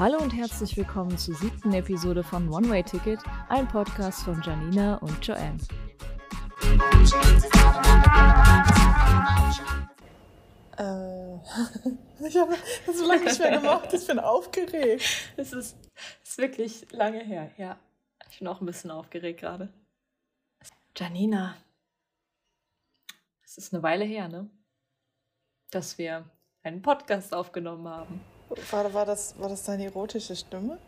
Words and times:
Hallo 0.00 0.16
und 0.16 0.30
herzlich 0.30 0.78
willkommen 0.78 1.18
zur 1.18 1.34
siebten 1.34 1.74
Episode 1.74 2.24
von 2.24 2.48
One 2.48 2.70
Way 2.70 2.84
Ticket, 2.84 3.20
ein 3.50 3.68
Podcast 3.68 4.22
von 4.22 4.40
Janina 4.40 4.96
und 4.96 5.26
Joanne. 5.26 5.58
Äh, 10.78 11.34
ich 12.26 12.34
habe 12.34 12.56
das 12.86 12.96
so 12.96 13.06
lange 13.06 13.24
nicht 13.24 13.38
mehr 13.38 13.60
gemacht, 13.60 13.92
ich 13.92 14.06
bin 14.06 14.18
aufgeregt. 14.18 15.04
Es 15.36 15.52
ist, 15.52 15.76
ist 16.24 16.38
wirklich 16.38 16.90
lange 16.92 17.22
her, 17.22 17.50
ja. 17.58 17.78
Ich 18.30 18.38
bin 18.38 18.48
auch 18.48 18.62
ein 18.62 18.66
bisschen 18.66 18.90
aufgeregt 18.90 19.40
gerade. 19.40 19.70
Janina, 20.96 21.58
es 23.44 23.58
ist 23.58 23.74
eine 23.74 23.82
Weile 23.82 24.06
her, 24.06 24.28
ne? 24.28 24.48
Dass 25.70 25.98
wir 25.98 26.24
einen 26.62 26.80
Podcast 26.80 27.34
aufgenommen 27.34 27.86
haben. 27.86 28.39
War, 28.70 28.92
war, 28.92 29.06
das, 29.06 29.34
war 29.38 29.48
das 29.48 29.62
deine 29.64 29.84
erotische 29.84 30.34
Stimme? 30.34 30.78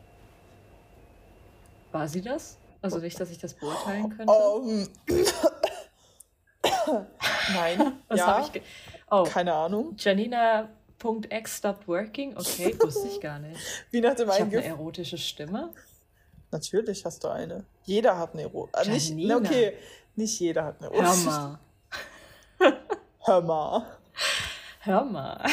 War 1.93 2.09
sie 2.09 2.21
das? 2.23 2.57
Also 2.81 2.99
nicht, 2.99 3.19
dass 3.21 3.31
ich 3.31 3.39
das 3.39 3.55
beurteilen 3.55 4.17
könnte? 4.17 4.33
Um, 4.33 4.89
Nein. 7.55 7.93
Was 8.09 8.19
ja. 8.19 8.27
habe 8.27 8.59
ich 8.59 8.63
Oh, 9.11 9.25
Keine 9.25 9.53
Ahnung. 9.53 9.95
Janina.x 9.99 11.57
stopped 11.59 11.87
working? 11.87 12.37
Okay, 12.37 12.75
wusste 12.81 13.09
ich 13.09 13.21
gar 13.21 13.39
nicht. 13.39 13.61
Wie 13.91 14.01
nach 14.01 14.15
dem 14.15 14.29
Ich 14.29 14.41
habe 14.41 14.57
eine 14.59 14.65
erotische 14.65 15.19
Stimme. 15.19 15.71
Natürlich 16.51 17.05
hast 17.05 17.23
du 17.25 17.29
eine. 17.29 17.65
Jeder 17.85 18.19
hat 18.19 18.33
eine 18.33 18.43
erotische. 18.43 18.91
Äh, 18.91 18.95
nicht, 18.95 19.11
Janina. 19.11 19.37
okay, 19.37 19.77
nicht 20.17 20.41
jeder 20.41 20.65
hat 20.65 20.81
eine 20.81 20.91
Hör 20.91 21.03
erotische. 21.05 21.27
mal. 21.27 21.59
Hör 23.21 23.41
mal. 23.43 23.87
Hör 24.81 25.05
mal. 25.05 25.45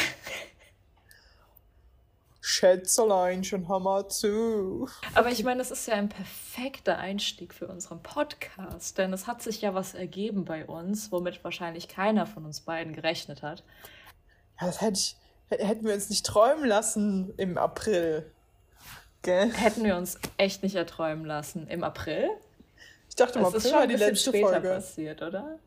Schätzelein, 2.64 3.42
schon 3.42 3.62
mal 3.62 4.06
zu. 4.08 4.86
Aber 5.14 5.30
ich 5.30 5.42
meine, 5.44 5.58
das 5.58 5.70
ist 5.70 5.86
ja 5.88 5.94
ein 5.94 6.10
perfekter 6.10 6.98
Einstieg 6.98 7.54
für 7.54 7.66
unseren 7.66 8.02
Podcast, 8.02 8.98
denn 8.98 9.14
es 9.14 9.26
hat 9.26 9.40
sich 9.40 9.62
ja 9.62 9.72
was 9.72 9.94
ergeben 9.94 10.44
bei 10.44 10.66
uns, 10.66 11.10
womit 11.10 11.42
wahrscheinlich 11.42 11.88
keiner 11.88 12.26
von 12.26 12.44
uns 12.44 12.60
beiden 12.60 12.92
gerechnet 12.94 13.40
hat. 13.42 13.62
Ja, 14.60 14.66
das 14.66 14.82
hätte 14.82 14.98
ich, 14.98 15.16
hätten 15.48 15.86
wir 15.86 15.94
uns 15.94 16.10
nicht 16.10 16.26
träumen 16.26 16.66
lassen 16.66 17.32
im 17.38 17.56
April. 17.56 18.30
Gell? 19.22 19.50
Hätten 19.54 19.82
wir 19.84 19.96
uns 19.96 20.18
echt 20.36 20.62
nicht 20.62 20.74
erträumen 20.74 21.24
lassen. 21.24 21.66
Im 21.66 21.82
April? 21.82 22.28
Ich 23.08 23.16
dachte, 23.16 23.38
im 23.38 23.44
Das 23.46 23.54
ist 23.54 23.62
schon 23.64 23.72
war 23.72 23.80
ein 23.80 23.88
die 23.88 23.96
letzte 23.96 24.30
später 24.30 24.48
Folge. 24.50 24.68
passiert, 24.68 25.22
oder? 25.22 25.58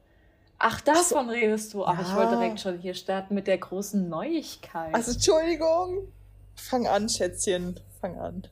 Ach, 0.59 0.80
davon 0.81 1.30
redest 1.31 1.73
du. 1.73 1.84
Ach, 1.86 2.00
ich 2.00 2.08
Ja. 2.08 2.16
wollte 2.18 2.38
direkt 2.38 2.59
schon 2.59 2.78
hier 2.78 2.94
starten 2.94 3.34
mit 3.34 3.48
der 3.48 3.58
großen 3.58 4.08
Neuigkeit. 4.08 4.94
Also, 4.94 5.12
Entschuldigung. 5.14 6.08
Fang 6.56 6.88
an, 6.88 7.09
Schätzchen. 7.09 7.80
Fang 8.02 8.20
an. 8.20 8.48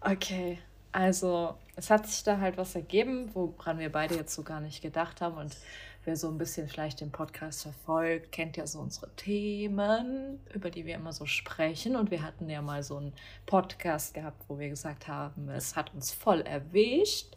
Okay, 0.00 0.58
also 0.92 1.56
es 1.76 1.90
hat 1.90 2.06
sich 2.06 2.22
da 2.22 2.38
halt 2.38 2.56
was 2.56 2.74
ergeben, 2.74 3.30
woran 3.34 3.78
wir 3.78 3.90
beide 3.90 4.14
jetzt 4.14 4.34
so 4.34 4.42
gar 4.42 4.60
nicht 4.60 4.82
gedacht 4.82 5.20
haben. 5.20 5.36
Und 5.36 5.56
wer 6.04 6.16
so 6.16 6.28
ein 6.28 6.38
bisschen 6.38 6.68
vielleicht 6.68 7.00
den 7.00 7.10
Podcast 7.10 7.62
verfolgt, 7.62 8.30
kennt 8.30 8.56
ja 8.56 8.66
so 8.66 8.80
unsere 8.80 9.08
Themen, 9.16 10.40
über 10.52 10.70
die 10.70 10.84
wir 10.86 10.94
immer 10.94 11.12
so 11.12 11.26
sprechen. 11.26 11.96
Und 11.96 12.10
wir 12.10 12.22
hatten 12.22 12.48
ja 12.48 12.62
mal 12.62 12.82
so 12.82 12.98
einen 12.98 13.12
Podcast 13.46 14.14
gehabt, 14.14 14.44
wo 14.48 14.58
wir 14.58 14.68
gesagt 14.68 15.08
haben, 15.08 15.48
es 15.48 15.74
hat 15.74 15.92
uns 15.94 16.12
voll 16.12 16.42
erwischt. 16.42 17.34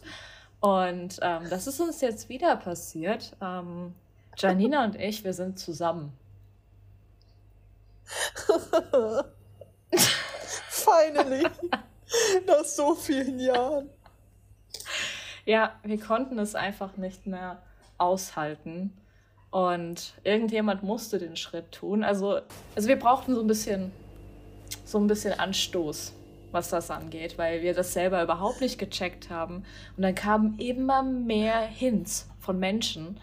Und 0.60 1.20
ähm, 1.22 1.50
das 1.50 1.68
ist 1.68 1.80
uns 1.80 2.02
jetzt 2.02 2.30
wieder 2.30 2.58
passiert. 2.58 3.36
Ähm, 3.42 3.96
Janina 4.38 4.84
und 4.84 4.96
ich, 4.96 5.24
wir 5.24 5.34
sind 5.34 5.58
zusammen. 5.58 6.14
Finally. 10.88 11.44
Nach 12.48 12.64
so 12.64 12.96
vielen 12.96 13.40
Jahren. 13.40 13.90
Ja, 15.46 15.76
wir 15.84 16.00
konnten 16.00 16.40
es 16.40 16.56
einfach 16.56 16.98
nicht 16.98 17.28
mehr 17.28 17.62
aushalten. 17.98 18.98
Und 19.50 20.14
irgendjemand 20.24 20.84
musste 20.84 21.20
den 21.20 21.36
Schritt 21.36 21.72
tun. 21.72 22.04
Also, 22.04 22.42
also 22.76 22.88
wir 22.88 23.00
brauchten 23.00 23.34
so 23.34 23.42
ein 23.42 23.48
bisschen, 23.48 23.92
so 24.86 24.98
ein 25.00 25.08
bisschen 25.08 25.38
Anstoß, 25.38 26.14
was 26.52 26.70
das 26.70 26.92
angeht, 26.92 27.38
weil 27.38 27.62
wir 27.62 27.74
das 27.74 27.94
selber 27.94 28.22
überhaupt 28.22 28.62
nicht 28.62 28.78
gecheckt 28.78 29.30
haben. 29.30 29.64
Und 29.96 30.04
dann 30.04 30.16
kamen 30.16 30.60
immer 30.60 31.02
mehr 31.02 31.62
Hints 31.62 32.30
von 32.40 32.60
Menschen, 32.60 33.20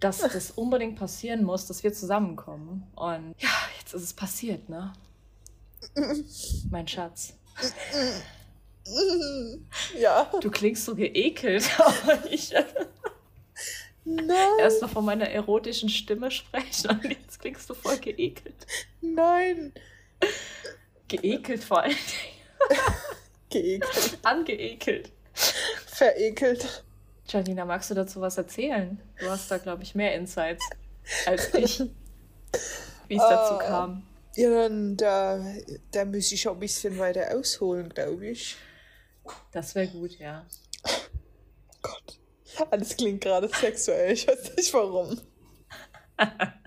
dass 0.00 0.18
das 0.32 0.50
unbedingt 0.52 0.96
passieren 0.96 1.44
muss, 1.44 1.66
dass 1.66 1.82
wir 1.82 1.92
zusammenkommen. 1.92 2.86
Und 2.94 3.34
ja, 3.38 3.48
jetzt 3.78 3.94
ist 3.94 4.02
es 4.02 4.12
passiert, 4.12 4.68
ne? 4.68 4.92
Mein 6.70 6.86
Schatz. 6.88 7.34
Ja. 9.98 10.30
Du 10.40 10.50
klingst 10.50 10.84
so 10.84 10.94
geekelt, 10.94 11.68
aber 11.78 12.18
ich 12.30 12.52
Nein, 14.06 14.36
erst 14.60 14.82
noch 14.82 14.90
von 14.90 15.04
meiner 15.04 15.28
erotischen 15.30 15.88
Stimme 15.88 16.30
sprechen 16.30 16.90
und 16.90 17.04
jetzt 17.04 17.40
klingst 17.40 17.70
du 17.70 17.74
voll 17.74 17.96
geekelt. 17.98 18.66
nein. 19.00 19.72
Geekelt 21.08 21.64
vor 21.64 21.82
allem. 21.82 21.96
Geekelt. 23.50 24.18
Angeekelt. 24.22 25.12
Verekelt. 25.86 26.84
Janina, 27.28 27.64
magst 27.64 27.90
du 27.90 27.94
dazu 27.94 28.20
was 28.20 28.36
erzählen? 28.36 29.00
Du 29.18 29.30
hast 29.30 29.50
da, 29.50 29.56
glaube 29.58 29.82
ich, 29.82 29.94
mehr 29.94 30.14
Insights 30.14 30.62
als 31.24 31.54
ich, 31.54 31.80
wie 33.08 33.16
es 33.16 33.22
dazu 33.22 33.54
Ah. 33.54 33.62
kam. 33.66 34.06
Ja, 34.36 34.50
dann 34.50 34.96
da, 34.96 35.44
da 35.92 36.04
muss 36.04 36.32
ich 36.32 36.48
auch 36.48 36.54
ein 36.54 36.60
bisschen 36.60 36.98
weiter 36.98 37.36
ausholen, 37.36 37.88
glaube 37.88 38.26
ich. 38.26 38.56
Das 39.52 39.74
wäre 39.74 39.88
gut, 39.88 40.18
ja. 40.18 40.44
Gott. 41.82 42.18
Alles 42.70 42.96
klingt 42.96 43.20
gerade 43.20 43.48
sexuell. 43.48 44.12
Ich 44.12 44.26
weiß 44.26 44.56
nicht 44.56 44.72
warum. 44.74 45.20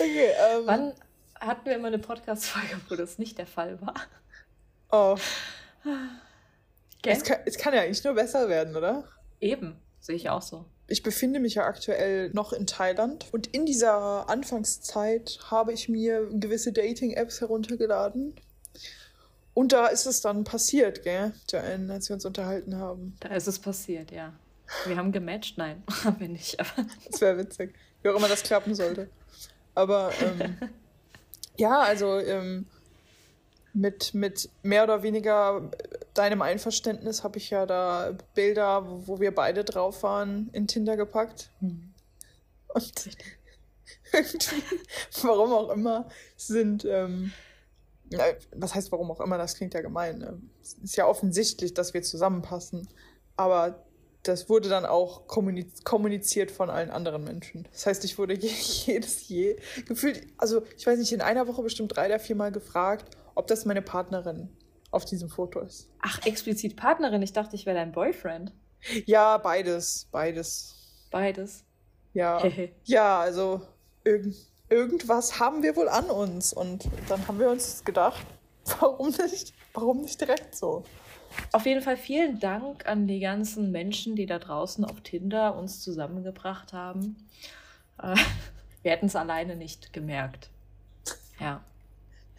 Okay, 0.00 0.30
ähm. 0.30 0.62
Wann 0.64 0.94
hatten 1.38 1.66
wir 1.66 1.74
immer 1.74 1.88
eine 1.88 1.98
Podcast-Folge, 1.98 2.80
wo 2.88 2.96
das 2.96 3.18
nicht 3.18 3.36
der 3.36 3.46
Fall 3.46 3.78
war? 3.82 3.94
Oh, 4.90 5.16
Gell? 7.02 7.12
es 7.12 7.22
kann, 7.22 7.38
es 7.44 7.58
kann 7.58 7.74
ja 7.74 7.82
eigentlich 7.82 8.02
nur 8.02 8.14
besser 8.14 8.48
werden, 8.48 8.76
oder? 8.76 9.04
Eben, 9.40 9.80
sehe 10.00 10.16
ich 10.16 10.30
auch 10.30 10.42
so. 10.42 10.64
Ich 10.90 11.04
befinde 11.04 11.38
mich 11.38 11.54
ja 11.54 11.66
aktuell 11.66 12.30
noch 12.32 12.52
in 12.52 12.66
Thailand 12.66 13.26
und 13.30 13.46
in 13.46 13.64
dieser 13.64 14.28
Anfangszeit 14.28 15.38
habe 15.48 15.72
ich 15.72 15.88
mir 15.88 16.28
gewisse 16.32 16.72
Dating-Apps 16.72 17.40
heruntergeladen. 17.40 18.34
Und 19.54 19.72
da 19.72 19.86
ist 19.86 20.06
es 20.06 20.20
dann 20.20 20.42
passiert, 20.42 21.04
gell, 21.04 21.32
Joanne, 21.48 21.92
als 21.92 22.08
wir 22.08 22.14
uns 22.14 22.24
unterhalten 22.24 22.76
haben. 22.76 23.16
Da 23.20 23.28
ist 23.30 23.46
es 23.46 23.60
passiert, 23.60 24.10
ja. 24.10 24.32
Wir 24.84 24.96
haben 24.96 25.12
gematcht? 25.12 25.58
Nein, 25.58 25.82
haben 26.04 26.18
wir 26.18 26.28
nicht. 26.28 26.58
Aber 26.58 26.86
Das 27.08 27.20
wäre 27.20 27.38
witzig. 27.38 27.72
Wie 28.02 28.08
auch 28.08 28.16
immer 28.16 28.28
das 28.28 28.42
klappen 28.42 28.74
sollte. 28.74 29.08
Aber 29.76 30.10
ähm, 30.20 30.56
ja, 31.56 31.78
also 31.78 32.18
ähm, 32.18 32.66
mit, 33.72 34.14
mit 34.14 34.48
mehr 34.62 34.84
oder 34.84 35.02
weniger 35.02 35.70
deinem 36.14 36.42
Einverständnis 36.42 37.22
habe 37.24 37.38
ich 37.38 37.50
ja 37.50 37.66
da 37.66 38.16
Bilder, 38.34 38.88
wo, 38.88 39.06
wo 39.06 39.20
wir 39.20 39.34
beide 39.34 39.64
drauf 39.64 40.02
waren, 40.02 40.50
in 40.52 40.66
Tinder 40.66 40.96
gepackt. 40.96 41.50
Und 41.60 41.82
irgendwie, 44.12 44.62
warum 45.22 45.52
auch 45.52 45.70
immer, 45.70 46.08
sind, 46.36 46.84
ähm, 46.84 47.32
was 48.54 48.74
heißt 48.74 48.90
warum 48.90 49.10
auch 49.10 49.20
immer, 49.20 49.38
das 49.38 49.54
klingt 49.54 49.74
ja 49.74 49.82
gemein. 49.82 50.18
Ne? 50.18 50.40
Es 50.62 50.74
ist 50.74 50.96
ja 50.96 51.06
offensichtlich, 51.06 51.74
dass 51.74 51.94
wir 51.94 52.02
zusammenpassen. 52.02 52.88
Aber 53.36 53.84
das 54.22 54.48
wurde 54.48 54.68
dann 54.68 54.84
auch 54.84 55.26
kommuniz 55.26 55.82
kommuniziert 55.84 56.50
von 56.50 56.68
allen 56.68 56.90
anderen 56.90 57.24
Menschen. 57.24 57.66
Das 57.72 57.86
heißt, 57.86 58.04
ich 58.04 58.18
wurde 58.18 58.34
je 58.34 58.50
jedes 58.86 59.28
je 59.28 59.56
gefühlt, 59.86 60.26
also 60.36 60.62
ich 60.76 60.86
weiß 60.86 60.98
nicht, 60.98 61.12
in 61.12 61.22
einer 61.22 61.46
Woche 61.46 61.62
bestimmt 61.62 61.96
drei 61.96 62.06
oder 62.06 62.18
viermal 62.18 62.52
gefragt, 62.52 63.16
ob 63.40 63.46
das 63.46 63.64
meine 63.64 63.80
Partnerin 63.80 64.50
auf 64.90 65.06
diesem 65.06 65.30
Foto 65.30 65.60
ist. 65.60 65.88
Ach, 66.02 66.24
explizit 66.26 66.76
Partnerin. 66.76 67.22
Ich 67.22 67.32
dachte, 67.32 67.56
ich 67.56 67.64
wäre 67.64 67.74
dein 67.74 67.90
Boyfriend. 67.90 68.52
Ja, 69.06 69.38
beides, 69.38 70.06
beides. 70.12 70.74
Beides. 71.10 71.64
Ja, 72.12 72.42
ja, 72.84 73.20
also 73.20 73.62
irgend, 74.04 74.36
irgendwas 74.68 75.40
haben 75.40 75.62
wir 75.62 75.74
wohl 75.74 75.88
an 75.88 76.10
uns. 76.10 76.52
Und 76.52 76.86
dann 77.08 77.26
haben 77.26 77.38
wir 77.38 77.48
uns 77.48 77.82
gedacht, 77.82 78.26
warum 78.78 79.08
nicht, 79.08 79.54
warum 79.72 80.02
nicht 80.02 80.20
direkt 80.20 80.54
so? 80.54 80.84
Auf 81.52 81.64
jeden 81.64 81.80
Fall 81.80 81.96
vielen 81.96 82.40
Dank 82.40 82.86
an 82.86 83.06
die 83.06 83.20
ganzen 83.20 83.70
Menschen, 83.70 84.16
die 84.16 84.26
da 84.26 84.38
draußen 84.38 84.84
auf 84.84 85.00
Tinder 85.00 85.56
uns 85.56 85.80
zusammengebracht 85.80 86.74
haben. 86.74 87.16
Äh, 88.02 88.16
wir 88.82 88.92
hätten 88.92 89.06
es 89.06 89.16
alleine 89.16 89.56
nicht 89.56 89.94
gemerkt. 89.94 90.50
Ja, 91.38 91.62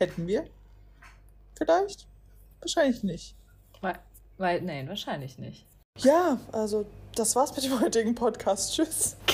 Hätten 0.02 0.26
wir? 0.26 0.46
Vielleicht? 1.62 2.08
Wahrscheinlich 2.60 3.04
nicht. 3.04 3.36
weil, 3.82 4.00
weil 4.40 4.62
nein, 4.62 4.90
wahrscheinlich 4.90 5.38
nicht. 5.38 5.68
Ja, 6.00 6.40
also 6.52 6.88
das 7.16 7.36
war's 7.36 7.56
mit 7.56 7.66
dem 7.66 7.80
heutigen 7.80 8.16
Podcast. 8.16 8.74
Tschüss. 8.74 9.16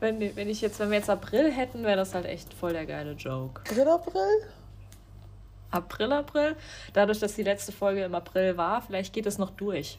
Wenn, 0.00 0.36
wenn 0.36 0.50
ich 0.50 0.60
jetzt, 0.60 0.80
wenn 0.80 0.90
wir 0.90 0.98
jetzt 0.98 1.08
April 1.08 1.50
hätten, 1.50 1.82
wäre 1.82 1.96
das 1.96 2.14
halt 2.14 2.26
echt 2.26 2.52
voll 2.52 2.74
der 2.74 2.84
geile 2.84 3.12
Joke. 3.12 3.62
April, 3.62 3.88
April? 3.88 4.48
April, 5.70 6.12
April. 6.12 6.56
Dadurch, 6.92 7.20
dass 7.20 7.36
die 7.36 7.42
letzte 7.42 7.72
Folge 7.72 8.04
im 8.04 8.14
April 8.14 8.58
war, 8.58 8.82
vielleicht 8.82 9.14
geht 9.14 9.24
es 9.24 9.38
noch 9.38 9.50
durch. 9.50 9.98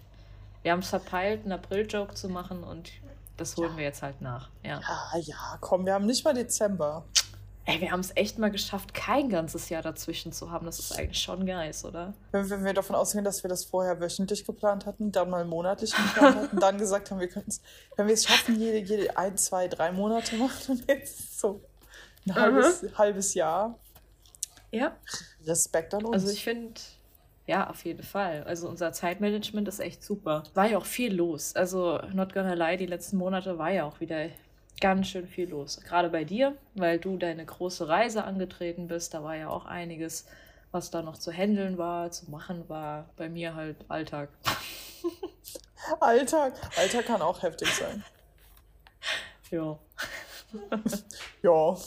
Wir 0.62 0.74
haben 0.74 0.81
es 0.81 0.89
verpeilt, 0.89 1.42
einen 1.44 1.54
April-Joke 1.54 2.13
zu 2.13 2.30
machen 2.30 2.63
und 2.63 2.92
das 3.38 3.57
holen 3.57 3.72
ja. 3.72 3.77
wir 3.77 3.83
jetzt 3.86 4.04
halt 4.04 4.22
nach. 4.22 4.50
Ja. 4.63 4.80
ja, 4.80 5.19
ja, 5.22 5.57
komm, 5.60 5.88
wir 5.88 5.94
haben 5.94 6.06
nicht 6.06 6.24
mal 6.24 6.36
Dezember. 6.36 7.06
Ey, 7.67 7.81
wir 7.81 7.91
haben 7.91 8.00
es 8.01 8.12
echt 8.15 8.38
mal 8.38 8.51
geschafft, 8.51 8.94
kein 8.94 9.27
ganzes 9.29 9.69
Jahr 9.69 9.81
dazwischen 9.81 10.31
zu 10.31 10.51
haben. 10.51 10.67
Das 10.67 10.77
ist 10.77 10.91
eigentlich 10.97 11.19
schon 11.19 11.47
geil, 11.47 11.71
oder? 11.83 12.13
Wenn, 12.31 12.47
wenn, 12.51 12.63
wir 12.63 12.73
davon 12.73 12.95
ausgehen, 12.95 13.25
dass 13.25 13.44
wir 13.44 13.50
das 13.50 13.65
vorher 13.65 14.00
wöchentlich 14.00 14.45
geplant 14.45 14.85
hatten, 14.85 15.12
dann 15.12 15.31
mal 15.31 15.45
monatlich 15.45 15.91
geplant 15.95 16.35
hatten, 16.35 16.59
dann 16.59 16.77
gesagt 16.77 17.09
haben, 17.09 17.19
wir 17.19 17.27
könnten 17.27 17.50
es, 17.50 17.62
wenn 17.95 18.06
wir 18.06 18.13
es 18.13 18.25
schaffen, 18.25 18.59
jede, 18.59 18.77
jede 18.77 19.17
ein, 19.17 19.35
zwei, 19.38 19.67
drei 19.67 19.91
Monate 19.91 20.35
machen, 20.38 20.83
jetzt 20.88 21.39
so 21.39 21.63
ein 22.27 22.35
halbes, 22.35 22.83
mhm. 22.83 22.97
halbes 23.00 23.33
Jahr. 23.33 23.79
Ja. 24.71 24.95
Respekt 25.44 25.95
an 25.95 26.06
uns. 26.06 26.13
Also 26.13 26.33
ich 26.33 26.44
finde, 26.44 26.79
ja, 27.47 27.69
auf 27.69 27.83
jeden 27.83 28.03
Fall. 28.03 28.44
Also 28.44 28.67
unser 28.67 28.91
Zeitmanagement 28.91 29.67
ist 29.67 29.79
echt 29.79 30.03
super. 30.03 30.44
War 30.53 30.69
ja 30.69 30.77
auch 30.77 30.85
viel 30.85 31.15
los. 31.15 31.56
Also 31.56 32.00
not 32.13 32.33
gonna 32.33 32.53
lie, 32.53 32.77
die 32.77 32.85
letzten 32.85 33.17
Monate 33.17 33.57
war 33.57 33.71
ja 33.71 33.85
auch 33.85 34.00
wieder 34.00 34.29
ganz 34.80 35.07
schön 35.07 35.27
viel 35.27 35.50
los. 35.50 35.81
Gerade 35.81 36.10
bei 36.10 36.24
dir, 36.24 36.56
weil 36.74 37.00
du 37.00 37.18
deine 37.18 37.45
große 37.45 37.88
Reise 37.88 38.24
angetreten 38.24 38.88
bist. 38.88 39.13
Da 39.13 39.24
war 39.24 39.36
ja 39.36 39.50
auch 39.50 39.66
einiges, 39.66 40.25
was 40.72 40.92
da 40.92 41.01
noch 41.01 41.18
zu 41.18 41.31
handeln 41.31 41.77
war, 41.77 42.12
zu 42.12 42.30
machen 42.30 42.68
war. 42.68 43.10
Bei 43.16 43.30
mir 43.30 43.56
halt 43.56 43.77
Alltag. 43.88 44.30
Alltag. 46.00 46.54
Alltag 46.77 47.06
kann 47.06 47.22
auch 47.22 47.42
heftig 47.42 47.74
sein. 47.74 48.04
Ja. 49.51 49.77
ja. 51.44 51.77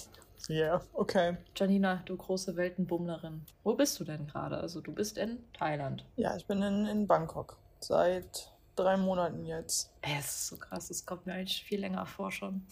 Ja, 0.51 0.57
yeah, 0.57 0.83
okay. 0.95 1.37
Janina, 1.55 2.01
du 2.07 2.17
große 2.17 2.57
Weltenbummlerin. 2.57 3.45
Wo 3.65 3.75
bist 3.75 4.01
du 4.01 4.05
denn 4.05 4.27
gerade? 4.27 4.57
Also 4.57 4.81
du 4.81 4.95
bist 4.95 5.19
in 5.19 5.45
Thailand. 5.53 6.07
Ja, 6.17 6.37
ich 6.37 6.47
bin 6.47 6.63
in, 6.63 6.87
in 6.87 7.07
Bangkok. 7.07 7.59
Seit 7.81 8.51
drei 8.79 8.97
Monaten 8.97 9.45
jetzt. 9.45 9.91
Es 10.03 10.27
ist 10.27 10.47
so 10.49 10.57
krass, 10.57 10.91
es 10.91 11.05
kommt 11.05 11.27
mir 11.27 11.35
eigentlich 11.35 11.63
viel 11.65 11.81
länger 11.81 12.07
vor 12.07 12.31
schon. 12.31 12.67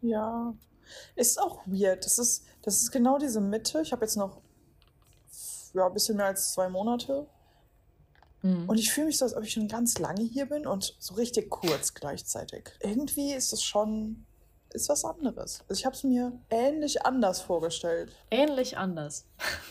Ja. 0.00 0.54
Ist 1.16 1.40
auch 1.40 1.66
weird. 1.66 2.04
Das 2.04 2.18
ist, 2.18 2.44
das 2.62 2.82
ist 2.82 2.90
genau 2.90 3.18
diese 3.18 3.40
Mitte. 3.40 3.80
Ich 3.80 3.92
habe 3.92 4.04
jetzt 4.04 4.16
noch 4.16 4.40
ja, 5.72 5.86
ein 5.86 5.92
bisschen 5.92 6.16
mehr 6.16 6.26
als 6.26 6.52
zwei 6.52 6.68
Monate. 6.68 7.26
Mhm. 8.42 8.68
Und 8.68 8.78
ich 8.78 8.92
fühle 8.92 9.06
mich 9.06 9.18
so, 9.18 9.24
als 9.24 9.34
ob 9.34 9.42
ich 9.42 9.52
schon 9.52 9.68
ganz 9.68 9.98
lange 9.98 10.22
hier 10.22 10.46
bin 10.46 10.66
und 10.66 10.96
so 10.98 11.14
richtig 11.14 11.50
kurz 11.50 11.94
gleichzeitig. 11.94 12.70
Irgendwie 12.80 13.32
ist 13.32 13.52
es 13.52 13.62
schon 13.62 14.26
ist 14.74 14.88
was 14.88 15.04
anderes. 15.04 15.60
Also 15.68 15.80
ich 15.80 15.86
habe 15.86 15.94
es 15.94 16.04
mir 16.04 16.32
ähnlich 16.50 17.06
anders 17.06 17.40
vorgestellt. 17.40 18.12
Ähnlich 18.30 18.76
anders. 18.76 19.26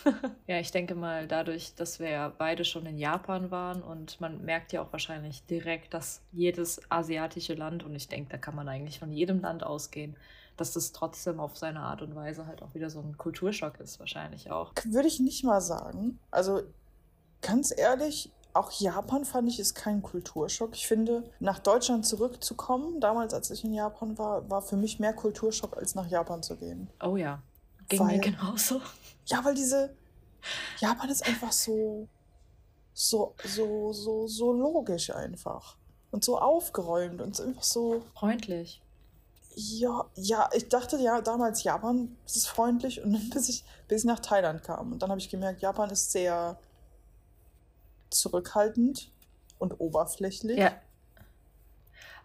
ja, 0.48 0.60
ich 0.60 0.72
denke 0.72 0.96
mal, 0.96 1.28
dadurch, 1.28 1.76
dass 1.76 2.00
wir 2.00 2.10
ja 2.10 2.30
beide 2.30 2.66
schon 2.66 2.86
in 2.86 2.98
Japan 2.98 3.52
waren 3.52 3.84
und 3.84 4.20
man 4.22 4.44
merkt 4.44 4.72
ja 4.72 4.82
auch 4.82 4.92
wahrscheinlich 4.92 5.46
direkt, 5.46 5.94
dass 5.94 6.22
jedes 6.32 6.82
asiatische 6.90 7.54
Land, 7.54 7.84
und 7.84 7.94
ich 7.96 8.08
denke, 8.08 8.32
da 8.32 8.38
kann 8.38 8.56
man 8.56 8.70
eigentlich 8.70 9.00
von 9.00 9.12
jedem 9.12 9.42
Land 9.42 9.64
ausgehen, 9.64 10.16
dass 10.58 10.72
das 10.72 10.92
trotzdem 10.92 11.40
auf 11.40 11.58
seine 11.58 11.82
Art 11.82 12.02
und 12.02 12.16
Weise 12.16 12.48
halt 12.48 12.62
auch 12.62 12.74
wieder 12.74 12.90
so 12.90 13.00
ein 13.00 13.18
Kulturschock 13.18 13.80
ist, 13.80 14.00
wahrscheinlich 14.00 14.52
auch. 14.52 14.72
Würde 14.86 15.08
ich 15.08 15.20
nicht 15.20 15.44
mal 15.44 15.62
sagen. 15.62 16.20
Also 16.32 16.62
ganz 17.42 17.74
ehrlich, 17.76 18.32
auch 18.54 18.72
Japan 18.72 19.26
fand 19.26 19.50
ich 19.50 19.60
ist 19.60 19.74
kein 19.74 20.02
Kulturschock. 20.02 20.72
Ich 20.74 20.88
finde, 20.88 21.24
nach 21.40 21.60
Deutschland 21.60 22.06
zurückzukommen, 22.06 23.00
damals 23.00 23.34
als 23.34 23.50
ich 23.50 23.64
in 23.64 23.74
Japan 23.74 24.18
war, 24.18 24.50
war 24.50 24.62
für 24.62 24.78
mich 24.78 25.00
mehr 25.00 25.14
Kulturschock, 25.14 25.76
als 25.76 25.96
nach 25.96 26.08
Japan 26.08 26.44
zu 26.44 26.56
gehen. 26.56 26.90
Oh 27.02 27.18
ja, 27.18 27.42
ging 27.90 28.00
weil, 28.00 28.18
mir 28.18 28.20
genauso. 28.20 28.82
Ja, 29.26 29.44
weil 29.44 29.56
diese 29.56 29.96
Japan 30.80 31.10
ist 31.10 31.26
einfach 31.26 31.52
so, 31.52 32.08
so, 32.94 33.34
so, 33.44 33.92
so, 33.94 34.28
so 34.28 34.54
logisch 34.54 35.10
einfach. 35.10 35.78
Und 36.12 36.24
so 36.24 36.38
aufgeräumt 36.38 37.22
und 37.22 37.40
einfach 37.42 37.64
so. 37.64 38.04
Freundlich. 38.14 38.82
Ja, 39.56 40.06
ja, 40.16 40.50
ich 40.54 40.70
dachte 40.70 40.98
ja 40.98 41.22
damals, 41.22 41.64
Japan 41.64 42.16
ist 42.26 42.48
freundlich 42.48 43.04
und 43.04 43.30
bis 43.34 43.50
ich, 43.50 43.64
bis 43.88 44.02
ich 44.02 44.06
nach 44.06 44.20
Thailand 44.20 44.64
kam. 44.64 44.92
Und 44.92 45.00
dann 45.00 45.10
habe 45.10 45.20
ich 45.20 45.30
gemerkt, 45.30 45.62
Japan 45.62 45.90
ist 45.90 46.12
sehr 46.12 46.58
zurückhaltend 48.14 49.12
und 49.60 49.80
oberflächlich. 49.80 50.58
Ja. 50.58 50.74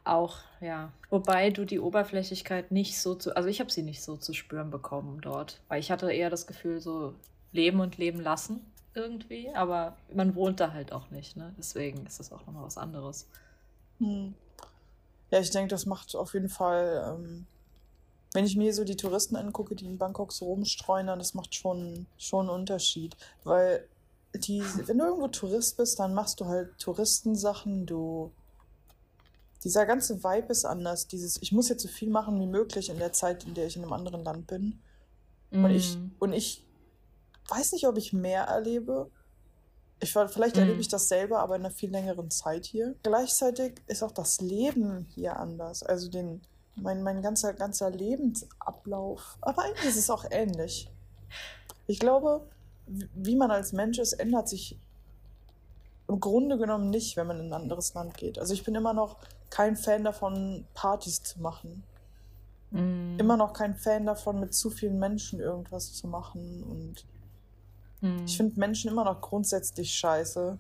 Auch, 0.05 0.39
ja. 0.61 0.93
Wobei 1.11 1.51
du 1.51 1.65
die 1.65 1.81
Oberflächlichkeit 1.81 2.71
nicht 2.71 2.99
so 2.99 3.15
zu, 3.15 3.37
also 3.37 3.49
ich 3.49 3.61
habe 3.61 3.71
sie 3.71 3.83
nicht 3.83 4.03
so 4.03 4.17
zu 4.17 4.33
spüren 4.33 4.71
bekommen 4.71 5.21
dort. 5.21 5.61
Weil 5.69 5.81
ich 5.81 5.91
hatte 5.91 6.11
eher 6.11 6.31
das 6.31 6.47
Gefühl, 6.47 6.81
so 6.81 7.15
leben 7.53 7.81
und 7.81 7.99
leben 7.99 8.21
lassen 8.21 8.61
irgendwie. 8.95 9.51
Aber 9.55 9.97
man 10.13 10.35
wohnt 10.35 10.61
da 10.61 10.73
halt 10.73 10.93
auch 10.93 11.11
nicht, 11.11 11.37
ne? 11.37 11.55
Deswegen 11.59 12.07
ist 12.07 12.21
das 12.21 12.33
auch 12.33 12.47
nochmal 12.47 12.65
was 12.65 12.79
anderes. 12.79 13.27
Hm. 13.99 14.35
Ja, 15.31 15.41
ich 15.41 15.51
denke, 15.51 15.69
das 15.69 15.87
macht 15.87 16.17
auf 16.17 16.33
jeden 16.35 16.49
Fall, 16.49 17.15
ähm, 17.15 17.47
wenn 18.33 18.47
ich 18.47 18.57
mir 18.57 18.73
so 18.73 18.85
die 18.85 18.97
Touristen 18.97 19.37
angucke, 19.37 19.75
die 19.75 19.85
in 19.85 19.99
Bangkok 19.99 20.33
so 20.33 20.47
rumstreuen, 20.47 21.07
das 21.07 21.35
macht 21.35 21.55
schon, 21.55 22.07
schon 22.17 22.49
einen 22.49 22.61
Unterschied. 22.61 23.17
Weil 23.45 23.87
die, 24.35 24.63
wenn 24.87 24.99
du 24.99 25.05
irgendwo 25.05 25.29
Tourist 25.29 25.77
bist, 25.77 25.99
dann 25.99 26.15
machst 26.15 26.41
du 26.41 26.47
halt 26.47 26.79
Touristensachen, 26.79 27.87
du. 27.87 28.33
Dieser 29.65 29.87
ganze 29.87 30.23
Vibe 30.23 30.53
ist 30.53 30.65
anders. 30.65 31.09
Dieses, 31.09 31.43
ich 31.43 31.51
muss 31.51 31.69
jetzt 31.69 31.83
so 31.83 31.89
viel 31.89 32.11
machen 32.11 32.39
wie 32.41 32.47
möglich 32.47 32.91
in 32.91 32.99
der 32.99 33.13
Zeit, 33.13 33.45
in 33.45 33.55
der 33.55 33.67
ich 33.67 33.77
in 33.77 33.83
einem 33.83 33.93
anderen 33.93 34.23
Land 34.23 34.47
bin. 34.47 34.81
Mm. 35.51 35.65
Und 35.65 35.71
ich, 35.73 35.97
mm. 35.97 36.11
und 36.21 36.33
ich 36.33 36.65
weiß 37.49 37.73
nicht, 37.73 37.89
ob 37.89 37.97
ich 37.97 38.13
mehr 38.13 38.45
erlebe. 38.45 39.11
Ich, 39.99 40.13
vielleicht 40.13 40.57
mm. 40.57 40.61
erlebe 40.61 40.81
ich 40.81 40.87
das 40.87 41.09
selber, 41.09 41.41
aber 41.41 41.57
in 41.57 41.63
einer 41.63 41.75
viel 41.75 41.91
längeren 41.91 42.31
Zeit 42.31 42.67
hier. 42.67 42.95
Gleichzeitig 43.03 43.83
ist 43.89 44.05
auch 44.05 44.13
das 44.13 44.41
Leben 44.41 45.09
hier 45.15 45.37
anders. 45.37 45.83
Also 45.83 46.09
den, 46.09 46.41
mein, 46.77 47.03
mein 47.03 47.21
ganzer, 47.21 47.53
ganzer 47.53 47.91
Lebensablauf. 47.91 49.39
Aber 49.41 49.65
eigentlich 49.65 49.89
ist 49.89 49.97
es 49.97 50.09
auch 50.09 50.25
ähnlich. 50.31 50.89
Ich 51.89 51.99
glaube, 51.99 52.47
wie 53.15 53.37
man 53.37 53.51
als 53.51 53.73
Mensch 53.73 53.99
ist, 53.99 54.15
ändert 54.15 54.49
sich 54.49 54.79
im 56.09 56.21
Grunde 56.21 56.59
genommen 56.59 56.91
nicht, 56.91 57.17
wenn 57.17 57.27
man 57.27 57.39
in 57.39 57.47
ein 57.47 57.53
anderes 57.63 57.95
Land 57.95 58.17
geht. 58.17 58.39
Also 58.39 58.55
ich 58.55 58.65
bin 58.65 58.75
immer 58.75 58.95
noch 58.95 59.17
kein 59.51 59.77
Fan 59.77 60.05
davon, 60.05 60.65
Partys 60.75 61.23
zu 61.23 61.41
machen. 61.41 61.85
Mm. 62.71 63.19
Immer 63.19 63.37
noch 63.37 63.53
kein 63.53 63.75
Fan 63.75 64.07
davon, 64.07 64.41
mit 64.41 64.55
zu 64.55 64.71
vielen 64.71 64.99
Menschen 64.99 65.39
irgendwas 65.39 65.93
zu 65.93 66.07
machen. 66.07 66.63
Und 66.63 67.05
mm. 68.01 68.25
ich 68.25 68.37
finde 68.37 68.59
Menschen 68.59 68.91
immer 68.91 69.05
noch 69.05 69.21
grundsätzlich 69.21 69.93
scheiße. 69.93 70.59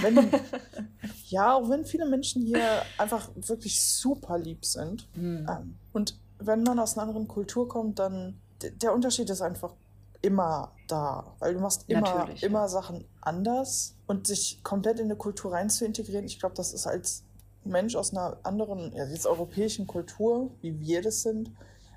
Wenn, 0.00 0.30
ja, 1.28 1.54
auch 1.54 1.68
wenn 1.68 1.84
viele 1.84 2.06
Menschen 2.06 2.42
hier 2.42 2.82
einfach 2.98 3.30
wirklich 3.34 3.80
super 3.80 4.38
lieb 4.38 4.64
sind. 4.64 5.08
Mm. 5.16 5.48
Ähm, 5.48 5.76
und 5.92 6.18
wenn 6.38 6.62
man 6.62 6.78
aus 6.78 6.96
einer 6.96 7.08
anderen 7.08 7.26
Kultur 7.26 7.68
kommt, 7.68 7.98
dann 7.98 8.38
der 8.62 8.94
Unterschied 8.94 9.28
ist 9.28 9.42
einfach 9.42 9.74
immer 10.22 10.72
da, 10.86 11.34
weil 11.40 11.54
du 11.54 11.60
machst 11.60 11.84
immer, 11.88 12.28
immer 12.40 12.60
ja. 12.60 12.68
Sachen 12.68 13.04
anders 13.20 13.96
und 14.06 14.26
sich 14.26 14.62
komplett 14.62 14.98
in 14.98 15.06
eine 15.06 15.16
Kultur 15.16 15.52
rein 15.52 15.68
zu 15.68 15.84
integrieren, 15.84 16.24
ich 16.24 16.38
glaube, 16.38 16.54
das 16.54 16.72
ist 16.72 16.86
als 16.86 17.24
Mensch 17.64 17.94
aus 17.96 18.12
einer 18.12 18.38
anderen, 18.44 18.92
ja, 18.94 19.04
jetzt 19.04 19.26
europäischen 19.26 19.86
Kultur, 19.86 20.50
wie 20.60 20.80
wir 20.80 21.02
das 21.02 21.22
sind, 21.22 21.50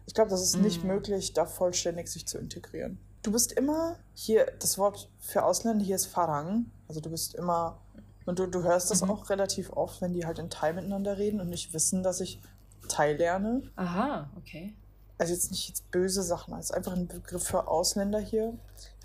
ich 0.08 0.14
glaube, 0.14 0.30
das 0.30 0.42
ist 0.42 0.58
mm. 0.58 0.62
nicht 0.62 0.84
möglich, 0.84 1.34
da 1.34 1.46
vollständig 1.46 2.08
sich 2.10 2.28
zu 2.28 2.38
integrieren. 2.38 3.00
Du 3.24 3.32
bist 3.32 3.52
immer 3.54 3.98
hier, 4.14 4.52
das 4.60 4.78
Wort 4.78 5.10
für 5.20 5.44
Ausländer 5.44 5.84
hier 5.84 5.96
ist 5.96 6.06
Farang, 6.06 6.66
also 6.88 7.02
du 7.02 7.10
bist 7.10 7.34
immer, 7.36 7.80
und 8.26 8.38
du, 8.38 8.48
du 8.48 8.64
hörst 8.64 8.92
das 8.92 9.02
mhm. 9.02 9.12
auch 9.12 9.30
relativ 9.30 9.72
oft, 9.72 10.02
wenn 10.02 10.14
die 10.14 10.26
halt 10.26 10.40
in 10.40 10.50
Thai 10.50 10.74
miteinander 10.74 11.18
reden 11.18 11.40
und 11.40 11.50
nicht 11.50 11.74
wissen, 11.74 12.02
dass 12.02 12.22
ich 12.22 12.40
Thai 12.88 13.14
lerne. 13.14 13.64
Aha, 13.76 14.30
okay 14.38 14.76
also 15.18 15.34
jetzt 15.34 15.52
nicht 15.52 15.70
jetzt 15.70 15.92
böse 15.92 16.24
Sachen, 16.24 16.58
ist 16.58 16.74
einfach 16.74 16.94
ein 16.94 17.08
Begriff 17.08 17.44
für 17.44 17.68
Ausländer 17.68 18.20
hier. 18.20 18.54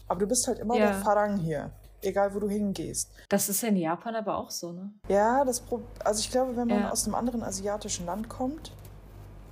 Aber 0.09 0.21
du 0.21 0.27
bist 0.27 0.47
halt 0.49 0.59
immer 0.59 0.77
ja. 0.77 0.87
der 0.87 0.95
Farang 0.95 1.37
hier, 1.37 1.71
egal 2.03 2.35
wo 2.35 2.41
du 2.41 2.49
hingehst. 2.49 3.11
Das 3.29 3.49
ist 3.49 3.63
in 3.63 3.77
Japan 3.77 4.17
aber 4.17 4.37
auch 4.37 4.51
so, 4.51 4.73
ne? 4.73 4.93
Ja, 5.09 5.45
das 5.45 5.61
Pro 5.61 5.83
also 6.05 6.21
ich 6.21 6.31
glaube, 6.31 6.57
wenn 6.57 6.67
man 6.67 6.81
ja. 6.81 6.91
aus 6.91 7.05
einem 7.05 7.15
anderen 7.15 7.43
asiatischen 7.43 8.07
Land 8.07 8.29
kommt, 8.29 8.73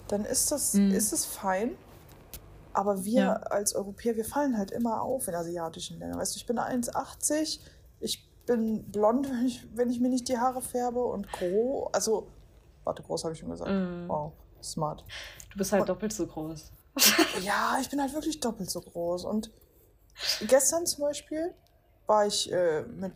dann 0.09 0.25
ist 0.25 0.51
das, 0.51 0.75
mhm. 0.75 0.91
ist 0.91 1.13
es 1.13 1.25
fein. 1.25 1.77
Aber 2.73 3.05
wir 3.05 3.21
ja. 3.21 3.33
als 3.35 3.75
Europäer, 3.75 4.17
wir 4.17 4.25
fallen 4.25 4.57
halt 4.57 4.71
immer 4.71 5.03
auf 5.03 5.29
in 5.29 5.35
asiatischen 5.35 5.99
Ländern. 5.99 6.21
Weißt 6.21 6.35
du, 6.35 6.39
ich 6.39 6.47
bin 6.47 6.59
1,80, 6.59 7.61
ich 8.01 8.29
bin 8.47 8.85
blond, 8.91 9.29
wenn 9.31 9.47
ich, 9.47 9.67
wenn 9.75 9.91
ich 9.91 10.01
mir 10.01 10.09
nicht 10.09 10.29
die 10.29 10.39
Haare 10.39 10.61
färbe 10.61 11.05
und 11.05 11.31
groß. 11.33 11.91
Also, 11.93 12.29
warte, 12.85 13.03
groß 13.03 13.25
habe 13.25 13.35
ich 13.35 13.41
schon 13.41 13.51
gesagt. 13.51 13.71
Mhm. 13.71 14.09
Wow, 14.09 14.33
smart. 14.63 15.05
Du 15.51 15.59
bist 15.59 15.73
halt 15.73 15.83
und, 15.83 15.89
doppelt 15.89 16.13
so 16.13 16.27
groß. 16.27 16.73
ja, 17.43 17.79
ich 17.81 17.89
bin 17.89 18.01
halt 18.01 18.13
wirklich 18.13 18.41
doppelt 18.41 18.71
so 18.71 18.81
groß. 18.81 19.25
Und 19.25 19.51
gestern 20.47 20.87
zum 20.87 21.05
Beispiel 21.05 21.55
war 22.07 22.27
ich 22.27 22.51
äh, 22.53 22.83
mit, 22.83 23.13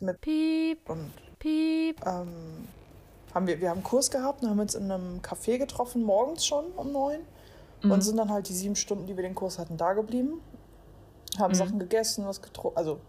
mit 0.00 0.20
Piep 0.20 0.88
und 0.88 1.12
Piep. 1.38 2.04
Ähm, 2.06 2.68
haben 3.34 3.46
wir, 3.46 3.60
wir 3.60 3.70
haben 3.70 3.78
einen 3.78 3.84
Kurs 3.84 4.10
gehabt 4.10 4.42
und 4.42 4.50
haben 4.50 4.58
uns 4.58 4.74
in 4.74 4.90
einem 4.90 5.20
Café 5.20 5.58
getroffen, 5.58 6.02
morgens 6.02 6.44
schon 6.44 6.66
um 6.72 6.92
neun. 6.92 7.20
Mhm. 7.82 7.92
Und 7.92 8.00
sind 8.02 8.16
dann 8.16 8.30
halt 8.30 8.48
die 8.48 8.54
sieben 8.54 8.76
Stunden, 8.76 9.06
die 9.06 9.16
wir 9.16 9.22
den 9.22 9.34
Kurs 9.34 9.58
hatten, 9.58 9.76
da 9.76 9.92
geblieben. 9.92 10.40
haben 11.38 11.52
mhm. 11.52 11.56
Sachen 11.56 11.78
gegessen, 11.78 12.26
was 12.26 12.42
getrunken, 12.42 12.76
also 12.76 13.00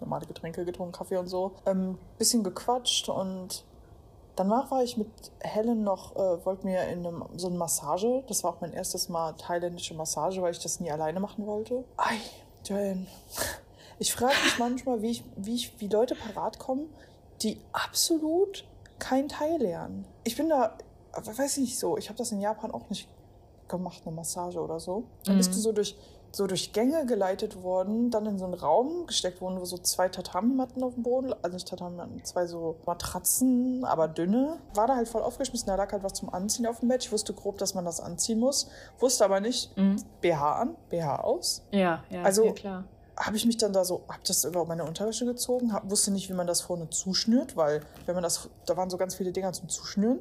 normale 0.00 0.26
Getränke 0.26 0.64
getrunken, 0.64 0.92
Kaffee 0.92 1.16
und 1.16 1.28
so. 1.28 1.52
Ähm, 1.66 1.98
bisschen 2.18 2.44
gequatscht 2.44 3.08
und 3.08 3.64
danach 4.40 4.70
war 4.70 4.82
ich 4.82 4.96
mit 4.96 5.08
Helen 5.40 5.84
noch, 5.84 6.16
äh, 6.16 6.44
wollten 6.46 6.66
wir 6.66 6.82
in 6.84 7.06
einem, 7.06 7.24
so 7.36 7.48
eine 7.48 7.58
Massage. 7.58 8.24
Das 8.26 8.42
war 8.42 8.54
auch 8.54 8.60
mein 8.62 8.72
erstes 8.72 9.10
Mal 9.10 9.34
thailändische 9.34 9.94
Massage, 9.94 10.40
weil 10.40 10.52
ich 10.52 10.58
das 10.60 10.80
nie 10.80 10.90
alleine 10.90 11.20
machen 11.20 11.46
wollte. 11.46 11.84
Ei, 11.98 12.16
Joanne. 12.64 13.06
Ich 13.98 14.14
frage 14.14 14.32
mich 14.44 14.58
manchmal, 14.58 15.02
wie, 15.02 15.10
ich, 15.10 15.24
wie, 15.36 15.56
ich, 15.56 15.78
wie 15.78 15.88
Leute 15.88 16.14
parat 16.14 16.58
kommen, 16.58 16.88
die 17.42 17.60
absolut 17.72 18.64
kein 18.98 19.28
Thai 19.28 19.58
lernen. 19.58 20.06
Ich 20.24 20.36
bin 20.36 20.48
da, 20.48 20.78
weiß 21.12 21.58
ich 21.58 21.64
nicht 21.64 21.78
so, 21.78 21.98
ich 21.98 22.08
habe 22.08 22.16
das 22.16 22.32
in 22.32 22.40
Japan 22.40 22.70
auch 22.70 22.88
nicht 22.88 23.08
gemacht, 23.68 24.02
eine 24.06 24.16
Massage 24.16 24.58
oder 24.58 24.80
so. 24.80 25.04
Dann 25.24 25.34
mhm. 25.34 25.38
bist 25.38 25.54
du 25.54 25.58
so 25.58 25.72
durch 25.72 25.96
so 26.32 26.46
durch 26.46 26.72
Gänge 26.72 27.06
geleitet 27.06 27.62
worden, 27.62 28.10
dann 28.10 28.26
in 28.26 28.38
so 28.38 28.44
einen 28.44 28.54
Raum 28.54 29.06
gesteckt 29.06 29.40
wurden, 29.40 29.60
wo 29.60 29.64
so 29.64 29.78
zwei 29.78 30.08
Tatami-Matten 30.08 30.82
auf 30.82 30.94
dem 30.94 31.02
Boden, 31.02 31.34
also 31.42 31.54
nicht 31.54 31.68
Tatami-Matten, 31.68 32.24
zwei 32.24 32.46
so 32.46 32.76
Matratzen, 32.86 33.84
aber 33.84 34.08
dünne. 34.08 34.58
War 34.74 34.86
da 34.86 34.96
halt 34.96 35.08
voll 35.08 35.22
aufgeschmissen, 35.22 35.66
da 35.66 35.74
lag 35.74 35.92
halt 35.92 36.02
was 36.02 36.14
zum 36.14 36.32
Anziehen 36.32 36.66
auf 36.66 36.80
dem 36.80 36.88
Bett. 36.88 37.04
Ich 37.04 37.12
wusste 37.12 37.34
grob, 37.34 37.58
dass 37.58 37.74
man 37.74 37.84
das 37.84 38.00
anziehen 38.00 38.38
muss, 38.38 38.68
wusste 38.98 39.24
aber 39.24 39.40
nicht, 39.40 39.76
mhm. 39.76 40.02
BH 40.20 40.52
an, 40.52 40.76
BH 40.88 41.20
aus. 41.20 41.62
Ja, 41.72 42.04
ja, 42.10 42.22
also, 42.22 42.44
ja 42.44 42.52
klar. 42.52 42.84
Habe 43.16 43.36
ich 43.36 43.44
mich 43.44 43.58
dann 43.58 43.72
da 43.74 43.84
so, 43.84 44.02
habe 44.08 44.20
das 44.26 44.44
über 44.44 44.64
meine 44.64 44.84
Unterwäsche 44.84 45.26
gezogen, 45.26 45.74
hab, 45.74 45.90
wusste 45.90 46.10
nicht, 46.10 46.30
wie 46.30 46.32
man 46.32 46.46
das 46.46 46.62
vorne 46.62 46.88
zuschnürt, 46.88 47.54
weil 47.54 47.82
wenn 48.06 48.14
man 48.14 48.22
das, 48.22 48.48
da 48.64 48.76
waren 48.76 48.88
so 48.88 48.96
ganz 48.96 49.14
viele 49.14 49.32
Dinger 49.32 49.52
zum 49.52 49.68
Zuschnüren. 49.68 50.20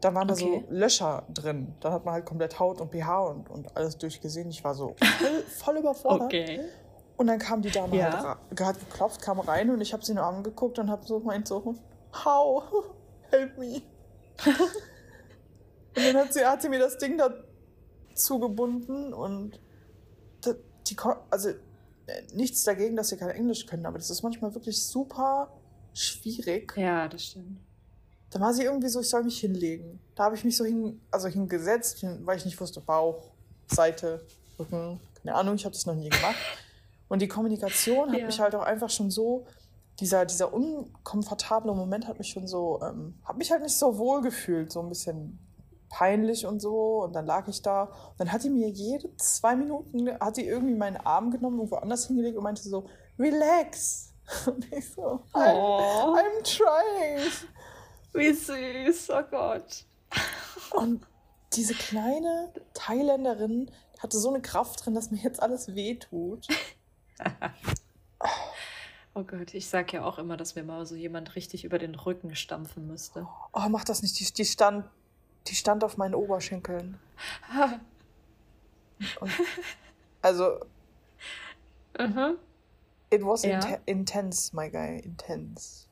Da 0.00 0.14
waren 0.14 0.30
okay. 0.30 0.62
da 0.62 0.68
so 0.68 0.74
Löcher 0.74 1.24
drin. 1.32 1.74
Dann 1.80 1.92
hat 1.92 2.04
man 2.04 2.14
halt 2.14 2.26
komplett 2.26 2.58
Haut 2.58 2.80
und 2.80 2.90
BH 2.90 3.24
und, 3.24 3.50
und 3.50 3.76
alles 3.76 3.96
durchgesehen. 3.96 4.50
Ich 4.50 4.62
war 4.62 4.74
so 4.74 4.94
voll, 5.18 5.42
voll 5.42 5.76
überfordert. 5.78 6.26
Okay. 6.26 6.60
Und 7.16 7.28
dann 7.28 7.38
kam 7.38 7.62
die 7.62 7.70
Dame 7.70 7.96
ja. 7.96 8.38
halt, 8.50 8.60
hat 8.60 8.78
geklopft, 8.78 9.22
kam 9.22 9.40
rein 9.40 9.70
und 9.70 9.80
ich 9.80 9.94
habe 9.94 10.04
sie 10.04 10.12
nur 10.12 10.24
angeguckt 10.24 10.78
und 10.78 10.90
habe 10.90 11.06
so 11.06 11.20
meint 11.20 11.48
so, 11.48 11.74
how, 12.24 12.62
help 13.30 13.56
me. 13.56 13.82
und 14.44 16.04
dann 16.04 16.16
hat 16.16 16.34
sie, 16.34 16.44
hat 16.44 16.60
sie 16.60 16.68
mir 16.68 16.78
das 16.78 16.98
Ding 16.98 17.16
da 17.16 17.30
zugebunden 18.14 19.14
und 19.14 19.60
die, 20.88 20.96
also 21.30 21.50
nichts 22.34 22.64
dagegen, 22.64 22.96
dass 22.96 23.08
sie 23.08 23.16
kein 23.16 23.30
Englisch 23.30 23.66
können, 23.66 23.86
aber 23.86 23.98
das 23.98 24.10
ist 24.10 24.22
manchmal 24.22 24.54
wirklich 24.54 24.82
super 24.82 25.52
schwierig. 25.92 26.74
Ja, 26.76 27.08
das 27.08 27.24
stimmt. 27.24 27.60
Da 28.30 28.40
war 28.40 28.52
sie 28.52 28.64
irgendwie 28.64 28.88
so, 28.88 29.00
ich 29.00 29.08
soll 29.08 29.24
mich 29.24 29.40
hinlegen. 29.40 30.00
Da 30.14 30.24
habe 30.24 30.36
ich 30.36 30.44
mich 30.44 30.56
so 30.56 30.64
hin, 30.64 31.00
also 31.10 31.28
hingesetzt, 31.28 32.04
weil 32.24 32.36
ich 32.36 32.44
nicht 32.44 32.60
wusste, 32.60 32.80
Bauch, 32.80 33.30
Seite, 33.68 34.24
Rücken, 34.58 35.00
keine 35.22 35.34
Ahnung, 35.36 35.54
ich 35.54 35.64
habe 35.64 35.74
das 35.74 35.86
noch 35.86 35.94
nie 35.94 36.08
gemacht. 36.08 36.36
Und 37.08 37.22
die 37.22 37.28
Kommunikation 37.28 38.10
hat 38.10 38.18
ja. 38.18 38.26
mich 38.26 38.40
halt 38.40 38.54
auch 38.54 38.64
einfach 38.64 38.90
schon 38.90 39.10
so, 39.10 39.46
dieser, 40.00 40.26
dieser 40.26 40.52
unkomfortable 40.52 41.72
Moment 41.74 42.06
hat 42.06 42.18
mich 42.18 42.28
schon 42.28 42.46
so, 42.46 42.80
ähm, 42.82 43.14
hat 43.24 43.38
mich 43.38 43.50
halt 43.50 43.62
nicht 43.62 43.76
so 43.76 43.96
wohl 43.96 44.20
gefühlt, 44.22 44.70
so 44.70 44.80
ein 44.80 44.88
bisschen 44.88 45.38
peinlich 45.88 46.46
und 46.46 46.60
so. 46.60 47.02
Und 47.04 47.14
dann 47.14 47.26
lag 47.26 47.48
ich 47.48 47.62
da. 47.62 47.84
Und 47.84 48.20
dann 48.20 48.32
hat 48.32 48.44
die 48.44 48.50
mir 48.50 48.68
jede 48.68 49.14
zwei 49.16 49.56
Minuten, 49.56 50.10
hat 50.20 50.36
die 50.36 50.46
irgendwie 50.46 50.74
meinen 50.74 50.96
Arm 50.98 51.30
genommen 51.30 51.60
und 51.60 51.70
woanders 51.70 52.06
hingelegt 52.06 52.36
und 52.36 52.44
meinte 52.44 52.62
so, 52.62 52.86
relax. 53.18 54.12
Und 54.46 54.72
ich 54.72 54.92
so, 54.92 55.20
I'm, 55.32 55.54
oh. 55.54 56.16
I'm 56.16 56.42
trying. 56.42 57.30
Wie 58.16 58.32
süß, 58.32 59.10
oh 59.10 59.22
Gott. 59.30 59.84
Und 60.72 61.06
diese 61.52 61.74
kleine 61.74 62.52
Thailänderin 62.74 63.70
hatte 63.98 64.18
so 64.18 64.28
eine 64.28 64.42
Kraft 64.42 64.84
drin, 64.84 64.94
dass 64.94 65.10
mir 65.10 65.18
jetzt 65.18 65.42
alles 65.42 65.74
wehtut. 65.74 66.46
oh 69.14 69.22
Gott, 69.22 69.54
ich 69.54 69.68
sag 69.68 69.92
ja 69.92 70.04
auch 70.04 70.18
immer, 70.18 70.36
dass 70.36 70.54
mir 70.54 70.64
mal 70.64 70.84
so 70.86 70.94
jemand 70.94 71.34
richtig 71.36 71.64
über 71.64 71.78
den 71.78 71.94
Rücken 71.94 72.34
stampfen 72.34 72.86
müsste. 72.86 73.26
Oh, 73.52 73.68
mach 73.68 73.84
das 73.84 74.02
nicht. 74.02 74.18
Die, 74.18 74.32
die, 74.32 74.44
stand, 74.44 74.84
die 75.46 75.54
stand 75.54 75.84
auf 75.84 75.96
meinen 75.96 76.14
Oberschenkeln. 76.14 76.98
Und, 79.20 79.30
also. 80.22 80.60
Mhm. 81.98 82.38
It 83.10 83.22
was 83.22 83.44
ja. 83.44 83.60
int 83.60 83.80
intense, 83.86 84.54
my 84.54 84.70
guy. 84.70 84.98
Intense. 84.98 85.85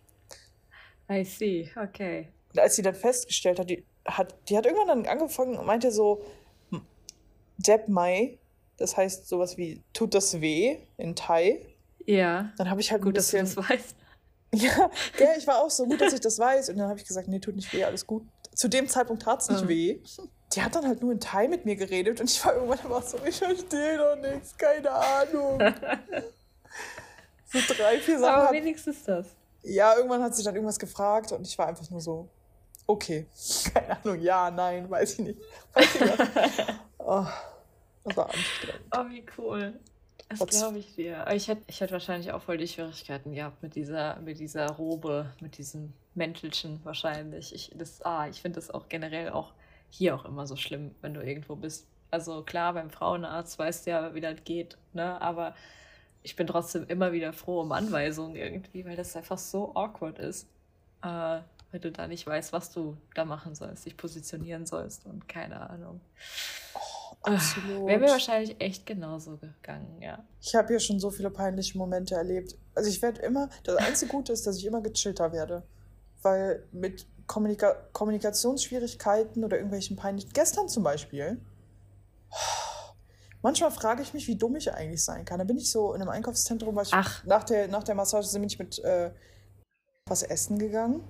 I 1.11 1.25
see, 1.25 1.71
okay. 1.77 2.29
Und 2.53 2.61
als 2.61 2.77
sie 2.77 2.83
dann 2.83 2.95
festgestellt 2.95 3.59
hat, 3.59 3.69
die 3.69 3.85
hat, 4.07 4.35
die 4.49 4.57
hat 4.57 4.67
irgendwann 4.67 4.89
dann 4.89 5.07
angefangen 5.07 5.57
und 5.57 5.67
meinte 5.67 5.91
so, 5.91 6.23
Jeb 7.65 7.89
Mai, 7.89 8.39
das 8.77 8.97
heißt 8.97 9.29
sowas 9.29 9.57
wie, 9.57 9.83
tut 9.93 10.15
das 10.15 10.41
weh 10.41 10.79
in 10.97 11.15
Thai? 11.15 11.65
Ja. 12.07 12.53
Dann 12.59 12.69
habe 12.69 12.81
ich 12.81 12.91
halt 12.91 13.03
gut, 13.03 13.13
ein 13.13 13.15
bisschen, 13.15 13.41
dass 13.41 13.55
du 13.55 13.61
das 13.61 13.71
weißt. 13.71 13.97
Ja, 14.57 14.89
gell, 15.17 15.35
ich 15.37 15.49
war 15.49 15.61
auch 15.61 15.71
so 15.71 15.85
gut, 15.85 16.01
dass 16.01 16.13
ich 16.13 16.21
das 16.21 16.39
weiß. 16.39 16.69
Und 16.69 16.77
dann 16.77 16.89
habe 16.89 16.97
ich 16.97 17.05
gesagt, 17.05 17.27
nee, 17.27 17.41
tut 17.41 17.57
nicht 17.57 17.73
weh, 17.73 17.83
alles 17.83 18.07
gut. 18.07 18.23
Zu 18.55 18.69
dem 18.69 18.87
Zeitpunkt 18.87 19.25
tat 19.25 19.43
es 19.43 19.51
nicht 19.51 19.65
mhm. 19.65 19.69
weh. 19.69 20.01
Die 20.53 20.63
hat 20.63 20.77
dann 20.77 20.87
halt 20.87 21.03
nur 21.03 21.11
in 21.11 21.19
Thai 21.19 21.49
mit 21.49 21.65
mir 21.65 21.75
geredet 21.75 22.21
und 22.21 22.31
ich 22.31 22.45
war 22.45 22.55
irgendwann 22.55 22.79
immer 22.85 23.03
so, 23.03 23.19
ich 23.27 23.37
verstehe 23.37 23.99
doch 23.99 24.15
nichts, 24.15 24.57
keine 24.57 24.93
Ahnung. 24.93 25.59
so 27.47 27.59
drei, 27.75 27.99
vier 27.99 28.21
Sachen. 28.21 28.43
Aber 28.43 28.53
wenigstens 28.53 29.03
das. 29.03 29.27
Ja, 29.65 29.97
irgendwann 29.97 30.23
hat 30.23 30.37
sie 30.37 30.43
dann 30.43 30.55
irgendwas 30.55 30.79
gefragt 30.79 31.33
und 31.33 31.47
ich 31.47 31.59
war 31.59 31.67
einfach 31.67 31.89
nur 31.91 32.01
so, 32.01 32.29
okay. 32.87 33.27
Keine 33.75 33.99
Ahnung, 34.03 34.21
ja, 34.21 34.51
nein, 34.51 34.89
weiß 34.89 35.15
ich 35.15 35.19
nicht. 35.21 35.41
Weiß 35.73 35.95
ich 35.95 36.03
oh, 36.99 37.27
das 38.05 38.17
war 38.17 38.27
anstrengend. 38.27 38.85
Oh, 38.95 39.09
wie 39.09 39.25
cool. 39.39 39.81
Das 40.29 40.47
glaube 40.47 40.79
ich 40.79 40.95
dir. 40.95 41.27
Ich 41.33 41.49
hätte 41.49 41.63
ich 41.67 41.81
hätt 41.81 41.93
wahrscheinlich 41.93 42.33
auch 42.33 42.43
voll 42.43 42.57
die 42.57 42.67
Schwierigkeiten 42.67 43.35
gehabt 43.35 43.63
mit 43.63 43.75
dieser, 43.75 44.17
mit 44.21 44.39
dieser 44.39 44.71
Robe, 44.71 45.33
mit 45.41 45.59
diesem 45.59 45.93
Mäntelchen 46.15 46.81
wahrscheinlich. 46.85 47.55
Ich, 47.55 47.73
ah, 48.05 48.27
ich 48.29 48.41
finde 48.41 48.57
das 48.57 48.71
auch 48.71 48.89
generell 48.89 49.31
auch 49.31 49.53
hier 49.91 50.15
auch 50.15 50.25
immer 50.25 50.47
so 50.47 50.57
schlimm, 50.57 50.95
wenn 51.03 51.15
du 51.15 51.23
irgendwo 51.23 51.57
bist. 51.57 51.87
Also 52.11 52.43
klar, 52.43 52.73
beim 52.73 52.91
Frauenarzt 52.91 53.59
weißt 53.59 53.87
du 53.87 53.91
ja, 53.91 54.15
wie 54.15 54.21
das 54.21 54.43
geht, 54.45 54.77
ne? 54.93 55.21
Aber 55.21 55.55
ich 56.25 56.37
bin 56.37 56.47
trotzdem 56.47 56.87
immer 56.89 57.13
wieder 57.13 57.33
froh 57.33 57.61
um 57.61 57.71
Anweisungen 57.71 58.35
irgendwie, 58.35 58.85
weil 58.85 58.97
das 58.97 59.15
einfach 59.15 59.39
so 59.39 59.75
awkward 59.77 60.19
ist. 60.19 60.49
Äh, 61.03 61.41
weil 61.71 61.81
du 61.81 61.93
da 61.93 62.09
nicht 62.09 62.27
weißt, 62.27 62.53
was 62.53 62.71
du 62.71 62.97
da 63.15 63.25
machen 63.25 63.55
sollst, 63.55 63.85
dich 63.85 63.97
positionieren 63.97 64.65
sollst 64.65 65.07
und 65.07 65.29
keine 65.29 65.69
Ahnung. 65.69 66.01
Oh, 66.75 67.17
absolut. 67.23 67.87
Wäre 67.87 67.99
mir 67.99 68.09
wahrscheinlich 68.09 68.61
echt 68.61 68.87
genauso 68.87 69.37
gegangen, 69.37 70.01
ja. 70.01 70.25
Ich 70.41 70.55
habe 70.55 70.69
hier 70.69 70.81
schon 70.81 70.99
so 70.99 71.11
viele 71.11 71.31
peinliche 71.31 71.77
Momente 71.77 72.15
erlebt. 72.15 72.57
Also 72.75 72.89
ich 72.89 73.03
werde 73.03 73.21
immer, 73.23 73.51
das 73.65 73.77
einzige 73.77 74.13
Gute 74.13 74.33
ist, 74.33 74.47
dass 74.47 74.57
ich 74.57 74.65
immer 74.65 74.81
gechillter 74.81 75.33
werde. 75.33 75.63
Weil 76.23 76.65
mit 76.73 77.07
Kommunika 77.27 77.75
Kommunikationsschwierigkeiten 77.93 79.45
oder 79.45 79.57
irgendwelchen 79.57 79.97
peinlichen, 79.97 80.31
gestern 80.33 80.69
zum 80.69 80.85
Beispiel, 80.85 81.39
Manchmal 83.45 83.71
frage 83.71 84.01
ich 84.01 84.15
mich, 84.15 84.27
wie 84.27 84.37
dumm 84.37 84.57
ich 84.57 84.73
eigentlich 84.73 85.05
sein 85.05 85.27
kann. 85.27 85.39
Da 85.39 85.45
bin 85.45 85.59
ich 85.59 85.71
so 85.71 85.93
in 85.93 86.01
einem 86.01 86.09
Einkaufszentrum, 86.09 86.75
weil 86.77 86.87
ich 86.87 86.95
Ach. 86.95 87.23
nach 87.27 87.45
der, 87.45 87.69
nach 87.69 87.83
der 87.83 87.95
Massage 87.95 88.33
bin 88.33 88.45
ich 88.45 88.59
mit 88.59 88.79
äh, 88.79 89.11
was 90.07 90.23
essen 90.23 90.59
gegangen. 90.59 91.05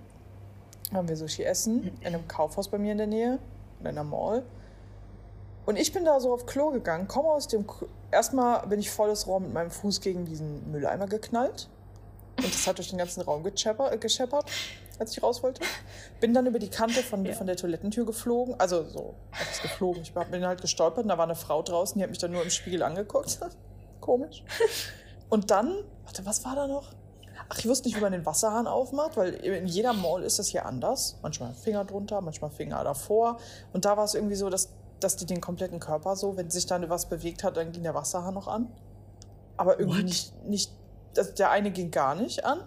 Da 0.90 0.96
haben 0.96 1.08
wir 1.08 1.16
Sushi 1.16 1.44
essen 1.44 1.96
in 2.00 2.08
einem 2.08 2.26
Kaufhaus 2.26 2.66
bei 2.66 2.76
mir 2.76 2.90
in 2.90 2.98
der 2.98 3.06
Nähe, 3.06 3.38
in 3.78 3.86
einer 3.86 4.02
Mall. 4.02 4.42
Und 5.64 5.76
ich 5.76 5.92
bin 5.92 6.04
da 6.04 6.18
so 6.18 6.34
auf 6.34 6.44
Klo 6.44 6.72
gegangen, 6.72 7.06
komme 7.06 7.28
aus 7.28 7.46
dem. 7.46 7.68
K 7.68 7.86
Erstmal 8.10 8.66
bin 8.66 8.80
ich 8.80 8.90
volles 8.90 9.28
Raum 9.28 9.44
mit 9.44 9.52
meinem 9.52 9.70
Fuß 9.70 10.00
gegen 10.00 10.24
diesen 10.24 10.72
Mülleimer 10.72 11.06
geknallt. 11.06 11.68
Und 12.38 12.52
das 12.52 12.66
hat 12.66 12.78
durch 12.78 12.90
den 12.90 12.98
ganzen 12.98 13.20
Raum 13.20 13.44
gescheppert 13.44 14.50
als 14.98 15.12
ich 15.12 15.22
raus 15.22 15.42
wollte. 15.42 15.62
Bin 16.20 16.34
dann 16.34 16.46
über 16.46 16.58
die 16.58 16.68
Kante 16.68 17.02
von, 17.02 17.24
ja. 17.24 17.32
von 17.32 17.46
der 17.46 17.56
Toilettentür 17.56 18.06
geflogen. 18.06 18.54
Also 18.58 18.84
so, 18.84 19.14
was 19.30 19.62
geflogen? 19.62 20.02
Ich 20.02 20.12
bin 20.12 20.46
halt 20.46 20.60
gestolpert 20.60 21.04
und 21.04 21.08
da 21.08 21.18
war 21.18 21.24
eine 21.24 21.34
Frau 21.34 21.62
draußen, 21.62 21.98
die 21.98 22.02
hat 22.02 22.10
mich 22.10 22.18
dann 22.18 22.32
nur 22.32 22.42
im 22.42 22.50
Spiegel 22.50 22.82
angeguckt. 22.82 23.38
Komisch. 24.00 24.44
Und 25.28 25.50
dann, 25.50 25.74
warte, 26.04 26.26
was 26.26 26.44
war 26.44 26.54
da 26.54 26.66
noch? 26.66 26.92
Ach, 27.48 27.58
ich 27.58 27.66
wusste 27.66 27.88
nicht, 27.88 27.96
wie 27.96 28.00
man 28.00 28.12
den 28.12 28.24
Wasserhahn 28.24 28.66
aufmacht, 28.66 29.16
weil 29.16 29.34
in 29.34 29.66
jeder 29.66 29.92
Mall 29.92 30.22
ist 30.22 30.38
das 30.38 30.48
hier 30.48 30.66
anders. 30.66 31.18
Manchmal 31.22 31.52
Finger 31.54 31.84
drunter, 31.84 32.20
manchmal 32.20 32.50
Finger 32.50 32.82
davor. 32.84 33.38
Und 33.72 33.84
da 33.84 33.96
war 33.96 34.04
es 34.04 34.14
irgendwie 34.14 34.36
so, 34.36 34.48
dass, 34.48 34.70
dass 35.00 35.16
die 35.16 35.26
den 35.26 35.40
kompletten 35.40 35.80
Körper 35.80 36.16
so, 36.16 36.36
wenn 36.36 36.50
sich 36.50 36.66
dann 36.66 36.88
was 36.88 37.08
bewegt 37.08 37.44
hat, 37.44 37.56
dann 37.56 37.72
ging 37.72 37.82
der 37.82 37.94
Wasserhahn 37.94 38.34
noch 38.34 38.48
an. 38.48 38.70
Aber 39.56 39.78
irgendwie 39.78 39.98
What? 39.98 40.04
nicht, 40.04 40.44
nicht, 40.46 40.72
der 41.38 41.50
eine 41.50 41.70
ging 41.70 41.90
gar 41.90 42.14
nicht 42.14 42.44
an. 42.44 42.60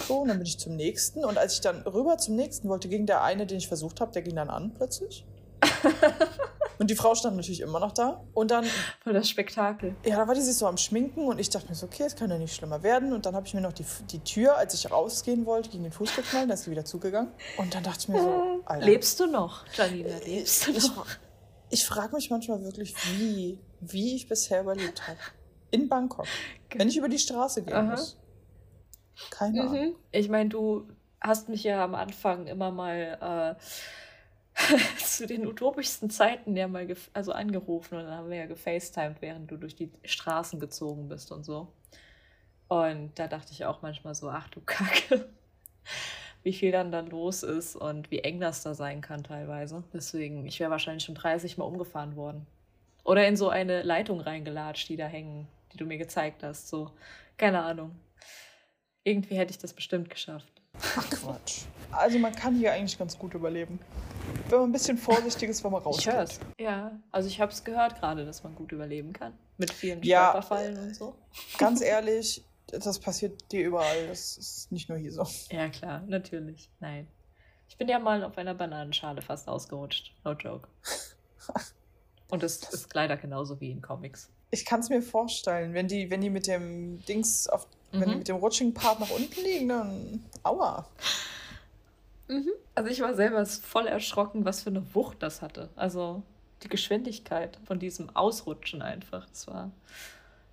So, 0.00 0.20
und 0.20 0.28
dann 0.28 0.38
bin 0.38 0.46
ich 0.46 0.58
zum 0.58 0.76
nächsten. 0.76 1.24
Und 1.24 1.38
als 1.38 1.54
ich 1.54 1.60
dann 1.60 1.82
rüber 1.82 2.18
zum 2.18 2.36
nächsten 2.36 2.68
wollte, 2.68 2.88
ging 2.88 3.06
der 3.06 3.22
eine, 3.22 3.46
den 3.46 3.58
ich 3.58 3.68
versucht 3.68 4.00
habe, 4.00 4.12
der 4.12 4.22
ging 4.22 4.36
dann 4.36 4.50
an 4.50 4.72
plötzlich. 4.74 5.26
und 6.78 6.90
die 6.90 6.96
Frau 6.96 7.14
stand 7.14 7.36
natürlich 7.36 7.60
immer 7.60 7.78
noch 7.78 7.92
da. 7.92 8.24
Und 8.34 8.50
dann. 8.50 8.64
Voll 9.02 9.12
das 9.12 9.28
Spektakel. 9.28 9.94
Ja, 10.04 10.16
da 10.16 10.26
war 10.26 10.34
die 10.34 10.40
sich 10.40 10.56
so 10.56 10.66
am 10.66 10.76
Schminken 10.76 11.26
und 11.26 11.38
ich 11.38 11.50
dachte 11.50 11.68
mir 11.68 11.74
so, 11.74 11.86
okay, 11.86 12.04
es 12.04 12.16
kann 12.16 12.30
ja 12.30 12.38
nicht 12.38 12.54
schlimmer 12.54 12.82
werden. 12.82 13.12
Und 13.12 13.26
dann 13.26 13.36
habe 13.36 13.46
ich 13.46 13.54
mir 13.54 13.60
noch 13.60 13.72
die, 13.72 13.84
die 14.10 14.20
Tür, 14.20 14.56
als 14.56 14.74
ich 14.74 14.90
rausgehen 14.90 15.46
wollte, 15.46 15.70
gegen 15.70 15.84
den 15.84 15.92
Fuß 15.92 16.16
geknallt, 16.16 16.44
dann 16.44 16.54
ist 16.54 16.64
sie 16.64 16.70
wieder 16.70 16.84
zugegangen. 16.84 17.32
Und 17.58 17.74
dann 17.74 17.82
dachte 17.82 18.00
ich 18.00 18.08
mir 18.08 18.20
so, 18.20 18.60
Alter. 18.64 18.84
Lebst 18.84 19.20
du 19.20 19.26
noch, 19.26 19.64
Janina? 19.74 20.16
Lebst 20.24 20.66
du 20.66 20.72
noch? 20.72 21.06
Ich, 21.70 21.80
ich 21.80 21.86
frage 21.86 22.16
mich 22.16 22.30
manchmal 22.30 22.62
wirklich, 22.64 22.94
wie, 23.16 23.58
wie 23.80 24.16
ich 24.16 24.28
bisher 24.28 24.62
überlebt 24.62 25.06
habe. 25.06 25.18
In 25.70 25.88
Bangkok. 25.88 26.26
Wenn 26.74 26.88
ich 26.88 26.96
über 26.96 27.08
die 27.08 27.18
Straße 27.18 27.62
gehen 27.62 27.74
Aha. 27.74 27.92
muss. 27.92 28.18
Keine 29.30 29.62
Ahnung. 29.62 29.88
Mhm. 29.88 29.94
Ich 30.10 30.28
meine, 30.28 30.48
du 30.48 30.88
hast 31.20 31.48
mich 31.48 31.64
ja 31.64 31.84
am 31.84 31.94
Anfang 31.94 32.46
immer 32.46 32.70
mal 32.70 33.56
äh, 33.58 33.62
zu 34.98 35.26
den 35.26 35.46
utopischsten 35.46 36.10
Zeiten 36.10 36.56
ja 36.56 36.68
mal 36.68 36.86
also 37.12 37.32
angerufen 37.32 37.96
und 37.96 38.04
dann 38.04 38.14
haben 38.14 38.30
wir 38.30 38.38
ja 38.38 38.46
gefacetimed, 38.46 39.22
während 39.22 39.50
du 39.50 39.56
durch 39.56 39.74
die 39.74 39.90
Straßen 40.04 40.60
gezogen 40.60 41.08
bist 41.08 41.32
und 41.32 41.44
so. 41.44 41.68
Und 42.68 43.18
da 43.18 43.28
dachte 43.28 43.52
ich 43.52 43.64
auch 43.64 43.82
manchmal 43.82 44.14
so, 44.14 44.30
ach 44.30 44.48
du 44.48 44.60
Kacke, 44.66 45.28
wie 46.42 46.52
viel 46.52 46.72
dann 46.72 46.90
dann 46.92 47.08
los 47.08 47.42
ist 47.42 47.76
und 47.76 48.10
wie 48.10 48.20
eng 48.20 48.40
das 48.40 48.62
da 48.62 48.74
sein 48.74 49.00
kann 49.00 49.24
teilweise. 49.24 49.84
Deswegen, 49.92 50.46
ich 50.46 50.58
wäre 50.60 50.70
wahrscheinlich 50.70 51.04
schon 51.04 51.14
30 51.14 51.58
Mal 51.58 51.64
umgefahren 51.64 52.16
worden. 52.16 52.46
Oder 53.04 53.26
in 53.26 53.36
so 53.36 53.48
eine 53.48 53.82
Leitung 53.82 54.20
reingelatscht, 54.20 54.88
die 54.88 54.96
da 54.96 55.06
hängen, 55.06 55.48
die 55.72 55.76
du 55.76 55.84
mir 55.86 55.98
gezeigt 55.98 56.42
hast. 56.42 56.68
So, 56.68 56.90
keine 57.36 57.62
Ahnung. 57.62 57.92
Irgendwie 59.04 59.36
hätte 59.36 59.50
ich 59.50 59.58
das 59.58 59.72
bestimmt 59.72 60.10
geschafft. 60.10 60.52
Ach 60.96 61.10
Quatsch. 61.10 61.62
Also 61.90 62.18
man 62.18 62.34
kann 62.34 62.54
hier 62.56 62.72
eigentlich 62.72 62.98
ganz 62.98 63.18
gut 63.18 63.34
überleben. 63.34 63.78
Wenn 64.48 64.60
man 64.60 64.68
ein 64.70 64.72
bisschen 64.72 64.96
vorsichtig 64.96 65.50
ist, 65.50 65.62
wenn 65.64 65.72
man 65.72 65.80
Ich 65.82 65.86
rausgeht. 65.86 66.12
höre 66.14 66.22
es. 66.22 66.40
Ja, 66.58 66.92
also 67.10 67.28
ich 67.28 67.40
habe 67.40 67.52
es 67.52 67.62
gehört 67.64 67.98
gerade, 67.98 68.24
dass 68.24 68.42
man 68.44 68.54
gut 68.54 68.72
überleben 68.72 69.12
kann. 69.12 69.32
Mit 69.58 69.70
vielen 69.72 70.02
Ja. 70.02 70.30
Stolperfallen 70.30 70.78
und 70.78 70.96
so. 70.96 71.14
Ganz 71.58 71.80
ehrlich, 71.82 72.42
das 72.68 72.98
passiert 72.98 73.50
dir 73.52 73.66
überall. 73.66 74.06
Das 74.08 74.38
ist 74.38 74.72
nicht 74.72 74.88
nur 74.88 74.96
hier 74.98 75.12
so. 75.12 75.26
Ja, 75.50 75.68
klar, 75.68 76.02
natürlich. 76.06 76.70
Nein. 76.80 77.06
Ich 77.68 77.76
bin 77.76 77.88
ja 77.88 77.98
mal 77.98 78.22
auf 78.24 78.38
einer 78.38 78.54
Bananenschale 78.54 79.20
fast 79.22 79.48
ausgerutscht. 79.48 80.12
No 80.24 80.32
joke. 80.32 80.68
Und 82.30 82.42
es 82.42 82.62
ist 82.72 82.94
leider 82.94 83.16
genauso 83.16 83.60
wie 83.60 83.70
in 83.70 83.82
Comics. 83.82 84.30
Ich 84.50 84.64
kann 84.64 84.80
es 84.80 84.88
mir 84.88 85.02
vorstellen, 85.02 85.74
wenn 85.74 85.88
die, 85.88 86.10
wenn 86.10 86.20
die 86.20 86.30
mit 86.30 86.46
dem 86.46 87.04
Dings 87.04 87.48
auf, 87.48 87.66
wenn 87.92 88.00
die 88.02 88.06
Mhm. 88.12 88.18
mit 88.18 88.28
dem 88.28 88.36
rutschigen 88.36 88.74
Part 88.74 89.00
nach 89.00 89.10
unten 89.10 89.40
liegen, 89.42 89.68
dann 89.68 90.24
aua. 90.42 90.86
Also 92.74 92.90
ich 92.90 93.00
war 93.00 93.14
selber 93.14 93.44
voll 93.44 93.86
erschrocken, 93.86 94.44
was 94.44 94.62
für 94.62 94.70
eine 94.70 94.94
Wucht 94.94 95.22
das 95.22 95.42
hatte. 95.42 95.68
Also 95.76 96.22
die 96.62 96.68
Geschwindigkeit 96.68 97.58
von 97.66 97.78
diesem 97.78 98.14
Ausrutschen 98.16 98.80
einfach. 98.80 99.26
Das 99.28 99.46
war. 99.48 99.70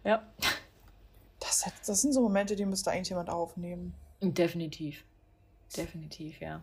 Ja. 0.03 0.23
Das, 1.39 1.65
hat- 1.65 1.73
das 1.85 2.01
sind 2.01 2.11
so 2.13 2.21
Momente, 2.21 2.55
die 2.57 2.65
müsste 2.65 2.91
eigentlich 2.91 3.09
jemand 3.09 3.29
aufnehmen. 3.29 3.93
Definitiv. 4.21 5.05
Definitiv, 5.77 6.41
ja. 6.41 6.61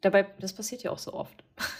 Dabei, 0.00 0.24
das 0.40 0.52
passiert 0.52 0.82
ja 0.82 0.90
auch 0.90 0.98
so 0.98 1.12
oft. 1.14 1.44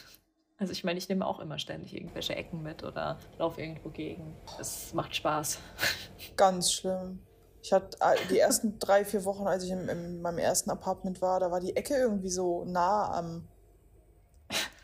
Also 0.58 0.70
ich 0.70 0.84
meine, 0.84 0.96
ich 0.96 1.08
nehme 1.08 1.26
auch 1.26 1.40
immer 1.40 1.58
ständig 1.58 1.92
irgendwelche 1.92 2.36
Ecken 2.36 2.62
mit 2.62 2.84
oder 2.84 3.18
laufe 3.36 3.60
irgendwo 3.60 3.88
gegen. 3.88 4.36
Es 4.60 4.94
macht 4.94 5.16
Spaß. 5.16 5.58
Ganz 6.36 6.70
schlimm. 6.72 7.18
Ich 7.62 7.72
hatte 7.72 7.96
äh, 8.00 8.16
die 8.28 8.38
ersten 8.38 8.78
drei, 8.78 9.04
vier 9.04 9.24
Wochen, 9.24 9.46
als 9.46 9.64
ich 9.64 9.70
in, 9.70 9.88
in 9.88 10.20
meinem 10.20 10.38
ersten 10.38 10.70
Apartment 10.70 11.22
war, 11.22 11.40
da 11.40 11.50
war 11.50 11.60
die 11.60 11.76
Ecke 11.76 11.94
irgendwie 11.94 12.28
so 12.28 12.64
nah 12.64 13.12
am, 13.16 13.48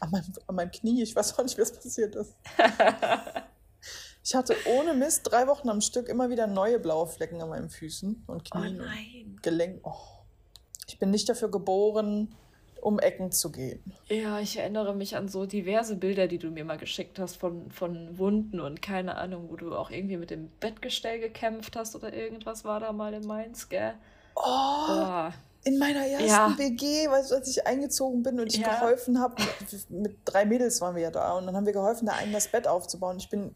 an, 0.01 0.11
meinem, 0.11 0.33
an 0.47 0.55
meinem 0.55 0.71
Knie. 0.71 1.03
Ich 1.03 1.15
weiß 1.15 1.39
auch 1.39 1.43
nicht, 1.43 1.59
es 1.59 1.73
passiert 1.73 2.15
ist. 2.15 2.35
Ich 4.29 4.35
hatte 4.35 4.55
ohne 4.67 4.93
Mist 4.93 5.23
drei 5.25 5.47
Wochen 5.47 5.71
am 5.71 5.81
Stück 5.81 6.07
immer 6.07 6.29
wieder 6.29 6.47
neue 6.47 6.79
blaue 6.79 7.07
Flecken 7.07 7.41
an 7.41 7.49
meinen 7.49 7.71
Füßen 7.71 8.25
und 8.27 8.51
Oh 8.53 8.59
Knien 8.59 8.79
und 8.79 8.87
nein. 8.87 9.37
Gelenken. 9.41 9.81
Oh. 9.85 9.95
Ich 10.87 10.99
bin 10.99 11.11
nicht 11.11 11.31
dafür 11.31 11.51
geboren, 11.51 12.35
um 12.81 12.99
Ecken 12.99 13.33
zu 13.33 13.51
gehen. 13.51 13.83
Ja, 14.09 14.39
ich 14.41 14.57
erinnere 14.59 14.95
mich 14.95 15.17
an 15.17 15.29
so 15.29 15.47
diverse 15.47 15.97
Bilder, 15.97 16.29
die 16.29 16.39
du 16.39 16.51
mir 16.51 16.65
mal 16.65 16.79
geschickt 16.79 17.19
hast 17.19 17.37
von, 17.37 17.71
von 17.71 18.19
Wunden 18.19 18.61
und 18.61 18.81
keine 18.83 19.17
Ahnung, 19.17 19.49
wo 19.51 19.57
du 19.57 19.75
auch 19.75 19.91
irgendwie 19.91 20.17
mit 20.17 20.31
dem 20.31 20.49
Bettgestell 20.61 21.21
gekämpft 21.21 21.77
hast 21.77 21.95
oder 21.95 22.13
irgendwas 22.13 22.65
war 22.65 22.81
da 22.81 22.93
mal 22.93 23.13
in 23.15 23.27
Mainz, 23.27 23.69
gell? 23.69 23.95
Oh, 24.37 24.41
Boah. 24.87 25.35
in 25.65 25.79
meiner 25.79 26.07
ersten 26.07 26.27
Ja. 26.27 26.55
WG, 26.59 27.09
weißt 27.09 27.31
du, 27.31 27.35
als 27.35 27.49
ich 27.49 27.67
eingezogen 27.67 28.23
bin 28.23 28.41
und 28.41 28.53
ich 28.53 28.61
Ja. 28.61 28.75
geholfen 28.79 29.21
habe, 29.21 29.35
mit, 29.61 29.91
mit 29.91 30.17
drei 30.25 30.45
Mädels 30.45 30.81
waren 30.81 30.95
wir 30.95 31.03
ja 31.03 31.11
da 31.11 31.37
und 31.37 31.47
dann 31.47 31.57
haben 31.57 31.67
wir 31.67 31.73
geholfen, 31.73 32.07
da 32.07 32.13
einen 32.15 32.33
das 32.33 32.49
Bett 32.49 32.67
aufzubauen. 32.67 33.17
Ich 33.19 33.29
bin 33.29 33.53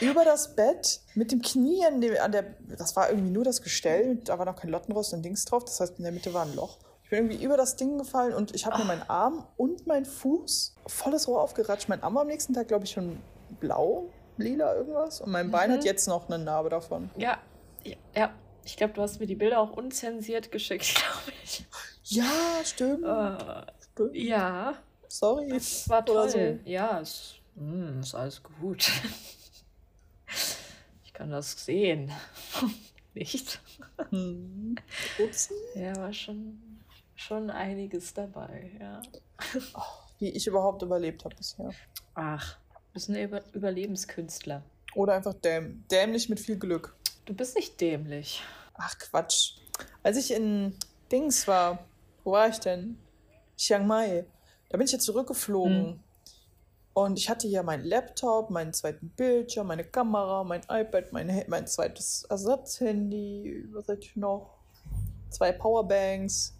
über 0.00 0.24
das 0.24 0.54
Bett 0.54 1.00
mit 1.14 1.32
dem 1.32 1.42
Knie 1.42 1.84
an, 1.84 2.00
dem, 2.00 2.16
an 2.20 2.32
der, 2.32 2.44
das 2.78 2.94
war 2.96 3.10
irgendwie 3.10 3.30
nur 3.30 3.44
das 3.44 3.60
Gestell, 3.60 4.16
da 4.24 4.38
war 4.38 4.46
noch 4.46 4.56
kein 4.56 4.70
Lottenrost 4.70 5.12
und 5.12 5.22
Dings 5.22 5.44
drauf, 5.44 5.64
das 5.64 5.80
heißt 5.80 5.98
in 5.98 6.04
der 6.04 6.12
Mitte 6.12 6.32
war 6.32 6.46
ein 6.46 6.54
Loch. 6.54 6.78
Bin 7.14 7.30
irgendwie 7.30 7.44
über 7.44 7.56
das 7.56 7.76
Ding 7.76 7.96
gefallen 7.96 8.34
und 8.34 8.54
ich 8.56 8.66
habe 8.66 8.78
mir 8.78 8.84
meinen 8.86 9.02
Arm 9.08 9.46
und 9.56 9.86
meinen 9.86 10.04
Fuß 10.04 10.74
volles 10.88 11.28
Rohr 11.28 11.42
aufgeratscht. 11.42 11.88
Mein 11.88 12.02
Arm 12.02 12.14
war 12.16 12.22
am 12.22 12.26
nächsten 12.26 12.54
Tag, 12.54 12.66
glaube 12.66 12.84
ich, 12.86 12.90
schon 12.90 13.20
blau, 13.60 14.10
lila 14.36 14.74
irgendwas 14.74 15.20
und 15.20 15.30
mein 15.30 15.52
Bein 15.52 15.70
Mhm. 15.70 15.74
hat 15.74 15.84
jetzt 15.84 16.08
noch 16.08 16.28
eine 16.28 16.42
Narbe 16.42 16.70
davon. 16.70 17.10
Ja, 17.16 17.38
ja, 17.84 17.94
ja. 18.16 18.32
Ich 18.64 18.76
glaube, 18.76 18.94
du 18.94 19.02
hast 19.02 19.20
mir 19.20 19.26
die 19.28 19.36
Bilder 19.36 19.60
auch 19.60 19.70
unzensiert 19.76 20.50
geschickt, 20.50 20.92
glaube 20.94 21.38
ich. 21.44 21.64
Ja, 22.02 22.24
stimmt. 22.64 23.04
Äh, 23.04 23.72
stimmt. 23.92 24.16
ja, 24.16 24.74
Sorry. 25.06 25.50
das 25.50 25.88
war 25.88 26.04
toll. 26.04 26.58
Ja, 26.64 27.00
es, 27.00 27.34
mm, 27.54 28.00
ist 28.00 28.14
alles 28.16 28.42
gut. 28.42 28.90
Ich 31.04 31.12
kann 31.12 31.30
das 31.30 31.64
sehen. 31.64 32.10
Nicht? 33.14 33.60
Hm. 34.10 34.74
Upsi. 35.20 35.54
Ja, 35.76 35.94
war 35.94 36.12
schon, 36.12 36.58
schon 37.16 37.50
einiges 37.50 38.14
dabei, 38.14 38.72
ja. 38.80 39.02
Wie 40.18 40.30
ich 40.30 40.46
überhaupt 40.46 40.82
überlebt 40.82 41.24
habe 41.24 41.34
bisher. 41.34 41.70
Ach, 42.14 42.56
du 42.74 42.92
bist 42.92 43.08
ein 43.08 43.16
Über 43.16 43.42
Überlebenskünstler. 43.52 44.62
Oder 44.94 45.14
einfach 45.14 45.34
däm 45.34 45.84
dämlich 45.90 46.28
mit 46.28 46.40
viel 46.40 46.58
Glück. 46.58 46.94
Du 47.24 47.34
bist 47.34 47.56
nicht 47.56 47.80
dämlich. 47.80 48.42
Ach 48.74 48.98
Quatsch. 48.98 49.58
Als 50.02 50.16
ich 50.16 50.32
in 50.32 50.76
Dings 51.10 51.48
war, 51.48 51.84
wo 52.22 52.32
war 52.32 52.48
ich 52.48 52.58
denn? 52.58 52.98
Chiang 53.56 53.86
Mai. 53.86 54.24
Da 54.68 54.78
bin 54.78 54.86
ich 54.86 54.92
jetzt 54.92 55.04
zurückgeflogen. 55.04 55.86
Hm. 55.86 56.00
Und 56.94 57.18
ich 57.18 57.28
hatte 57.28 57.48
hier 57.48 57.64
meinen 57.64 57.84
Laptop, 57.84 58.50
meinen 58.50 58.72
zweiten 58.72 59.08
Bildschirm, 59.10 59.66
meine 59.66 59.82
Kamera, 59.82 60.44
mein 60.44 60.62
iPad, 60.68 61.12
mein, 61.12 61.44
mein 61.48 61.66
zweites 61.66 62.24
Ersatzhandy, 62.24 63.66
was 63.72 63.88
hatte 63.88 64.02
ich 64.02 64.14
noch? 64.14 64.58
Zwei 65.28 65.50
Powerbanks, 65.50 66.53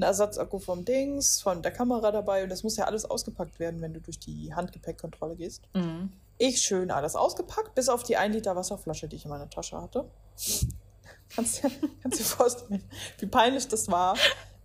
ein 0.00 0.02
Ersatzakku 0.02 0.58
vom 0.58 0.84
Dings, 0.84 1.40
von 1.40 1.62
der 1.62 1.72
Kamera 1.72 2.10
dabei. 2.10 2.42
Und 2.42 2.48
das 2.48 2.62
muss 2.62 2.76
ja 2.76 2.84
alles 2.84 3.04
ausgepackt 3.04 3.58
werden, 3.58 3.80
wenn 3.80 3.92
du 3.92 4.00
durch 4.00 4.18
die 4.18 4.52
Handgepäckkontrolle 4.54 5.36
gehst. 5.36 5.62
Mhm. 5.74 6.12
Ich 6.38 6.62
schön 6.62 6.90
alles 6.90 7.16
ausgepackt, 7.16 7.74
bis 7.74 7.88
auf 7.88 8.02
die 8.02 8.16
1 8.16 8.34
Liter 8.34 8.56
Wasserflasche, 8.56 9.08
die 9.08 9.16
ich 9.16 9.24
in 9.24 9.30
meiner 9.30 9.50
Tasche 9.50 9.80
hatte. 9.80 10.06
Kannst 11.32 11.62
dir, 11.62 11.70
kannst 12.02 12.18
dir 12.18 12.24
vorstellen, 12.24 12.82
wie 13.18 13.26
peinlich 13.26 13.68
das 13.68 13.88
war, 13.88 14.16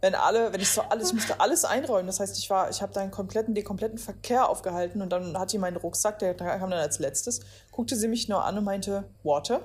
wenn 0.01 0.15
alle, 0.15 0.51
wenn 0.51 0.61
ich 0.61 0.69
so 0.71 0.81
alles, 0.81 1.09
ich 1.09 1.13
musste 1.13 1.39
alles 1.39 1.63
einräumen. 1.63 2.07
Das 2.07 2.19
heißt, 2.19 2.39
ich 2.39 2.49
war, 2.49 2.71
ich 2.71 2.81
habe 2.81 2.91
da 2.91 3.01
einen 3.01 3.11
kompletten, 3.11 3.53
den 3.53 3.63
kompletten 3.63 3.99
Verkehr 3.99 4.49
aufgehalten 4.49 5.03
und 5.03 5.11
dann 5.11 5.37
hatte 5.37 5.51
sie 5.51 5.57
meinen 5.59 5.77
Rucksack, 5.77 6.17
der 6.17 6.33
kam 6.33 6.71
dann 6.71 6.79
als 6.79 6.97
letztes, 6.97 7.41
guckte 7.71 7.95
sie 7.95 8.07
mich 8.07 8.27
nur 8.29 8.43
an 8.43 8.57
und 8.57 8.63
meinte, 8.63 9.03
Water? 9.23 9.61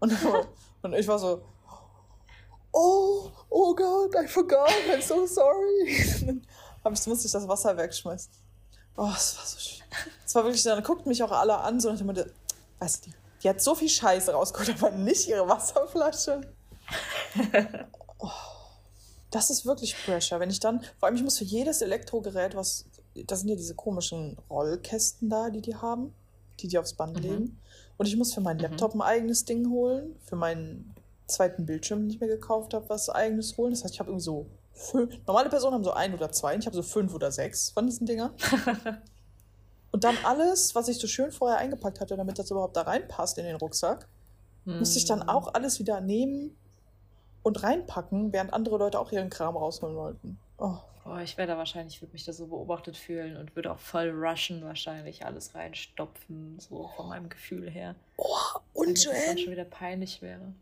Und, 0.00 0.12
und 0.82 0.92
ich 0.92 1.08
war 1.08 1.18
so, 1.18 1.42
oh, 2.72 3.30
oh 3.48 3.74
Gott, 3.74 4.14
I 4.22 4.26
forgot, 4.26 4.70
I'm 4.92 5.02
so 5.02 5.26
sorry. 5.26 6.40
Hab 6.84 6.92
ich, 6.92 7.06
musste 7.06 7.26
ich 7.26 7.32
das 7.32 7.46
Wasser 7.46 7.76
wegschmeißen. 7.76 8.30
Oh, 8.96 9.10
es 9.16 9.36
war 9.36 9.44
so 9.46 9.58
schön. 9.58 9.84
Es 10.26 10.34
war 10.34 10.44
wirklich, 10.44 10.62
dann 10.62 10.82
guckten 10.82 11.08
mich 11.08 11.22
auch 11.22 11.32
alle 11.32 11.58
an, 11.58 11.80
so 11.80 11.90
nach 11.90 11.98
dem 11.98 12.06
Motto, 12.06 12.24
weißt 12.78 13.06
du, 13.06 13.10
die 13.42 13.48
hat 13.48 13.60
so 13.60 13.74
viel 13.74 13.88
Scheiße 13.88 14.32
rausgeholt, 14.32 14.70
aber 14.82 14.90
nicht 14.90 15.28
ihre 15.28 15.48
Wasserflasche. 15.48 16.40
oh, 18.18 18.30
das 19.30 19.50
ist 19.50 19.64
wirklich 19.66 19.96
Pressure. 20.04 20.40
Wenn 20.40 20.50
ich 20.50 20.60
dann, 20.60 20.80
vor 20.98 21.06
allem 21.06 21.16
ich 21.16 21.22
muss 21.22 21.38
für 21.38 21.44
jedes 21.44 21.82
Elektrogerät, 21.82 22.54
was, 22.54 22.84
das 23.26 23.40
sind 23.40 23.48
ja 23.48 23.56
diese 23.56 23.74
komischen 23.74 24.36
Rollkästen 24.50 25.28
da, 25.30 25.50
die 25.50 25.60
die 25.62 25.76
haben, 25.76 26.12
die 26.60 26.68
die 26.68 26.78
aufs 26.78 26.94
Band 26.94 27.16
Mhm. 27.16 27.22
legen. 27.22 27.60
Und 27.96 28.06
ich 28.06 28.16
muss 28.16 28.32
für 28.34 28.40
meinen 28.40 28.56
Mhm. 28.56 28.62
Laptop 28.64 28.94
ein 28.94 29.02
eigenes 29.02 29.44
Ding 29.44 29.70
holen, 29.70 30.16
für 30.24 30.36
meinen 30.36 30.94
zweiten 31.30 31.64
Bildschirm, 31.66 32.00
den 32.00 32.10
ich 32.10 32.20
mir 32.20 32.28
gekauft 32.28 32.74
habe, 32.74 32.88
was 32.88 33.08
eigenes 33.08 33.56
holen. 33.56 33.70
Das 33.72 33.82
heißt, 33.84 33.94
ich 33.94 34.00
habe 34.00 34.10
irgendwie 34.10 34.24
so 34.24 34.46
fünf, 34.72 35.14
normale 35.26 35.48
Personen 35.48 35.74
haben 35.74 35.84
so 35.84 35.92
ein 35.92 36.12
oder 36.14 36.30
zwei, 36.32 36.54
ich 36.56 36.66
habe 36.66 36.76
so 36.76 36.82
fünf 36.82 37.14
oder 37.14 37.30
sechs 37.32 37.70
von 37.70 37.86
diesen 37.86 38.06
Dingern. 38.06 38.32
Und 39.92 40.04
dann 40.04 40.16
alles, 40.24 40.74
was 40.74 40.88
ich 40.88 40.98
so 40.98 41.06
schön 41.08 41.32
vorher 41.32 41.58
eingepackt 41.58 42.00
hatte, 42.00 42.16
damit 42.16 42.38
das 42.38 42.50
überhaupt 42.50 42.76
da 42.76 42.82
reinpasst 42.82 43.38
in 43.38 43.44
den 43.44 43.56
Rucksack, 43.56 44.06
musste 44.64 44.98
ich 44.98 45.04
dann 45.06 45.20
Mhm. 45.20 45.28
auch 45.28 45.54
alles 45.54 45.80
wieder 45.80 46.00
nehmen 46.00 46.56
und 47.42 47.62
reinpacken, 47.62 48.32
während 48.32 48.52
andere 48.52 48.76
Leute 48.76 49.00
auch 49.00 49.10
ihren 49.10 49.30
Kram 49.30 49.56
rausholen 49.56 49.96
wollten. 49.96 50.38
Oh, 50.58 50.76
Boah, 51.02 51.20
ich 51.22 51.38
wäre 51.38 51.48
da 51.48 51.56
wahrscheinlich, 51.56 52.00
würde 52.02 52.12
mich 52.12 52.24
da 52.24 52.32
so 52.34 52.46
beobachtet 52.46 52.96
fühlen 52.96 53.36
und 53.38 53.56
würde 53.56 53.72
auch 53.72 53.78
voll 53.78 54.10
rushen 54.10 54.62
wahrscheinlich, 54.62 55.24
alles 55.24 55.54
reinstopfen, 55.54 56.60
so 56.60 56.90
von 56.94 57.08
meinem 57.08 57.30
Gefühl 57.30 57.68
her. 57.70 57.94
oh 58.18 58.36
und 58.74 58.98
es 58.98 59.04
dann 59.04 59.14
Joanne, 59.16 59.38
schon 59.38 59.50
wieder 59.52 59.64
peinlich 59.64 60.20
wäre. 60.22 60.52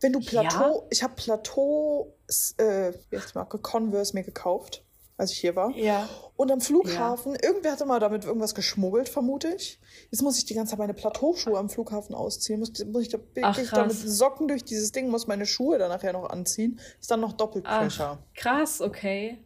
Wenn 0.00 0.12
du 0.12 0.20
Ja? 0.20 0.42
Plateau, 0.42 0.86
ich 0.90 1.02
habe 1.02 1.14
Plateau, 1.14 2.14
äh, 2.58 2.92
die 3.12 3.18
Marke, 3.34 3.58
Converse 3.58 4.14
mir 4.14 4.24
gekauft. 4.24 4.82
als 5.18 5.32
ich 5.32 5.38
hier 5.38 5.56
war. 5.56 5.70
Ja. 5.70 6.06
Und 6.36 6.52
am 6.52 6.60
Flughafen, 6.60 7.32
ja. 7.32 7.38
irgendwer 7.42 7.72
hatte 7.72 7.86
mal 7.86 8.00
damit 8.00 8.26
irgendwas 8.26 8.54
geschmuggelt, 8.54 9.08
vermute 9.08 9.48
ich. 9.48 9.80
Jetzt 10.10 10.20
muss 10.20 10.36
ich 10.36 10.44
die 10.44 10.54
ganze 10.54 10.72
Zeit 10.72 10.78
meine 10.78 10.92
Plateauschuhe 10.92 11.58
am 11.58 11.70
Flughafen 11.70 12.14
ausziehen. 12.14 12.60
Muss, 12.60 12.72
muss 12.84 13.02
ich 13.02 13.08
da 13.08 13.18
wirklich 13.34 13.70
da 13.70 13.86
mit 13.86 13.96
Socken 13.96 14.46
durch 14.46 14.62
dieses 14.62 14.92
Ding, 14.92 15.08
muss 15.08 15.26
meine 15.26 15.46
Schuhe 15.46 15.78
dann 15.78 15.88
nachher 15.88 16.12
noch 16.12 16.28
anziehen. 16.28 16.78
Ist 17.00 17.10
dann 17.10 17.20
noch 17.20 17.32
doppelt 17.32 17.64
Ach, 17.66 18.18
krass, 18.34 18.82
okay. 18.82 19.38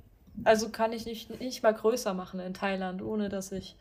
Also 0.43 0.71
kann 0.71 0.93
ich 0.93 1.07
nicht, 1.07 1.39
nicht 1.41 1.63
mal 1.63 1.75
größer 1.75 2.15
machen 2.15 2.41
in 2.41 2.55
Thailand, 2.55 3.03
ohne 3.03 3.29
dass 3.29 3.53
ich 3.53 3.77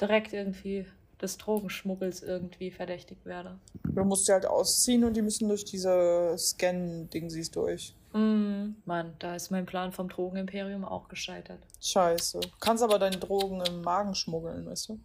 direkt 0.00 0.32
irgendwie 0.32 0.86
des 1.20 1.38
Drogenschmuggels 1.38 2.22
irgendwie 2.22 2.70
verdächtigt 2.70 3.24
werde. 3.24 3.58
Du 3.84 4.04
musst 4.04 4.26
sie 4.26 4.32
halt 4.32 4.46
ausziehen 4.46 5.04
und 5.04 5.14
die 5.14 5.22
müssen 5.22 5.48
durch 5.48 5.64
diese 5.64 6.34
Scan-Ding 6.36 7.30
siehst 7.30 7.56
durch. 7.56 7.94
Mm, 8.12 8.76
Mann, 8.84 9.14
da 9.18 9.34
ist 9.34 9.50
mein 9.50 9.66
Plan 9.66 9.92
vom 9.92 10.08
Drogenimperium 10.08 10.84
auch 10.84 11.08
gescheitert. 11.08 11.60
Scheiße. 11.80 12.40
Du 12.40 12.48
kannst 12.60 12.82
aber 12.82 12.98
deine 12.98 13.18
Drogen 13.18 13.60
im 13.62 13.82
Magen 13.82 14.14
schmuggeln, 14.14 14.66
weißt 14.66 14.90
du? 14.90 15.00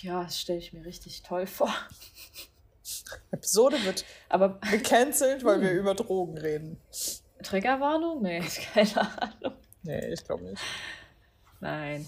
Ja, 0.00 0.24
das 0.24 0.40
stelle 0.40 0.58
ich 0.58 0.72
mir 0.72 0.84
richtig 0.84 1.22
toll 1.22 1.46
vor. 1.46 1.72
Episode 3.30 3.76
wird 3.84 4.04
aber 4.28 4.58
gecancelt, 4.70 5.44
weil 5.44 5.60
wir 5.60 5.70
hm. 5.70 5.78
über 5.78 5.94
Drogen 5.94 6.38
reden. 6.38 6.80
Triggerwarnung? 7.42 8.22
Nee, 8.22 8.42
keine 8.74 9.20
Ahnung. 9.20 9.56
Nee, 9.82 10.12
ich 10.12 10.24
glaube 10.24 10.44
nicht. 10.44 10.62
Nein. 11.60 12.06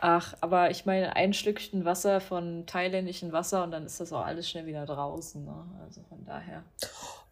Ach, 0.00 0.34
aber 0.40 0.70
ich 0.70 0.86
meine, 0.86 1.16
ein 1.16 1.32
Stückchen 1.32 1.84
Wasser 1.84 2.20
von 2.20 2.66
thailändischem 2.66 3.32
Wasser 3.32 3.64
und 3.64 3.70
dann 3.70 3.86
ist 3.86 4.00
das 4.00 4.12
auch 4.12 4.24
alles 4.24 4.48
schnell 4.48 4.66
wieder 4.66 4.86
draußen. 4.86 5.44
Ne? 5.44 5.64
Also 5.84 6.02
von 6.08 6.24
daher. 6.24 6.62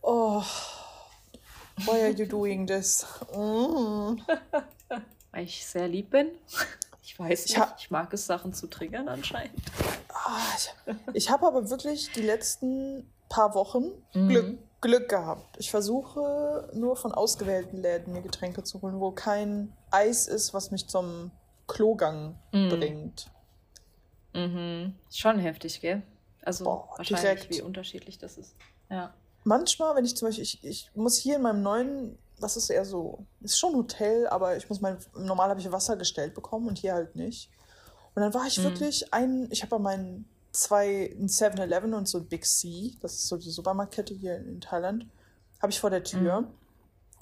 Oh, 0.00 0.42
why 1.78 2.02
are 2.02 2.10
you 2.10 2.26
doing 2.26 2.66
this? 2.66 3.06
Mm. 3.34 4.16
Weil 5.32 5.44
ich 5.44 5.66
sehr 5.66 5.88
lieb 5.88 6.10
bin. 6.10 6.28
Ich 7.02 7.18
weiß 7.18 7.46
nicht, 7.46 7.56
ich, 7.56 7.84
ich 7.84 7.90
mag 7.90 8.12
es, 8.12 8.26
Sachen 8.26 8.52
zu 8.52 8.66
triggern 8.66 9.08
anscheinend. 9.08 9.60
Ah, 10.08 10.38
ich 10.56 10.94
ich 11.14 11.30
habe 11.30 11.46
aber 11.46 11.68
wirklich 11.70 12.12
die 12.12 12.22
letzten 12.22 13.10
paar 13.28 13.54
Wochen 13.54 13.92
mhm. 14.14 14.28
Glück, 14.28 14.58
Glück 14.80 15.08
gehabt. 15.08 15.56
Ich 15.58 15.70
versuche 15.70 16.70
nur 16.74 16.96
von 16.96 17.12
ausgewählten 17.12 17.78
Läden 17.78 18.12
mir 18.12 18.22
Getränke 18.22 18.62
zu 18.62 18.82
holen, 18.82 19.00
wo 19.00 19.10
kein 19.10 19.72
Eis 19.90 20.26
ist, 20.26 20.52
was 20.54 20.70
mich 20.70 20.86
zum 20.88 21.30
Klogang 21.66 22.38
mm. 22.52 22.68
bringt. 22.68 23.30
Mhm. 24.34 24.94
Schon 25.10 25.38
heftig, 25.38 25.80
gell? 25.80 26.02
Also 26.42 26.64
Boah, 26.64 26.88
wahrscheinlich, 26.96 27.20
direkt. 27.22 27.50
wie 27.50 27.62
unterschiedlich 27.62 28.18
das 28.18 28.38
ist. 28.38 28.56
Ja. 28.90 29.14
Manchmal, 29.44 29.96
wenn 29.96 30.04
ich 30.04 30.16
zum 30.16 30.28
Beispiel, 30.28 30.44
ich, 30.44 30.62
ich 30.64 30.90
muss 30.94 31.16
hier 31.16 31.36
in 31.36 31.42
meinem 31.42 31.62
neuen, 31.62 32.18
das 32.40 32.56
ist 32.56 32.70
eher 32.70 32.84
so, 32.84 33.26
ist 33.40 33.58
schon 33.58 33.72
ein 33.72 33.76
Hotel, 33.76 34.26
aber 34.28 34.56
ich 34.56 34.68
muss 34.68 34.80
mein, 34.80 34.98
normal 35.14 35.50
habe 35.50 35.60
ich 35.60 35.70
Wasser 35.70 35.96
gestellt 35.96 36.34
bekommen 36.34 36.68
und 36.68 36.78
hier 36.78 36.94
halt 36.94 37.16
nicht. 37.16 37.50
Und 38.14 38.22
dann 38.22 38.34
war 38.34 38.46
ich 38.46 38.58
mhm. 38.58 38.64
wirklich 38.64 39.12
ein, 39.12 39.48
ich 39.50 39.62
habe 39.62 39.70
bei 39.70 39.78
meinen 39.78 40.28
zwei, 40.52 41.14
ein 41.18 41.28
7-Eleven 41.28 41.94
und 41.94 42.06
so 42.06 42.18
ein 42.18 42.26
Big 42.26 42.44
C, 42.44 42.94
das 43.00 43.14
ist 43.14 43.28
so 43.28 43.36
die 43.36 43.50
Supermarktkette 43.50 44.14
hier 44.14 44.36
in, 44.36 44.48
in 44.48 44.60
Thailand, 44.60 45.06
habe 45.60 45.72
ich 45.72 45.80
vor 45.80 45.90
der 45.90 46.04
Tür. 46.04 46.42
Mhm. 46.42 46.48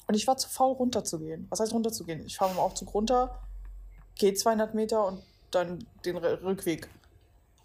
Und 0.08 0.14
ich 0.14 0.26
war 0.26 0.36
zu 0.36 0.48
faul 0.48 0.74
runterzugehen. 0.74 1.46
Was 1.50 1.60
heißt 1.60 1.72
runterzugehen? 1.72 2.26
Ich 2.26 2.36
fahre 2.36 2.50
mit 2.50 2.58
dem 2.58 2.62
Aufzug 2.62 2.92
runter, 2.92 3.40
gehe 4.20 4.34
200 4.34 4.74
Meter 4.74 5.06
und 5.06 5.22
dann 5.50 5.84
den 6.04 6.16
Rückweg. 6.16 6.88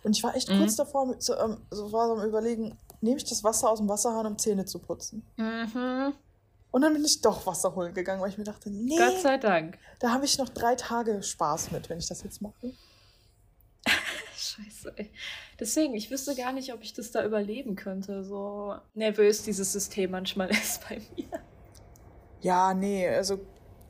Und 0.04 0.18
ich 0.18 0.24
war 0.24 0.36
echt 0.36 0.50
mhm. 0.50 0.60
kurz 0.60 0.76
davor, 0.76 1.16
so, 1.20 1.36
ähm, 1.36 1.58
so 1.70 1.92
war 1.92 2.08
so 2.08 2.16
am 2.16 2.28
Überlegen, 2.28 2.78
nehme 3.02 3.18
ich 3.18 3.26
das 3.26 3.44
Wasser 3.44 3.70
aus 3.70 3.80
dem 3.80 3.90
Wasserhahn, 3.90 4.26
um 4.26 4.38
Zähne 4.38 4.66
zu 4.66 4.80
putzen. 4.80 5.24
Mhm. 5.38 6.14
Und 6.72 6.82
dann 6.82 6.94
bin 6.94 7.06
ich 7.06 7.22
doch 7.22 7.46
Wasser 7.46 7.76
holen 7.76 7.94
gegangen, 7.94 8.22
weil 8.22 8.30
ich 8.30 8.38
mir 8.38 8.44
dachte, 8.44 8.70
nee. 8.70 8.98
Gott 8.98 9.20
sei 9.22 9.38
Dank. 9.38 9.78
Da 10.00 10.12
habe 10.12 10.26
ich 10.26 10.38
noch 10.38 10.50
drei 10.50 10.76
Tage 10.76 11.22
Spaß 11.22 11.72
mit, 11.72 11.90
wenn 11.90 12.00
ich 12.00 12.08
das 12.08 12.24
jetzt 12.24 12.42
mache. 12.42 12.74
Scheiße, 14.36 14.94
ey. 14.98 15.12
Deswegen, 15.60 15.96
ich 15.96 16.12
wüsste 16.12 16.36
gar 16.36 16.52
nicht, 16.52 16.74
ob 16.74 16.82
ich 16.84 16.94
das 16.94 17.12
da 17.12 17.26
überleben 17.26 17.76
könnte. 17.76 18.24
So 18.24 18.76
nervös 18.94 19.44
dieses 19.44 19.72
System 19.72 20.12
manchmal 20.12 20.50
ist 20.52 20.88
bei 20.88 21.02
mir. 21.16 21.30
Ja, 22.42 22.74
nee, 22.74 23.08
also 23.08 23.40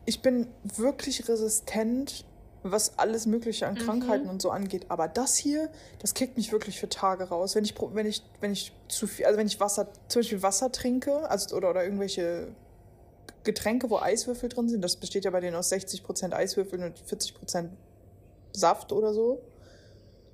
ich 0.06 0.22
bin 0.22 0.48
wirklich 0.64 1.28
resistent 1.28 2.26
was 2.72 2.98
alles 2.98 3.26
Mögliche 3.26 3.68
an 3.68 3.76
Krankheiten 3.76 4.26
mhm. 4.26 4.32
und 4.32 4.42
so 4.42 4.50
angeht. 4.50 4.88
Aber 4.90 5.08
das 5.08 5.36
hier, 5.36 5.70
das 6.00 6.14
kickt 6.14 6.36
mich 6.36 6.52
wirklich 6.52 6.80
für 6.80 6.90
Tage 6.90 7.26
raus. 7.26 7.56
Wenn 7.56 7.64
ich, 7.64 7.76
wenn 7.94 8.06
ich, 8.06 8.24
wenn 8.42 8.52
ich 8.52 8.72
zu 8.88 9.08
viel, 9.08 9.26
also 9.26 9.38
wenn 9.38 9.48
ich 9.48 9.60
Wasser, 9.60 9.88
zum 10.08 10.22
Beispiel 10.22 10.42
Wasser 10.42 10.72
trinke, 10.72 11.30
also 11.30 11.56
oder, 11.56 11.70
oder 11.70 11.84
irgendwelche 11.84 12.48
Getränke, 13.44 13.90
wo 13.90 13.98
Eiswürfel 13.98 14.50
drin 14.50 14.68
sind, 14.68 14.82
das 14.82 14.98
besteht 14.98 15.26
ja 15.26 15.32
bei 15.32 15.40
denen 15.40 15.56
aus 15.56 15.72
60% 15.72 16.34
Eiswürfeln 16.34 16.84
und 16.84 17.00
40% 17.00 17.70
Saft 18.52 18.92
oder 18.92 19.14
so. 19.14 19.42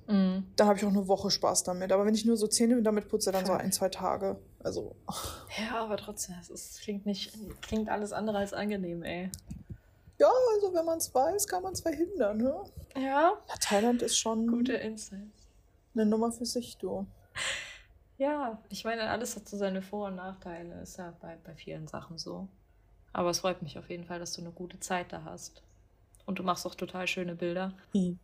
Mhm. 0.08 0.46
Dann 0.56 0.66
habe 0.66 0.78
ich 0.78 0.84
auch 0.84 0.90
eine 0.90 1.06
Woche 1.08 1.30
Spaß 1.30 1.64
damit. 1.64 1.92
Aber 1.92 2.06
wenn 2.06 2.14
ich 2.14 2.24
nur 2.24 2.36
so 2.36 2.46
Zähne 2.46 2.82
damit 2.82 3.08
putze, 3.08 3.30
dann 3.30 3.44
Klar. 3.44 3.58
so 3.58 3.62
ein, 3.62 3.72
zwei 3.72 3.88
Tage. 3.88 4.38
Also. 4.60 4.96
Ja, 5.58 5.84
aber 5.84 5.98
trotzdem, 5.98 6.34
es 6.40 6.78
klingt 6.80 7.04
nicht, 7.04 7.30
klingt 7.60 7.90
alles 7.90 8.14
andere 8.14 8.38
als 8.38 8.54
angenehm, 8.54 9.02
ey. 9.02 9.30
Ja, 10.22 10.30
also 10.54 10.72
wenn 10.72 10.84
man 10.84 10.98
es 10.98 11.12
weiß, 11.12 11.48
kann 11.48 11.64
man 11.64 11.72
es 11.72 11.80
verhindern, 11.80 12.38
ne? 12.38 12.54
Ja. 12.94 13.00
ja. 13.00 13.38
Thailand 13.60 14.02
ist 14.02 14.16
schon. 14.16 14.46
Gute 14.46 14.74
Insights. 14.74 15.48
Eine 15.94 16.06
Nummer 16.06 16.30
für 16.30 16.46
sich, 16.46 16.78
du. 16.78 17.08
Ja, 18.18 18.62
ich 18.68 18.84
meine, 18.84 19.10
alles 19.10 19.34
hat 19.34 19.48
so 19.48 19.56
seine 19.56 19.82
Vor- 19.82 20.06
und 20.06 20.14
Nachteile. 20.14 20.80
Ist 20.80 20.96
ja 20.96 21.12
bei, 21.20 21.36
bei 21.42 21.56
vielen 21.56 21.88
Sachen 21.88 22.18
so. 22.18 22.46
Aber 23.12 23.30
es 23.30 23.40
freut 23.40 23.62
mich 23.62 23.76
auf 23.78 23.90
jeden 23.90 24.04
Fall, 24.04 24.20
dass 24.20 24.34
du 24.34 24.42
eine 24.42 24.52
gute 24.52 24.78
Zeit 24.78 25.12
da 25.12 25.24
hast. 25.24 25.64
Und 26.24 26.38
du 26.38 26.44
machst 26.44 26.64
auch 26.66 26.76
total 26.76 27.08
schöne 27.08 27.34
Bilder. 27.34 27.72
Hm. 27.92 28.20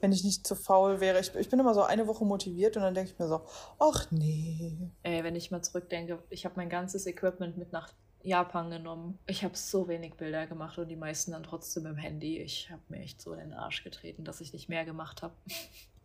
Wenn 0.00 0.12
ich 0.12 0.24
nicht 0.24 0.46
zu 0.46 0.54
faul 0.54 1.00
wäre. 1.00 1.20
Ich, 1.20 1.34
ich 1.36 1.48
bin 1.48 1.58
immer 1.58 1.72
so 1.72 1.84
eine 1.84 2.06
Woche 2.06 2.26
motiviert 2.26 2.76
und 2.76 2.82
dann 2.82 2.92
denke 2.94 3.12
ich 3.12 3.18
mir 3.18 3.28
so, 3.28 3.46
ach 3.78 4.10
nee. 4.10 4.76
Ey, 5.02 5.24
wenn 5.24 5.36
ich 5.36 5.50
mal 5.50 5.62
zurückdenke, 5.62 6.22
ich 6.28 6.44
habe 6.44 6.56
mein 6.56 6.68
ganzes 6.68 7.06
Equipment 7.06 7.56
mit 7.56 7.72
nach 7.72 7.88
Japan 8.24 8.70
genommen. 8.70 9.18
Ich 9.26 9.44
habe 9.44 9.56
so 9.56 9.86
wenig 9.86 10.14
Bilder 10.14 10.46
gemacht 10.46 10.78
und 10.78 10.88
die 10.88 10.96
meisten 10.96 11.32
dann 11.32 11.42
trotzdem 11.42 11.86
im 11.86 11.96
Handy. 11.96 12.38
Ich 12.38 12.70
habe 12.70 12.82
mir 12.88 13.00
echt 13.00 13.20
so 13.20 13.32
in 13.34 13.40
den 13.40 13.52
Arsch 13.52 13.84
getreten, 13.84 14.24
dass 14.24 14.40
ich 14.40 14.52
nicht 14.52 14.68
mehr 14.68 14.84
gemacht 14.84 15.22
habe. 15.22 15.34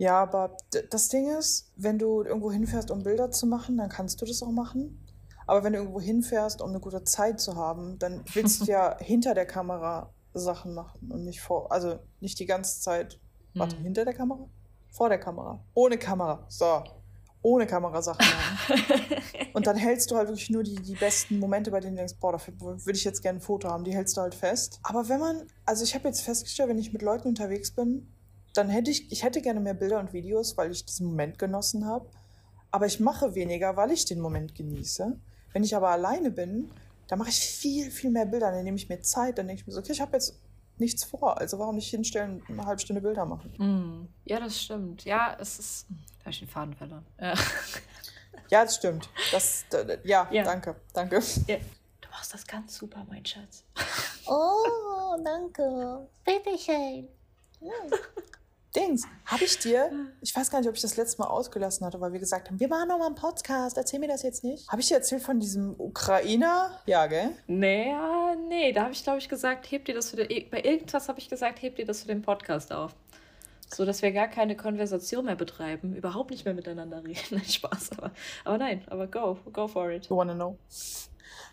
Ja, 0.01 0.21
aber 0.21 0.55
das 0.91 1.09
Ding 1.09 1.29
ist, 1.37 1.73
wenn 1.75 1.99
du 1.99 2.23
irgendwo 2.23 2.53
hinfährst, 2.53 2.89
um 2.89 3.03
Bilder 3.03 3.31
zu 3.31 3.45
machen, 3.45 3.75
dann 3.75 3.89
kannst 3.89 4.21
du 4.21 4.25
das 4.25 4.41
auch 4.41 4.51
machen. 4.51 5.05
Aber 5.45 5.65
wenn 5.65 5.73
du 5.73 5.79
irgendwo 5.79 5.99
hinfährst, 5.99 6.61
um 6.61 6.69
eine 6.69 6.79
gute 6.79 7.03
Zeit 7.03 7.41
zu 7.41 7.57
haben, 7.57 7.99
dann 7.99 8.23
willst 8.33 8.61
du 8.61 8.71
ja 8.71 8.97
hinter 9.01 9.33
der 9.33 9.45
Kamera 9.45 10.13
Sachen 10.33 10.73
machen 10.73 11.11
und 11.11 11.25
nicht 11.25 11.41
vor, 11.41 11.69
also 11.69 11.99
nicht 12.21 12.39
die 12.39 12.45
ganze 12.45 12.79
Zeit. 12.79 13.19
Warte, 13.55 13.75
hm. 13.75 13.83
hinter 13.83 14.05
der 14.05 14.13
Kamera? 14.13 14.47
Vor 14.89 15.09
der 15.09 15.19
Kamera. 15.19 15.61
Ohne 15.73 15.97
Kamera. 15.97 16.45
So 16.47 16.81
ohne 17.41 17.65
Kamerasachen 17.65 18.25
machen. 18.25 19.03
und 19.53 19.67
dann 19.67 19.77
hältst 19.77 20.11
du 20.11 20.15
halt 20.15 20.27
wirklich 20.27 20.49
nur 20.49 20.63
die, 20.63 20.75
die 20.75 20.95
besten 20.95 21.39
Momente, 21.39 21.71
bei 21.71 21.79
denen 21.79 21.95
du 21.95 21.99
denkst, 21.99 22.15
boah, 22.19 22.33
dafür 22.33 22.53
würde 22.59 22.97
ich 22.97 23.03
jetzt 23.03 23.21
gerne 23.21 23.39
ein 23.39 23.41
Foto 23.41 23.69
haben, 23.69 23.83
die 23.83 23.95
hältst 23.95 24.17
du 24.17 24.21
halt 24.21 24.35
fest. 24.35 24.79
Aber 24.83 25.07
wenn 25.09 25.19
man, 25.19 25.47
also 25.65 25.83
ich 25.83 25.95
habe 25.95 26.07
jetzt 26.07 26.21
festgestellt, 26.21 26.69
wenn 26.69 26.77
ich 26.77 26.91
mit 26.91 27.01
Leuten 27.01 27.27
unterwegs 27.27 27.71
bin, 27.71 28.07
dann 28.53 28.69
hätte 28.69 28.91
ich, 28.91 29.11
ich 29.11 29.23
hätte 29.23 29.41
gerne 29.41 29.59
mehr 29.59 29.73
Bilder 29.73 29.99
und 29.99 30.11
Videos, 30.11 30.57
weil 30.57 30.71
ich 30.71 30.85
diesen 30.85 31.07
Moment 31.07 31.39
genossen 31.39 31.85
habe. 31.85 32.09
Aber 32.71 32.85
ich 32.85 32.99
mache 32.99 33.35
weniger, 33.35 33.75
weil 33.77 33.91
ich 33.91 34.05
den 34.05 34.19
Moment 34.19 34.55
genieße. 34.55 35.17
Wenn 35.53 35.63
ich 35.63 35.75
aber 35.75 35.89
alleine 35.89 36.31
bin, 36.31 36.69
dann 37.07 37.19
mache 37.19 37.29
ich 37.29 37.39
viel, 37.39 37.89
viel 37.89 38.11
mehr 38.11 38.25
Bilder. 38.25 38.51
Dann 38.51 38.63
nehme 38.63 38.77
ich 38.77 38.89
mir 38.89 39.01
Zeit, 39.01 39.37
dann 39.37 39.47
denke 39.47 39.61
ich 39.61 39.67
mir 39.67 39.73
so, 39.73 39.79
okay, 39.79 39.93
ich 39.93 40.01
habe 40.01 40.13
jetzt 40.13 40.39
nichts 40.79 41.03
vor. 41.03 41.37
Also 41.39 41.59
warum 41.59 41.75
nicht 41.75 41.89
hinstellen, 41.89 42.43
eine 42.47 42.65
halbe 42.65 42.81
Stunde 42.81 43.01
Bilder 43.01 43.25
machen? 43.25 43.53
Mm. 43.57 44.07
Ja, 44.25 44.39
das 44.39 44.61
stimmt. 44.61 45.05
Ja, 45.05 45.35
es 45.39 45.59
ist. 45.59 45.87
Da 45.89 46.25
habe 46.25 46.31
ich 46.31 46.39
den 46.39 46.47
Faden 46.47 46.73
verloren. 46.75 47.05
Ja. 47.19 47.33
ja, 48.49 48.63
das 48.63 48.75
stimmt. 48.75 49.09
Das, 49.31 49.65
ja, 50.03 50.27
ja, 50.31 50.43
danke. 50.43 50.75
Danke. 50.93 51.21
Ja. 51.47 51.57
Du 52.01 52.09
machst 52.09 52.33
das 52.33 52.45
ganz 52.45 52.75
super, 52.75 53.05
mein 53.09 53.25
Schatz. 53.25 53.63
Oh, 54.27 55.17
danke. 55.23 56.07
Bitteschön. 56.25 57.07
Ja. 57.61 57.71
Dings, 58.75 59.07
habe 59.25 59.45
ich 59.45 59.57
dir, 59.57 59.89
ich 60.21 60.35
weiß 60.35 60.51
gar 60.51 60.59
nicht, 60.59 60.69
ob 60.69 60.75
ich 60.75 60.81
das 60.81 60.95
letzte 60.95 61.21
Mal 61.21 61.27
ausgelassen 61.27 61.85
hatte, 61.87 61.99
weil 61.99 62.13
wir 62.13 62.19
gesagt 62.19 62.49
haben, 62.49 62.59
wir 62.59 62.67
machen 62.67 62.87
nochmal 62.87 63.07
einen 63.07 63.15
Podcast, 63.15 63.77
erzähl 63.77 63.99
mir 63.99 64.07
das 64.07 64.21
jetzt 64.21 64.43
nicht. 64.43 64.67
Habe 64.69 64.79
ich 64.79 64.87
dir 64.87 64.95
erzählt 64.95 65.23
von 65.23 65.39
diesem 65.39 65.73
Ukrainer? 65.79 66.79
Ja, 66.85 67.07
gell? 67.07 67.31
Nee, 67.47 67.95
nee, 68.47 68.71
da 68.71 68.83
habe 68.83 68.91
ich, 68.93 69.03
glaube 69.03 69.17
ich, 69.17 69.27
gesagt, 69.27 69.71
heb 69.71 69.85
dir 69.85 69.95
das 69.95 70.11
für 70.11 70.17
den, 70.17 70.49
bei 70.51 70.61
irgendwas 70.61 71.09
habe 71.09 71.19
ich 71.19 71.29
gesagt, 71.29 71.63
heb 71.63 71.77
dir 71.77 71.85
das 71.85 72.01
für 72.01 72.09
den 72.09 72.21
Podcast 72.21 72.71
auf. 72.71 72.95
So, 73.73 73.85
dass 73.85 74.01
wir 74.03 74.11
gar 74.11 74.27
keine 74.27 74.55
Konversation 74.55 75.25
mehr 75.25 75.35
betreiben, 75.35 75.95
überhaupt 75.95 76.29
nicht 76.29 76.45
mehr 76.45 76.53
miteinander 76.53 77.03
reden. 77.03 77.43
Spaß, 77.47 77.91
aber, 77.97 78.11
aber 78.45 78.57
nein, 78.59 78.83
aber 78.87 79.07
go, 79.07 79.37
go 79.51 79.67
for 79.67 79.89
it. 79.91 80.07
You 80.09 80.15
wanna 80.15 80.35
know? 80.35 80.57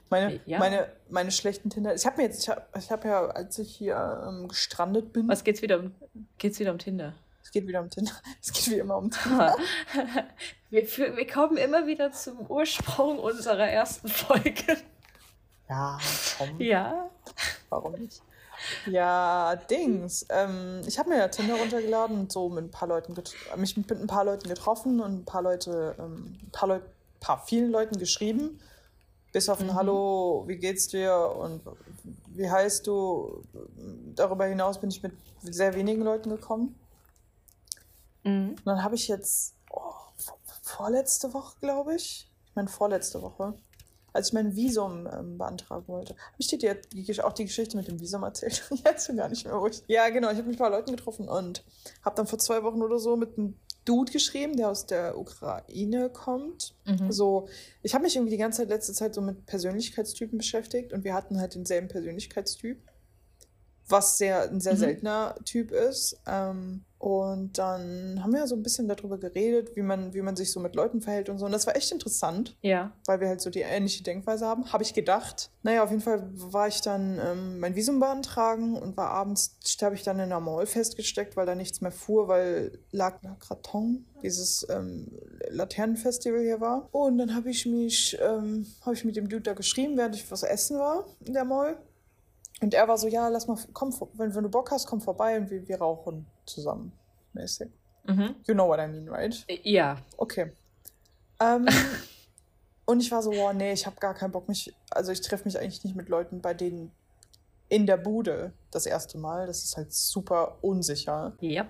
Meine, 0.09 0.41
ja. 0.47 0.59
meine, 0.59 0.89
meine 1.09 1.31
schlechten 1.31 1.71
Tinder. 1.71 1.95
Ich 1.95 2.07
habe 2.07 2.19
mir 2.19 2.25
jetzt, 2.25 2.43
ich 2.43 2.49
habe 2.49 2.63
ich 2.79 2.91
hab 2.91 3.05
ja, 3.05 3.27
als 3.27 3.59
ich 3.59 3.75
hier 3.77 4.25
ähm, 4.27 4.49
gestrandet 4.49 5.13
bin. 5.13 5.29
Was 5.29 5.43
geht's 5.43 5.63
wieder 5.63 5.81
um? 5.81 5.95
Geht's 6.39 6.59
wieder 6.61 6.71
um 6.71 6.79
Tinder? 6.79 7.15
Es 7.43 7.51
geht 7.51 7.67
wieder 7.67 7.81
um 7.81 7.91
Tinder. 7.91 8.13
Es 8.41 8.53
geht 8.53 8.71
wie 8.71 8.79
immer 8.79 8.97
um 8.97 9.11
Tinder. 9.11 9.57
wir, 10.71 10.83
wir 10.83 11.27
kommen 11.27 11.57
immer 11.57 11.87
wieder 11.87 12.13
zum 12.13 12.41
Ursprung 12.49 13.19
unserer 13.19 13.69
ersten 13.69 14.09
Folge. 14.09 14.77
Ja, 15.69 15.99
komm. 16.39 16.61
Ja. 16.61 17.11
Warum 17.69 17.93
nicht? 17.93 18.23
Ja, 18.87 19.57
Dings. 19.71 20.27
Ähm, 20.31 20.83
ich 20.87 20.99
habe 20.99 21.11
mir 21.11 21.19
ja 21.19 21.29
Tinder 21.29 21.55
runtergeladen 21.55 22.19
und 22.19 22.33
so 22.33 22.49
mit 22.49 22.65
ein 22.65 22.71
paar 22.71 22.89
Leuten 22.89 23.15
mich 23.57 23.77
mit 23.77 23.91
ein 23.91 24.07
paar 24.07 24.25
Leuten 24.25 24.49
getroffen 24.49 25.01
und 25.01 25.21
ein 25.21 25.25
paar 25.25 25.43
Leute, 25.43 25.95
ähm, 25.99 26.39
ein 26.43 26.51
paar 26.53 26.69
Leute, 26.69 26.87
paar 27.21 27.45
vielen 27.47 27.71
Leuten 27.71 27.99
geschrieben. 27.99 28.61
Bis 29.37 29.51
auf 29.51 29.61
ein 29.61 29.67
mhm. 29.67 29.75
Hallo, 29.75 30.45
wie 30.47 30.57
geht's 30.57 30.89
dir 30.89 31.15
und 31.15 31.61
wie 32.29 32.51
heißt 32.51 32.87
du? 32.87 33.43
Darüber 34.15 34.47
hinaus 34.47 34.81
bin 34.81 34.89
ich 34.89 35.03
mit 35.03 35.13
sehr 35.43 35.75
wenigen 35.75 36.01
Leuten 36.01 36.31
gekommen. 36.31 36.75
Mhm. 38.25 38.53
Und 38.53 38.67
dann 38.67 38.83
habe 38.83 38.95
ich 38.95 39.09
jetzt 39.09 39.53
oh, 39.69 39.93
vorletzte 40.63 41.35
Woche, 41.35 41.55
glaube 41.61 41.97
ich. 41.97 42.31
Ich 42.47 42.55
meine, 42.57 42.69
vorletzte 42.69 43.21
Woche 43.21 43.53
als 44.17 44.29
ich 44.29 44.33
mein 44.33 44.57
Visum 44.57 45.07
ähm, 45.13 45.39
beantragen 45.39 45.87
wollte. 45.89 46.15
Habe 46.15 46.37
ich 46.39 46.49
dir 46.49 46.59
die, 46.59 47.23
auch 47.23 47.35
die 47.35 47.45
Geschichte 47.45 47.77
mit 47.77 47.87
dem 47.87 48.01
Visum 48.01 48.23
erzählt? 48.23 48.67
ich 48.71 48.85
weiß 48.85 49.13
gar 49.15 49.29
nicht 49.29 49.45
mehr, 49.45 49.61
wo 49.61 49.67
ich. 49.67 49.83
Ja, 49.87 50.09
genau. 50.09 50.31
Ich 50.31 50.39
habe 50.39 50.49
mit 50.49 50.57
ein 50.57 50.59
paar 50.59 50.71
Leuten 50.71 50.91
getroffen 50.91 51.29
und 51.29 51.63
habe 52.03 52.17
dann 52.17 52.27
vor 52.27 52.39
zwei 52.39 52.63
Wochen 52.63 52.83
oder 52.83 52.99
so 52.99 53.17
mit 53.17 53.37
einem 53.37 53.59
Dude 53.87 54.13
geschrieben, 54.13 54.57
der 54.57 54.69
aus 54.69 54.85
der 54.85 55.17
Ukraine 55.17 56.11
kommt. 56.11 56.75
Mhm. 56.85 57.11
So, 57.11 57.49
ich 57.83 57.95
habe 57.95 58.05
mich 58.05 58.17
irgendwie 58.17 58.33
die 58.33 58.39
ganze 58.39 58.59
Zeit, 58.59 58.69
letzte 58.69 58.93
Zeit 58.93 59.15
so 59.15 59.23
mit 59.23 59.47
Persönlichkeitstypen 59.47 60.37
beschäftigt 60.37 60.93
und 60.93 61.05
wir 61.05 61.15
hatten 61.15 61.41
halt 61.41 61.55
denselben 61.55 61.89
Persönlichkeitstyp, 61.89 62.79
was 63.89 64.19
sehr 64.19 64.43
ein 64.51 64.61
sehr 64.61 64.75
mhm. 64.75 64.79
seltener 64.79 65.37
Typ 65.45 65.71
ist. 65.71 66.21
Ähm, 66.27 66.85
und 66.99 67.59
dann 67.59 68.23
haben 68.23 68.33
wir 68.33 68.47
so 68.47 68.57
ein 68.57 68.63
bisschen 68.63 68.89
darüber 68.89 69.19
geredet, 69.19 69.77
wie 69.77 69.83
man, 69.83 70.15
wie 70.15 70.23
man 70.23 70.35
sich 70.35 70.51
so 70.51 70.61
mit 70.61 70.75
Leuten 70.75 71.03
verhält 71.03 71.29
und 71.29 71.39
so. 71.39 71.45
Und 71.45 71.53
das 71.53 71.67
war 71.67 71.77
echt 71.77 71.93
interessant. 71.93 72.57
Ja. 72.63 72.93
Weil 73.05 73.21
wir 73.21 73.29
halt 73.29 73.41
so 73.43 73.51
die 73.51 73.61
ähnliche 73.61 74.03
Denkweise 74.03 74.47
haben. 74.47 74.73
Habe 74.73 74.83
ich 74.83 74.95
gedacht. 74.95 75.51
Naja, 75.63 75.85
auf 75.85 75.91
jeden 75.91 76.03
Fall 76.03 76.31
war 76.33 76.69
ich 76.69 76.81
dann 76.81 77.21
ähm, 77.23 77.61
mein 77.61 77.75
Visum 77.75 78.01
beantragen 78.01 78.77
und 78.77 78.97
war 78.97 79.11
abends, 79.11 79.59
habe 79.83 79.95
ich 79.95 80.05
dann 80.05 80.19
in 80.21 80.31
der 80.31 80.41
Mall 80.41 80.67
festgesteckt, 80.67 81.37
weil 81.37 81.45
da 81.45 81.55
nichts 81.55 81.81
mehr 81.83 81.93
fuhr, 81.93 82.29
weil 82.29 82.79
La 82.93 83.11
Graton, 83.11 84.07
dieses 84.23 84.67
ähm, 84.71 85.19
Laternenfestival 85.51 86.41
hier 86.41 86.61
war. 86.61 86.89
Und 86.93 87.19
dann 87.19 87.35
habe 87.35 87.51
ich 87.51 87.67
mich, 87.67 88.17
ähm, 88.23 88.67
habe 88.81 88.95
ich 88.95 89.05
mit 89.05 89.17
dem 89.17 89.29
Dude 89.29 89.43
da 89.43 89.53
geschrieben, 89.53 89.99
während 89.99 90.15
ich 90.15 90.31
was 90.31 90.43
essen 90.43 90.79
war 90.79 91.07
in 91.25 91.35
der 91.35 91.45
Mall. 91.45 91.77
Und 92.63 92.73
er 92.73 92.89
war 92.89 92.97
so, 92.97 93.07
ja, 93.07 93.29
lass 93.29 93.47
mal, 93.47 93.59
komm, 93.73 93.95
wenn, 94.15 94.35
wenn 94.35 94.43
du 94.43 94.49
Bock 94.49 94.71
hast, 94.71 94.87
komm 94.87 95.01
vorbei 95.01 95.37
und 95.37 95.51
wir, 95.51 95.67
wir 95.69 95.79
rauchen 95.79 96.27
zusammen. 96.47 96.93
Mäßig. 97.35 97.71
Mhm. 98.05 98.35
You 98.47 98.55
know 98.55 98.67
what 98.67 98.79
I 98.79 98.87
mean, 98.87 99.09
right? 99.09 99.45
Äh, 99.47 99.59
ja. 99.63 99.99
Okay. 100.17 100.53
Ähm, 101.41 101.67
und 102.87 103.01
ich 103.01 103.11
war 103.11 103.23
so, 103.23 103.31
wow, 103.33 103.53
nee, 103.53 103.73
ich 103.73 103.85
habe 103.85 103.97
gar 104.01 104.15
keinen 104.15 104.33
Bock, 104.33 104.49
mich, 104.49 104.75
also 104.91 105.13
ich 105.13 105.21
treffe 105.21 105.45
mich 105.45 105.59
eigentlich 105.59 105.85
nicht 105.85 105.97
mit 105.97 106.09
Leuten, 106.09 106.41
bei 106.41 106.55
denen 106.55 106.93
in 107.69 107.87
der 107.87 107.99
Bude 107.99 108.53
das 108.71 108.87
erste 108.87 109.19
Mal. 109.19 109.47
Das 109.47 109.63
ist 109.63 109.77
halt 109.77 109.93
super 109.93 110.59
unsicher. 110.63 111.35
Ja. 111.41 111.67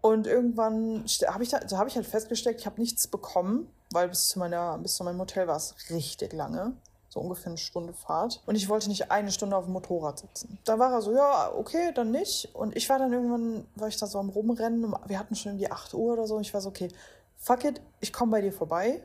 Und 0.00 0.26
irgendwann 0.26 1.04
habe 1.28 1.44
ich, 1.44 1.50
da, 1.50 1.60
da 1.60 1.78
hab 1.78 1.86
ich 1.86 1.96
halt 1.96 2.06
festgesteckt, 2.06 2.60
ich 2.60 2.66
habe 2.66 2.80
nichts 2.80 3.06
bekommen, 3.06 3.68
weil 3.92 4.08
bis 4.08 4.28
zu, 4.28 4.38
meiner, 4.38 4.78
bis 4.78 4.96
zu 4.96 5.04
meinem 5.04 5.20
Hotel 5.20 5.46
war 5.46 5.56
es 5.56 5.74
richtig 5.90 6.32
lange 6.32 6.76
so 7.18 7.24
ungefähr 7.24 7.48
eine 7.48 7.58
Stunde 7.58 7.92
Fahrt. 7.92 8.42
Und 8.46 8.54
ich 8.54 8.68
wollte 8.68 8.88
nicht 8.88 9.10
eine 9.10 9.32
Stunde 9.32 9.56
auf 9.56 9.64
dem 9.64 9.72
Motorrad 9.72 10.18
sitzen. 10.18 10.58
Da 10.64 10.78
war 10.78 10.92
er 10.92 11.02
so, 11.02 11.12
ja, 11.12 11.52
okay, 11.52 11.92
dann 11.94 12.10
nicht. 12.10 12.54
Und 12.54 12.76
ich 12.76 12.88
war 12.88 12.98
dann 12.98 13.12
irgendwann, 13.12 13.66
war 13.74 13.88
ich 13.88 13.96
da 13.96 14.06
so 14.06 14.18
am 14.18 14.28
Rumrennen. 14.28 14.94
Wir 15.06 15.18
hatten 15.18 15.34
schon 15.34 15.52
irgendwie 15.52 15.70
8 15.70 15.94
Uhr 15.94 16.12
oder 16.12 16.26
so. 16.26 16.36
Und 16.36 16.42
ich 16.42 16.54
war 16.54 16.60
so, 16.60 16.68
okay, 16.68 16.88
fuck 17.36 17.64
it, 17.64 17.80
ich 18.00 18.12
komme 18.12 18.32
bei 18.32 18.40
dir 18.40 18.52
vorbei. 18.52 19.02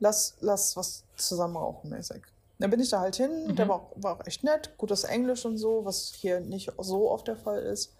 Lass, 0.00 0.34
lass 0.40 0.76
was 0.76 1.04
zusammen 1.16 1.56
rauchen 1.56 1.90
mäßig. 1.90 2.22
Dann 2.58 2.70
bin 2.70 2.80
ich 2.80 2.90
da 2.90 3.00
halt 3.00 3.16
hin. 3.16 3.48
Mhm. 3.48 3.56
Der 3.56 3.68
war, 3.68 3.90
war 3.96 4.16
auch 4.16 4.26
echt 4.26 4.44
nett, 4.44 4.76
gutes 4.76 5.04
Englisch 5.04 5.44
und 5.44 5.58
so, 5.58 5.84
was 5.84 6.12
hier 6.14 6.40
nicht 6.40 6.72
so 6.78 7.10
oft 7.10 7.26
der 7.26 7.36
Fall 7.36 7.62
ist. 7.62 7.94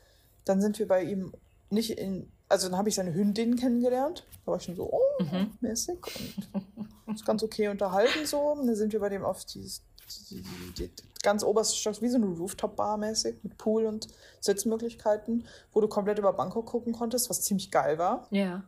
Dann 0.44 0.60
sind 0.60 0.78
wir 0.78 0.86
bei 0.86 1.02
ihm 1.02 1.32
nicht 1.70 1.98
in, 1.98 2.30
also 2.48 2.68
dann 2.68 2.76
habe 2.78 2.88
ich 2.88 2.94
seine 2.94 3.14
Hündin 3.14 3.56
kennengelernt. 3.56 4.26
Da 4.44 4.52
war 4.52 4.58
ich 4.58 4.64
schon 4.64 4.76
so, 4.76 4.90
oh, 4.92 5.22
mhm. 5.22 5.56
mäßig. 5.60 5.98
Und 6.52 6.88
uns 7.06 7.24
ganz 7.24 7.42
okay 7.42 7.68
unterhalten 7.68 8.26
so. 8.26 8.38
Und 8.38 8.66
dann 8.66 8.76
sind 8.76 8.92
wir 8.92 9.00
bei 9.00 9.08
dem 9.08 9.24
auf 9.24 9.44
dieses 9.44 9.82
die, 10.30 10.42
die, 10.76 10.88
die, 10.88 10.90
ganz 11.22 11.42
oberste 11.42 11.76
Stock, 11.76 12.02
wie 12.02 12.08
so 12.08 12.16
eine 12.16 12.26
Rooftop-Bar 12.26 12.98
mäßig, 12.98 13.36
mit 13.42 13.56
Pool 13.56 13.86
und 13.86 14.08
Sitzmöglichkeiten, 14.40 15.46
wo 15.72 15.80
du 15.80 15.88
komplett 15.88 16.18
über 16.18 16.34
Bangkok 16.34 16.66
gucken 16.66 16.92
konntest, 16.92 17.30
was 17.30 17.40
ziemlich 17.40 17.70
geil 17.70 17.96
war. 17.96 18.26
Ja. 18.30 18.64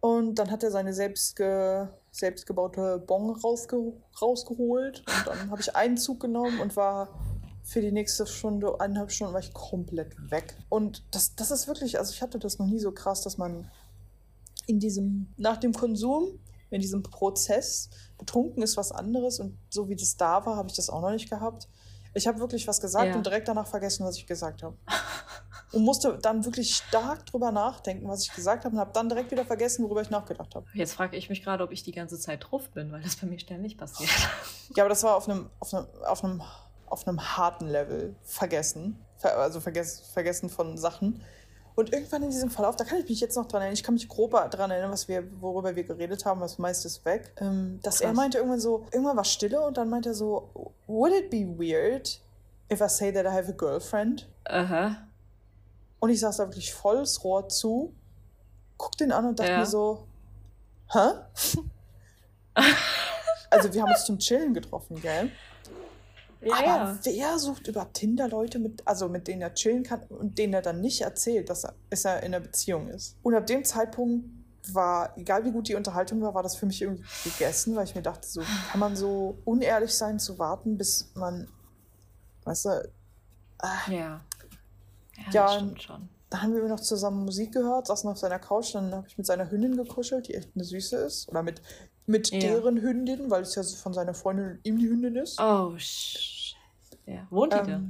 Und 0.00 0.34
dann 0.34 0.50
hat 0.50 0.62
er 0.62 0.70
seine 0.70 0.92
selbstge, 0.92 1.88
selbstgebaute 2.10 3.02
Bon 3.06 3.30
rausge, 3.30 3.94
rausgeholt. 4.20 4.98
Und 4.98 5.26
dann 5.26 5.50
habe 5.50 5.62
ich 5.62 5.74
einen 5.74 5.96
Zug 5.96 6.20
genommen 6.20 6.60
und 6.60 6.76
war 6.76 7.08
für 7.62 7.80
die 7.80 7.92
nächste 7.92 8.26
Stunde, 8.26 8.78
eineinhalb 8.78 9.10
Stunden, 9.10 9.32
war 9.32 9.40
ich 9.40 9.54
komplett 9.54 10.14
weg. 10.30 10.58
Und 10.68 11.02
das, 11.10 11.34
das 11.34 11.50
ist 11.50 11.66
wirklich, 11.66 11.98
also 11.98 12.12
ich 12.12 12.20
hatte 12.20 12.38
das 12.38 12.58
noch 12.58 12.66
nie 12.66 12.78
so 12.78 12.92
krass, 12.92 13.22
dass 13.22 13.38
man 13.38 13.70
in 14.66 14.78
diesem, 14.78 15.32
nach 15.38 15.56
dem 15.56 15.72
Konsum 15.72 16.38
in 16.74 16.80
diesem 16.80 17.02
Prozess. 17.02 17.90
Betrunken 18.18 18.62
ist 18.62 18.76
was 18.76 18.92
anderes 18.92 19.40
und 19.40 19.58
so 19.70 19.88
wie 19.88 19.96
das 19.96 20.16
da 20.16 20.44
war, 20.44 20.56
habe 20.56 20.68
ich 20.68 20.76
das 20.76 20.90
auch 20.90 21.00
noch 21.00 21.10
nicht 21.10 21.30
gehabt. 21.30 21.68
Ich 22.14 22.26
habe 22.28 22.38
wirklich 22.38 22.66
was 22.68 22.80
gesagt 22.80 23.06
ja. 23.06 23.16
und 23.16 23.26
direkt 23.26 23.48
danach 23.48 23.66
vergessen, 23.66 24.04
was 24.04 24.16
ich 24.16 24.26
gesagt 24.26 24.62
habe. 24.62 24.76
und 25.72 25.82
musste 25.82 26.16
dann 26.22 26.44
wirklich 26.44 26.76
stark 26.76 27.26
drüber 27.26 27.50
nachdenken, 27.50 28.08
was 28.08 28.22
ich 28.22 28.32
gesagt 28.32 28.64
habe 28.64 28.76
und 28.76 28.80
habe 28.80 28.92
dann 28.92 29.08
direkt 29.08 29.32
wieder 29.32 29.44
vergessen, 29.44 29.84
worüber 29.84 30.02
ich 30.02 30.10
nachgedacht 30.10 30.54
habe. 30.54 30.66
Jetzt 30.74 30.92
frage 30.92 31.16
ich 31.16 31.28
mich 31.28 31.42
gerade, 31.42 31.64
ob 31.64 31.72
ich 31.72 31.82
die 31.82 31.92
ganze 31.92 32.18
Zeit 32.18 32.46
drauf 32.48 32.70
bin, 32.70 32.92
weil 32.92 33.02
das 33.02 33.16
bei 33.16 33.26
mir 33.26 33.38
ständig 33.38 33.76
passiert. 33.76 34.10
ja, 34.76 34.84
aber 34.84 34.90
das 34.90 35.02
war 35.02 35.16
auf 35.16 35.28
einem, 35.28 35.50
auf 35.58 35.74
einem, 35.74 35.86
auf 36.06 36.24
einem, 36.24 36.42
auf 36.86 37.08
einem 37.08 37.36
harten 37.36 37.66
Level 37.66 38.14
vergessen. 38.22 38.98
Also 39.22 39.60
vergessen, 39.60 40.04
vergessen 40.12 40.50
von 40.50 40.76
Sachen. 40.76 41.22
Und 41.76 41.92
irgendwann 41.92 42.22
in 42.22 42.30
diesem 42.30 42.50
Verlauf, 42.50 42.76
da 42.76 42.84
kann 42.84 42.98
ich 42.98 43.08
mich 43.08 43.20
jetzt 43.20 43.36
noch 43.36 43.46
dran 43.46 43.60
erinnern, 43.62 43.74
ich 43.74 43.82
kann 43.82 43.94
mich 43.94 44.08
grob 44.08 44.30
daran 44.30 44.70
erinnern, 44.70 44.92
was 44.92 45.08
wir, 45.08 45.24
worüber 45.40 45.74
wir 45.74 45.82
geredet 45.82 46.24
haben, 46.24 46.40
was 46.40 46.58
meist 46.58 46.84
ist 46.86 47.04
weg, 47.04 47.32
ähm, 47.40 47.80
dass 47.82 47.98
Krass. 47.98 48.06
er 48.06 48.12
meinte 48.12 48.38
irgendwann 48.38 48.60
so, 48.60 48.86
irgendwann 48.92 49.16
war 49.16 49.24
Stille 49.24 49.60
und 49.60 49.76
dann 49.76 49.88
meinte 49.90 50.10
er 50.10 50.14
so, 50.14 50.72
would 50.86 51.12
it 51.12 51.30
be 51.30 51.44
weird 51.46 52.20
if 52.72 52.80
I 52.80 52.88
say 52.88 53.12
that 53.12 53.26
I 53.26 53.30
have 53.30 53.48
a 53.48 53.54
girlfriend? 53.56 54.28
Aha. 54.44 55.08
Und 55.98 56.10
ich 56.10 56.20
saß 56.20 56.36
da 56.36 56.44
wirklich 56.44 56.72
volles 56.72 57.24
Rohr 57.24 57.48
zu, 57.48 57.92
guck 58.76 58.96
den 58.96 59.10
an 59.10 59.26
und 59.26 59.40
dachte 59.40 59.50
ja. 59.50 59.58
mir 59.58 59.66
so, 59.66 60.06
hä? 60.92 60.98
also 63.50 63.72
wir 63.72 63.82
haben 63.82 63.90
uns 63.90 64.04
zum 64.04 64.18
Chillen 64.18 64.54
getroffen, 64.54 65.00
gell? 65.02 65.30
Ja, 66.46 66.54
Aber 66.54 66.66
ja. 66.66 66.98
wer 67.02 67.38
sucht 67.38 67.68
über 67.68 67.92
Tinder 67.92 68.28
Leute, 68.28 68.58
mit, 68.58 68.86
also 68.86 69.08
mit 69.08 69.28
denen 69.28 69.42
er 69.42 69.54
chillen 69.54 69.82
kann 69.82 70.02
und 70.08 70.38
denen 70.38 70.54
er 70.54 70.62
dann 70.62 70.80
nicht 70.80 71.02
erzählt, 71.02 71.50
dass 71.50 71.64
er, 71.64 71.74
dass 71.90 72.04
er 72.04 72.18
in 72.22 72.34
einer 72.34 72.40
Beziehung 72.40 72.88
ist? 72.88 73.16
Und 73.22 73.34
ab 73.34 73.46
dem 73.46 73.64
Zeitpunkt 73.64 74.26
war, 74.72 75.16
egal 75.18 75.44
wie 75.44 75.50
gut 75.50 75.68
die 75.68 75.74
Unterhaltung 75.74 76.20
war, 76.22 76.34
war 76.34 76.42
das 76.42 76.56
für 76.56 76.66
mich 76.66 76.80
irgendwie 76.80 77.04
gegessen, 77.24 77.76
weil 77.76 77.84
ich 77.84 77.94
mir 77.94 78.02
dachte, 78.02 78.26
so 78.26 78.42
kann 78.70 78.80
man 78.80 78.96
so 78.96 79.38
unehrlich 79.44 79.94
sein 79.94 80.18
zu 80.18 80.38
warten, 80.38 80.78
bis 80.78 81.10
man, 81.14 81.48
weißt 82.44 82.64
du, 82.66 82.70
äh, 82.70 83.94
ja, 83.94 84.20
ja, 85.16 85.30
ja 85.32 85.48
schon. 85.78 86.08
Dann 86.30 86.42
haben 86.42 86.54
wir 86.54 86.66
noch 86.66 86.80
zusammen 86.80 87.24
Musik 87.24 87.52
gehört, 87.52 87.86
saßen 87.86 88.10
auf 88.10 88.18
seiner 88.18 88.40
Couch, 88.40 88.74
dann 88.74 88.92
habe 88.92 89.06
ich 89.06 89.16
mit 89.16 89.26
seiner 89.26 89.50
Hündin 89.50 89.76
gekuschelt, 89.76 90.26
die 90.26 90.34
echt 90.34 90.50
eine 90.54 90.64
Süße 90.64 90.96
ist. 90.96 91.28
Oder 91.28 91.44
mit, 91.44 91.62
mit 92.06 92.30
ja. 92.30 92.40
deren 92.40 92.80
Hündin, 92.80 93.30
weil 93.30 93.42
es 93.42 93.54
ja 93.54 93.62
von 93.62 93.94
seiner 93.94 94.14
Freundin 94.14 94.58
ihm 94.64 94.78
die 94.78 94.88
Hündin 94.88 95.14
ist. 95.14 95.40
Oh, 95.40 95.74
ja. 97.06 97.26
Wohnt 97.30 97.52
die 97.52 97.58
ähm, 97.58 97.66
da? 97.66 97.80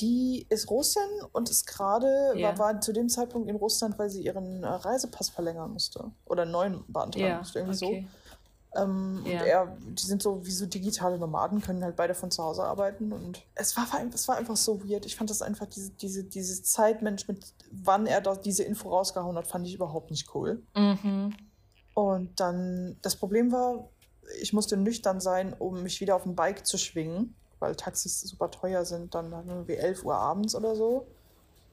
Die 0.00 0.46
ist 0.48 0.70
Russin 0.70 1.02
und 1.32 1.50
ist 1.50 1.66
gerade, 1.66 2.32
ja. 2.34 2.48
war, 2.48 2.74
war, 2.74 2.80
zu 2.80 2.92
dem 2.92 3.08
Zeitpunkt 3.08 3.48
in 3.48 3.56
Russland, 3.56 3.98
weil 3.98 4.08
sie 4.08 4.24
ihren 4.24 4.62
äh, 4.62 4.66
Reisepass 4.66 5.28
verlängern 5.28 5.72
musste. 5.72 6.10
Oder 6.24 6.42
einen 6.42 6.52
neuen 6.52 6.84
beantragen 6.88 7.26
ja, 7.26 7.38
musste, 7.38 7.58
irgendwie 7.58 7.84
okay. 7.84 8.08
so. 8.08 8.20
Ähm, 8.72 9.24
ja. 9.26 9.42
er, 9.42 9.76
die 9.80 10.02
sind 10.02 10.22
so 10.22 10.46
wie 10.46 10.52
so 10.52 10.64
digitale 10.64 11.18
Nomaden, 11.18 11.60
können 11.60 11.82
halt 11.82 11.96
beide 11.96 12.14
von 12.14 12.30
zu 12.30 12.42
Hause 12.42 12.62
arbeiten. 12.62 13.12
Und 13.12 13.42
es 13.56 13.76
war, 13.76 13.86
es 14.14 14.28
war 14.28 14.36
einfach 14.36 14.56
so 14.56 14.88
weird. 14.88 15.04
Ich 15.06 15.16
fand 15.16 15.28
das 15.28 15.42
einfach, 15.42 15.66
diese, 15.66 15.90
diese, 15.90 16.24
diese 16.24 16.62
Zeitmensch, 16.62 17.26
mit 17.26 17.52
wann 17.72 18.06
er 18.06 18.20
da 18.20 18.36
diese 18.36 18.62
Info 18.62 18.88
rausgehauen 18.88 19.36
hat, 19.36 19.48
fand 19.48 19.66
ich 19.66 19.74
überhaupt 19.74 20.10
nicht 20.10 20.34
cool. 20.34 20.62
Mhm. 20.76 21.34
Und 21.94 22.38
dann, 22.38 22.96
das 23.02 23.16
Problem 23.16 23.50
war, 23.50 23.88
ich 24.40 24.52
musste 24.52 24.76
nüchtern 24.76 25.20
sein, 25.20 25.52
um 25.58 25.82
mich 25.82 26.00
wieder 26.00 26.14
auf 26.14 26.24
ein 26.24 26.36
Bike 26.36 26.64
zu 26.64 26.78
schwingen 26.78 27.34
weil 27.60 27.76
Taxis 27.76 28.22
super 28.22 28.50
teuer 28.50 28.84
sind, 28.84 29.14
dann 29.14 29.30
irgendwie 29.32 29.76
11 29.76 30.04
Uhr 30.04 30.16
abends 30.16 30.54
oder 30.54 30.74
so. 30.74 31.06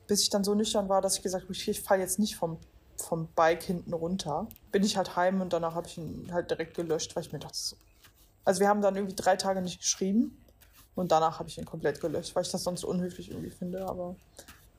Bis 0.05 0.21
ich 0.21 0.29
dann 0.29 0.43
so 0.43 0.53
nüchtern 0.53 0.87
war, 0.89 1.01
dass 1.01 1.15
ich 1.15 1.23
gesagt 1.23 1.45
habe, 1.45 1.53
ich 1.53 1.81
falle 1.81 2.01
jetzt 2.01 2.19
nicht 2.19 2.35
vom, 2.35 2.57
vom 2.97 3.27
Bike 3.35 3.63
hinten 3.63 3.93
runter. 3.93 4.47
Bin 4.71 4.83
ich 4.83 4.95
halt 4.95 5.15
heim 5.15 5.41
und 5.41 5.51
danach 5.51 5.75
habe 5.75 5.87
ich 5.87 5.97
ihn 5.97 6.29
halt 6.31 6.51
direkt 6.51 6.75
gelöscht, 6.75 7.15
weil 7.15 7.23
ich 7.23 7.33
mir 7.33 7.39
dachte, 7.39 7.57
so. 7.57 7.75
Also 8.45 8.61
wir 8.61 8.69
haben 8.69 8.81
dann 8.81 8.95
irgendwie 8.95 9.15
drei 9.15 9.35
Tage 9.35 9.61
nicht 9.61 9.79
geschrieben 9.79 10.37
und 10.95 11.11
danach 11.11 11.39
habe 11.39 11.49
ich 11.49 11.57
ihn 11.57 11.65
komplett 11.65 11.99
gelöscht, 11.99 12.35
weil 12.35 12.43
ich 12.43 12.51
das 12.51 12.63
sonst 12.63 12.85
unhöflich 12.85 13.31
irgendwie 13.31 13.49
finde. 13.49 13.85
Aber 13.85 14.15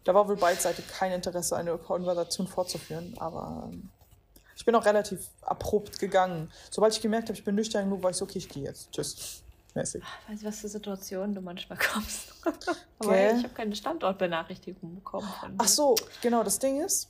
da 0.05 0.15
war 0.15 0.29
wohl 0.29 0.37
beidseitig 0.37 0.89
kein 0.89 1.13
Interesse, 1.13 1.57
eine 1.57 1.77
Konversation 1.77 2.47
fortzuführen. 2.47 3.15
Aber 3.19 3.69
ähm, 3.71 3.91
ich 4.57 4.65
bin 4.65 4.75
auch 4.75 4.87
relativ 4.87 5.29
abrupt 5.43 5.99
gegangen. 5.99 6.51
Sobald 6.71 6.95
ich 6.95 7.03
gemerkt 7.03 7.29
habe, 7.29 7.39
ich 7.39 7.45
bin 7.45 7.55
nüchtern 7.55 7.85
genug, 7.85 8.03
war 8.03 8.11
ich 8.11 8.17
so, 8.17 8.25
okay, 8.25 8.39
ich 8.39 8.49
gehe 8.49 8.65
jetzt. 8.65 8.91
Tschüss 8.93 9.43
mäßig. 9.79 10.03
Weißt 10.29 10.43
du, 10.43 10.47
was 10.47 10.59
für 10.59 10.69
Situationen 10.69 11.35
du 11.35 11.41
manchmal 11.41 11.79
kommst? 11.93 12.35
Aber 12.99 13.17
ich 13.17 13.45
habe 13.45 13.55
keine 13.55 13.75
Standortbenachrichtigung 13.75 14.97
bekommen. 14.97 15.29
Ach 15.59 15.69
so, 15.69 15.95
genau, 16.21 16.43
das 16.43 16.59
Ding 16.59 16.81
ist. 16.81 17.09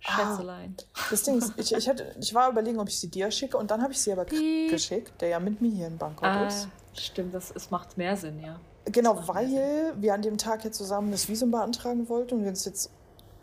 Schätzelein. 0.00 0.74
Ah, 0.94 1.00
das 1.10 1.22
Ding 1.22 1.38
ist, 1.38 1.52
ich, 1.56 1.72
ich, 1.72 1.88
hatte, 1.88 2.14
ich 2.20 2.34
war 2.34 2.50
überlegen, 2.50 2.80
ob 2.80 2.88
ich 2.88 2.98
sie 2.98 3.08
dir 3.08 3.30
schicke 3.30 3.56
und 3.56 3.70
dann 3.70 3.82
habe 3.82 3.92
ich 3.92 4.00
sie 4.00 4.12
aber 4.12 4.24
Piep. 4.24 4.70
geschickt, 4.70 5.20
der 5.20 5.28
ja 5.28 5.38
mit 5.38 5.60
mir 5.60 5.70
hier 5.70 5.86
in 5.86 5.96
Bangkok 5.96 6.26
ah, 6.26 6.48
ist. 6.48 6.66
Stimmt, 6.94 7.32
das 7.32 7.52
es 7.54 7.70
macht 7.70 7.96
mehr 7.96 8.16
Sinn, 8.16 8.40
ja. 8.40 8.58
Genau, 8.86 9.28
weil 9.28 9.94
wir 9.96 10.12
an 10.12 10.22
dem 10.22 10.38
Tag 10.38 10.64
jetzt 10.64 10.76
zusammen 10.76 11.12
das 11.12 11.28
Visum 11.28 11.52
beantragen 11.52 12.08
wollten 12.08 12.34
und 12.34 12.42
wir 12.42 12.48
uns 12.48 12.64
jetzt, 12.64 12.90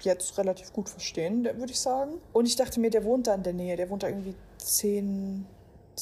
jetzt 0.02 0.38
relativ 0.38 0.74
gut 0.74 0.90
verstehen, 0.90 1.46
würde 1.46 1.72
ich 1.72 1.80
sagen. 1.80 2.16
Und 2.34 2.46
ich 2.46 2.58
dachte 2.58 2.82
mir, 2.82 2.90
der 2.90 3.06
wohnt 3.06 3.28
da 3.28 3.36
in 3.36 3.44
der 3.44 3.54
Nähe, 3.54 3.78
der 3.78 3.90
wohnt 3.90 4.04
da 4.04 4.10
irgendwie 4.10 4.36
zehn, 4.58 5.46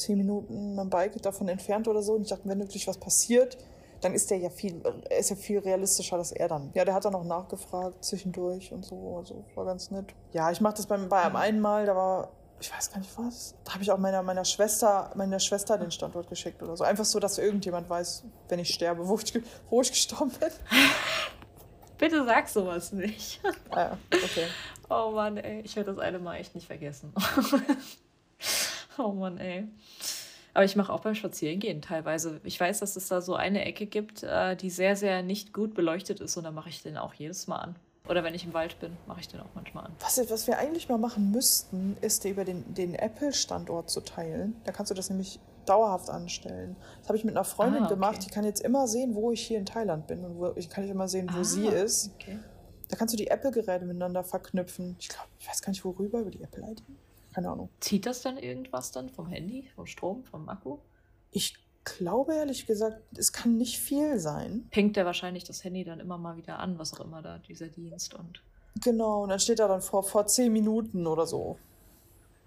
zehn 0.01 0.17
Minuten 0.17 0.77
am 0.79 0.89
Bike 0.89 1.21
davon 1.21 1.47
entfernt 1.47 1.87
oder 1.87 2.01
so. 2.01 2.13
Und 2.13 2.23
ich 2.23 2.29
dachte, 2.29 2.47
wenn 2.47 2.59
wirklich 2.59 2.87
was 2.87 2.97
passiert, 2.97 3.57
dann 4.01 4.13
ist 4.13 4.29
der 4.29 4.37
ja 4.37 4.49
viel, 4.49 4.81
ist 5.17 5.29
ja 5.29 5.35
viel 5.35 5.59
realistischer, 5.59 6.17
dass 6.17 6.31
er 6.31 6.47
dann. 6.47 6.71
Ja, 6.73 6.85
der 6.85 6.93
hat 6.93 7.05
dann 7.05 7.15
auch 7.15 7.23
nachgefragt 7.23 8.03
zwischendurch 8.03 8.71
und 8.71 8.85
so. 8.85 9.17
Also 9.17 9.43
war 9.55 9.65
ganz 9.65 9.91
nett. 9.91 10.13
Ja, 10.33 10.51
ich 10.51 10.61
mache 10.61 10.75
das 10.75 10.85
beim, 10.85 11.09
bei 11.09 11.21
einem 11.21 11.35
einmal, 11.35 11.85
da 11.85 11.95
war, 11.95 12.31
ich 12.59 12.71
weiß 12.71 12.91
gar 12.91 12.99
nicht 12.99 13.11
was. 13.17 13.55
Da 13.63 13.73
habe 13.73 13.83
ich 13.83 13.91
auch 13.91 13.97
meiner, 13.97 14.21
meiner 14.23 14.45
Schwester, 14.45 15.11
meiner 15.15 15.39
Schwester 15.39 15.77
den 15.77 15.91
Standort 15.91 16.29
geschickt 16.29 16.61
oder 16.61 16.77
so. 16.77 16.83
Einfach 16.83 17.05
so, 17.05 17.19
dass 17.19 17.37
irgendjemand 17.37 17.89
weiß, 17.89 18.23
wenn 18.49 18.59
ich 18.59 18.73
sterbe, 18.73 19.07
wo 19.07 19.17
ich, 19.17 19.33
wo 19.69 19.81
ich 19.81 19.89
gestorben 19.89 20.31
bin. 20.39 20.49
Bitte 21.97 22.25
sag 22.25 22.47
sowas 22.47 22.91
nicht. 22.91 23.41
Ah 23.71 23.97
okay. 24.11 24.45
Oh 24.89 25.11
Mann, 25.11 25.37
ey, 25.37 25.61
ich 25.61 25.75
werde 25.75 25.93
das 25.93 25.99
eine 25.99 26.19
Mal 26.19 26.35
echt 26.35 26.53
nicht 26.53 26.67
vergessen. 26.67 27.13
oh 28.97 29.11
Mann, 29.13 29.37
ey. 29.37 29.67
Aber 30.53 30.65
ich 30.65 30.75
mache 30.75 30.91
auch 30.91 31.01
beim 31.01 31.13
Spazierengehen 31.13 31.81
teilweise. 31.81 32.41
Ich 32.43 32.59
weiß, 32.59 32.79
dass 32.79 32.95
es 32.95 33.07
da 33.07 33.21
so 33.21 33.35
eine 33.35 33.65
Ecke 33.65 33.85
gibt, 33.85 34.23
äh, 34.23 34.55
die 34.55 34.71
sehr, 34.71 34.95
sehr 34.95 35.21
nicht 35.21 35.53
gut 35.53 35.75
beleuchtet 35.75 36.19
ist 36.19 36.35
und 36.35 36.45
da 36.45 36.51
mache 36.51 36.69
ich 36.69 36.81
den 36.81 36.97
auch 36.97 37.13
jedes 37.13 37.47
Mal 37.47 37.57
an. 37.57 37.75
Oder 38.09 38.23
wenn 38.23 38.33
ich 38.33 38.45
im 38.45 38.53
Wald 38.53 38.79
bin, 38.79 38.95
mache 39.05 39.19
ich 39.19 39.27
den 39.27 39.39
auch 39.41 39.53
manchmal 39.53 39.85
an. 39.85 39.91
Was, 39.99 40.17
was 40.29 40.47
wir 40.47 40.57
eigentlich 40.57 40.87
mal 40.89 40.97
machen 40.97 41.31
müssten, 41.31 41.97
ist 42.01 42.25
über 42.25 42.45
den, 42.45 42.73
den 42.73 42.95
Apple-Standort 42.95 43.89
zu 43.89 44.01
teilen. 44.01 44.55
Da 44.63 44.71
kannst 44.71 44.89
du 44.89 44.95
das 44.95 45.09
nämlich 45.09 45.39
dauerhaft 45.65 46.09
anstellen. 46.09 46.75
Das 46.99 47.09
habe 47.09 47.17
ich 47.17 47.25
mit 47.25 47.35
einer 47.35 47.43
Freundin 47.43 47.83
ah, 47.83 47.85
okay. 47.85 47.95
gemacht. 47.95 48.25
Die 48.25 48.29
kann 48.29 48.45
jetzt 48.45 48.61
immer 48.61 48.87
sehen, 48.87 49.13
wo 49.13 49.31
ich 49.31 49.45
hier 49.45 49.59
in 49.59 49.65
Thailand 49.65 50.07
bin 50.07 50.23
und 50.23 50.37
wo, 50.37 50.53
ich 50.55 50.69
kann 50.69 50.85
ich 50.85 50.89
immer 50.89 51.07
sehen, 51.07 51.29
wo 51.33 51.41
ah, 51.41 51.43
sie 51.43 51.67
ist. 51.67 52.11
Okay. 52.15 52.39
Da 52.89 52.95
kannst 52.95 53.13
du 53.13 53.17
die 53.17 53.27
Apple-Geräte 53.27 53.85
miteinander 53.85 54.23
verknüpfen. 54.23 54.95
Ich 54.99 55.09
glaube, 55.09 55.27
ich 55.39 55.47
weiß 55.47 55.61
gar 55.61 55.69
nicht 55.69 55.83
worüber, 55.83 56.19
über 56.19 56.31
die 56.31 56.41
Apple-ID. 56.41 56.81
Keine 57.37 57.51
Ahnung. 57.51 57.69
Zieht 57.81 58.07
das 58.07 58.23
dann 58.23 58.39
irgendwas 58.39 58.91
dann 58.91 59.09
vom 59.09 59.27
Handy, 59.27 59.69
vom 59.75 59.85
Strom, 59.85 60.23
vom 60.23 60.49
Akku? 60.49 60.79
Ich 61.29 61.55
glaube 61.83 62.33
ehrlich 62.33 62.65
gesagt, 62.65 62.99
es 63.15 63.31
kann 63.31 63.57
nicht 63.57 63.77
viel 63.77 64.17
sein. 64.17 64.67
Pinkt 64.71 64.95
der 64.95 65.05
wahrscheinlich 65.05 65.43
das 65.43 65.63
Handy 65.63 65.83
dann 65.83 65.99
immer 65.99 66.17
mal 66.17 66.35
wieder 66.37 66.57
an, 66.57 66.79
was 66.79 66.95
auch 66.95 67.05
immer 67.05 67.21
da 67.21 67.37
dieser 67.37 67.67
Dienst 67.67 68.15
und. 68.15 68.41
Genau, 68.83 69.21
und 69.21 69.29
dann 69.29 69.39
steht 69.39 69.59
da 69.59 69.67
dann 69.67 69.81
vor, 69.81 70.01
vor 70.01 70.25
zehn 70.25 70.51
Minuten 70.51 71.05
oder 71.05 71.27
so. 71.27 71.59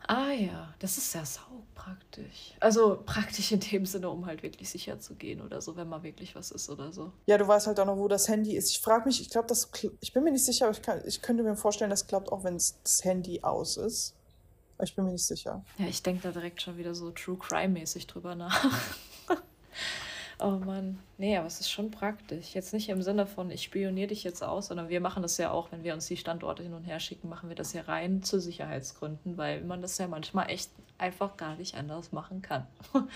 Ah 0.09 0.33
ja, 0.33 0.75
das 0.81 0.99
ist 0.99 1.15
ja 1.15 1.25
sau 1.25 1.63
praktisch. 1.77 2.57
Also 2.59 3.01
praktisch 3.07 3.53
in 3.53 3.61
dem 3.61 3.87
Sinne, 3.87 4.11
um 4.11 4.27
halt 4.27 4.43
wirklich 4.43 4.71
sicher 4.71 4.99
zu 4.99 5.15
gehen 5.15 5.41
oder 5.41 5.61
so, 5.61 5.77
wenn 5.77 5.89
mal 5.89 6.03
wirklich 6.03 6.35
was 6.35 6.51
ist 6.51 6.69
oder 6.69 6.93
so. 6.93 7.13
Ja, 7.27 7.39
du 7.39 7.47
weißt 7.47 7.69
halt 7.69 7.79
auch 7.79 7.87
noch, 7.87 7.97
wo 7.97 8.09
das 8.09 8.27
Handy 8.27 8.57
ist. 8.57 8.71
Ich 8.71 8.81
frage 8.81 9.07
mich, 9.07 9.21
ich 9.21 9.31
glaube, 9.31 9.47
das, 9.47 9.71
ich 10.01 10.13
bin 10.13 10.25
mir 10.25 10.33
nicht 10.33 10.45
sicher, 10.45 10.67
aber 10.67 10.77
ich, 10.77 10.83
kann, 10.83 11.01
ich 11.07 11.23
könnte 11.23 11.45
mir 11.45 11.55
vorstellen, 11.55 11.91
das 11.91 12.09
klappt 12.09 12.33
auch, 12.33 12.43
wenn 12.43 12.55
das 12.55 13.05
Handy 13.05 13.45
aus 13.45 13.77
ist. 13.77 14.17
Ich 14.83 14.95
bin 14.95 15.05
mir 15.05 15.13
nicht 15.13 15.27
sicher. 15.27 15.65
Ja, 15.79 15.87
ich 15.87 16.03
denke 16.03 16.23
da 16.23 16.33
direkt 16.33 16.63
schon 16.63 16.77
wieder 16.77 16.95
so 16.95 17.11
True 17.11 17.37
Crime-mäßig 17.37 18.07
drüber 18.07 18.35
nach. 18.35 18.65
oh 20.41 20.51
Mann. 20.65 20.99
Nee, 21.19 21.37
aber 21.37 21.47
es 21.47 21.61
ist 21.61 21.71
schon 21.71 21.91
praktisch. 21.91 22.55
Jetzt 22.55 22.73
nicht 22.73 22.89
im 22.89 23.03
Sinne 23.03 23.27
von, 23.27 23.51
ich 23.51 23.63
spioniere 23.63 24.09
dich 24.09 24.25
jetzt 24.25 24.43
aus, 24.43 24.69
sondern 24.69 24.89
wir 24.89 25.01
machen 25.01 25.23
das 25.23 25.37
ja 25.39 25.51
auch, 25.51 25.73
wenn 25.73 25.85
wir 25.85 25.95
uns 25.95 26.07
die 26.07 26.17
Standorte 26.17 26.63
hin 26.63 26.75
und 26.75 26.85
her 26.85 27.01
schicken, 27.01 27.29
machen 27.29 27.49
wir 27.49 27.57
das 27.57 27.73
ja 27.73 27.83
rein 27.83 28.23
zu 28.23 28.41
Sicherheitsgründen, 28.41 29.37
weil 29.37 29.63
man 29.63 29.83
das 29.83 29.99
ja 29.99 30.09
manchmal 30.09 30.51
echt 30.51 30.71
einfach 30.99 31.37
gar 31.37 31.57
nicht 31.57 31.75
anders 31.75 32.13
machen 32.13 32.43
kann. 32.43 32.67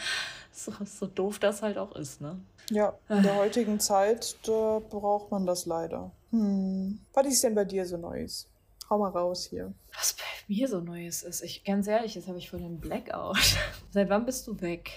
so, 0.52 0.72
so 0.84 1.06
doof 1.06 1.38
das 1.38 1.62
halt 1.62 1.78
auch 1.78 1.94
ist, 1.96 2.20
ne? 2.20 2.40
Ja, 2.70 2.94
in 3.10 3.22
der 3.22 3.36
heutigen 3.36 3.78
Zeit, 3.78 4.36
da 4.46 4.80
braucht 4.88 5.30
man 5.30 5.44
das 5.44 5.66
leider. 5.66 6.10
Hm. 6.30 6.98
Was 7.12 7.26
ist 7.26 7.44
denn 7.44 7.54
bei 7.54 7.64
dir 7.64 7.84
so 7.84 7.98
Neues? 7.98 8.48
Hau 8.90 8.98
mal 8.98 9.10
raus 9.10 9.46
hier. 9.46 9.72
Was 9.96 10.14
bei 10.14 10.24
mir 10.48 10.68
so 10.68 10.80
Neues 10.80 11.22
ist. 11.22 11.42
Ich, 11.42 11.64
ganz 11.64 11.86
ehrlich, 11.86 12.14
jetzt 12.14 12.28
habe 12.28 12.38
ich 12.38 12.50
voll 12.50 12.60
den 12.60 12.78
Blackout. 12.78 13.38
seit 13.90 14.10
wann 14.10 14.26
bist 14.26 14.46
du 14.46 14.60
weg? 14.60 14.90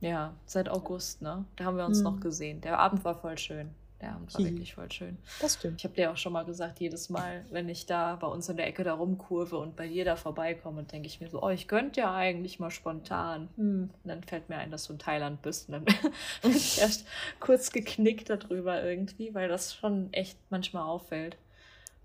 Ja, 0.00 0.34
seit 0.44 0.68
August, 0.68 1.22
ne? 1.22 1.44
Da 1.56 1.64
haben 1.64 1.76
wir 1.76 1.86
uns 1.86 1.98
hm. 1.98 2.04
noch 2.04 2.20
gesehen. 2.20 2.60
Der 2.60 2.78
Abend 2.78 3.04
war 3.04 3.14
voll 3.14 3.38
schön. 3.38 3.70
Der 4.00 4.12
Abend 4.12 4.34
war 4.34 4.40
hm. 4.40 4.48
wirklich 4.48 4.74
voll 4.74 4.90
schön. 4.90 5.16
Das 5.40 5.54
stimmt. 5.54 5.80
Ich 5.80 5.84
habe 5.84 5.94
dir 5.94 6.10
auch 6.10 6.16
schon 6.16 6.32
mal 6.32 6.44
gesagt, 6.44 6.80
jedes 6.80 7.08
Mal, 7.08 7.46
wenn 7.50 7.68
ich 7.68 7.86
da 7.86 8.16
bei 8.16 8.26
uns 8.26 8.48
in 8.48 8.56
der 8.56 8.66
Ecke 8.66 8.84
da 8.84 8.94
rumkurve 8.94 9.56
und 9.56 9.76
bei 9.76 9.88
dir 9.88 10.04
da 10.04 10.16
vorbeikomme, 10.16 10.82
denke 10.82 11.06
ich 11.06 11.20
mir 11.20 11.30
so, 11.30 11.42
oh, 11.42 11.48
ich 11.48 11.68
könnte 11.68 12.00
ja 12.00 12.14
eigentlich 12.14 12.58
mal 12.58 12.70
spontan. 12.70 13.48
Hm. 13.56 13.90
Und 14.02 14.08
dann 14.08 14.22
fällt 14.24 14.48
mir 14.48 14.56
ein, 14.56 14.70
dass 14.70 14.88
du 14.88 14.94
in 14.94 14.98
Thailand 14.98 15.40
bist. 15.40 15.68
Und 15.68 15.74
dann 15.74 15.84
bin 16.42 16.50
ich 16.50 16.80
erst 16.80 17.06
kurz 17.40 17.70
geknickt 17.70 18.28
darüber 18.28 18.82
irgendwie, 18.82 19.34
weil 19.34 19.48
das 19.48 19.74
schon 19.74 20.12
echt 20.12 20.36
manchmal 20.50 20.82
auffällt 20.82 21.38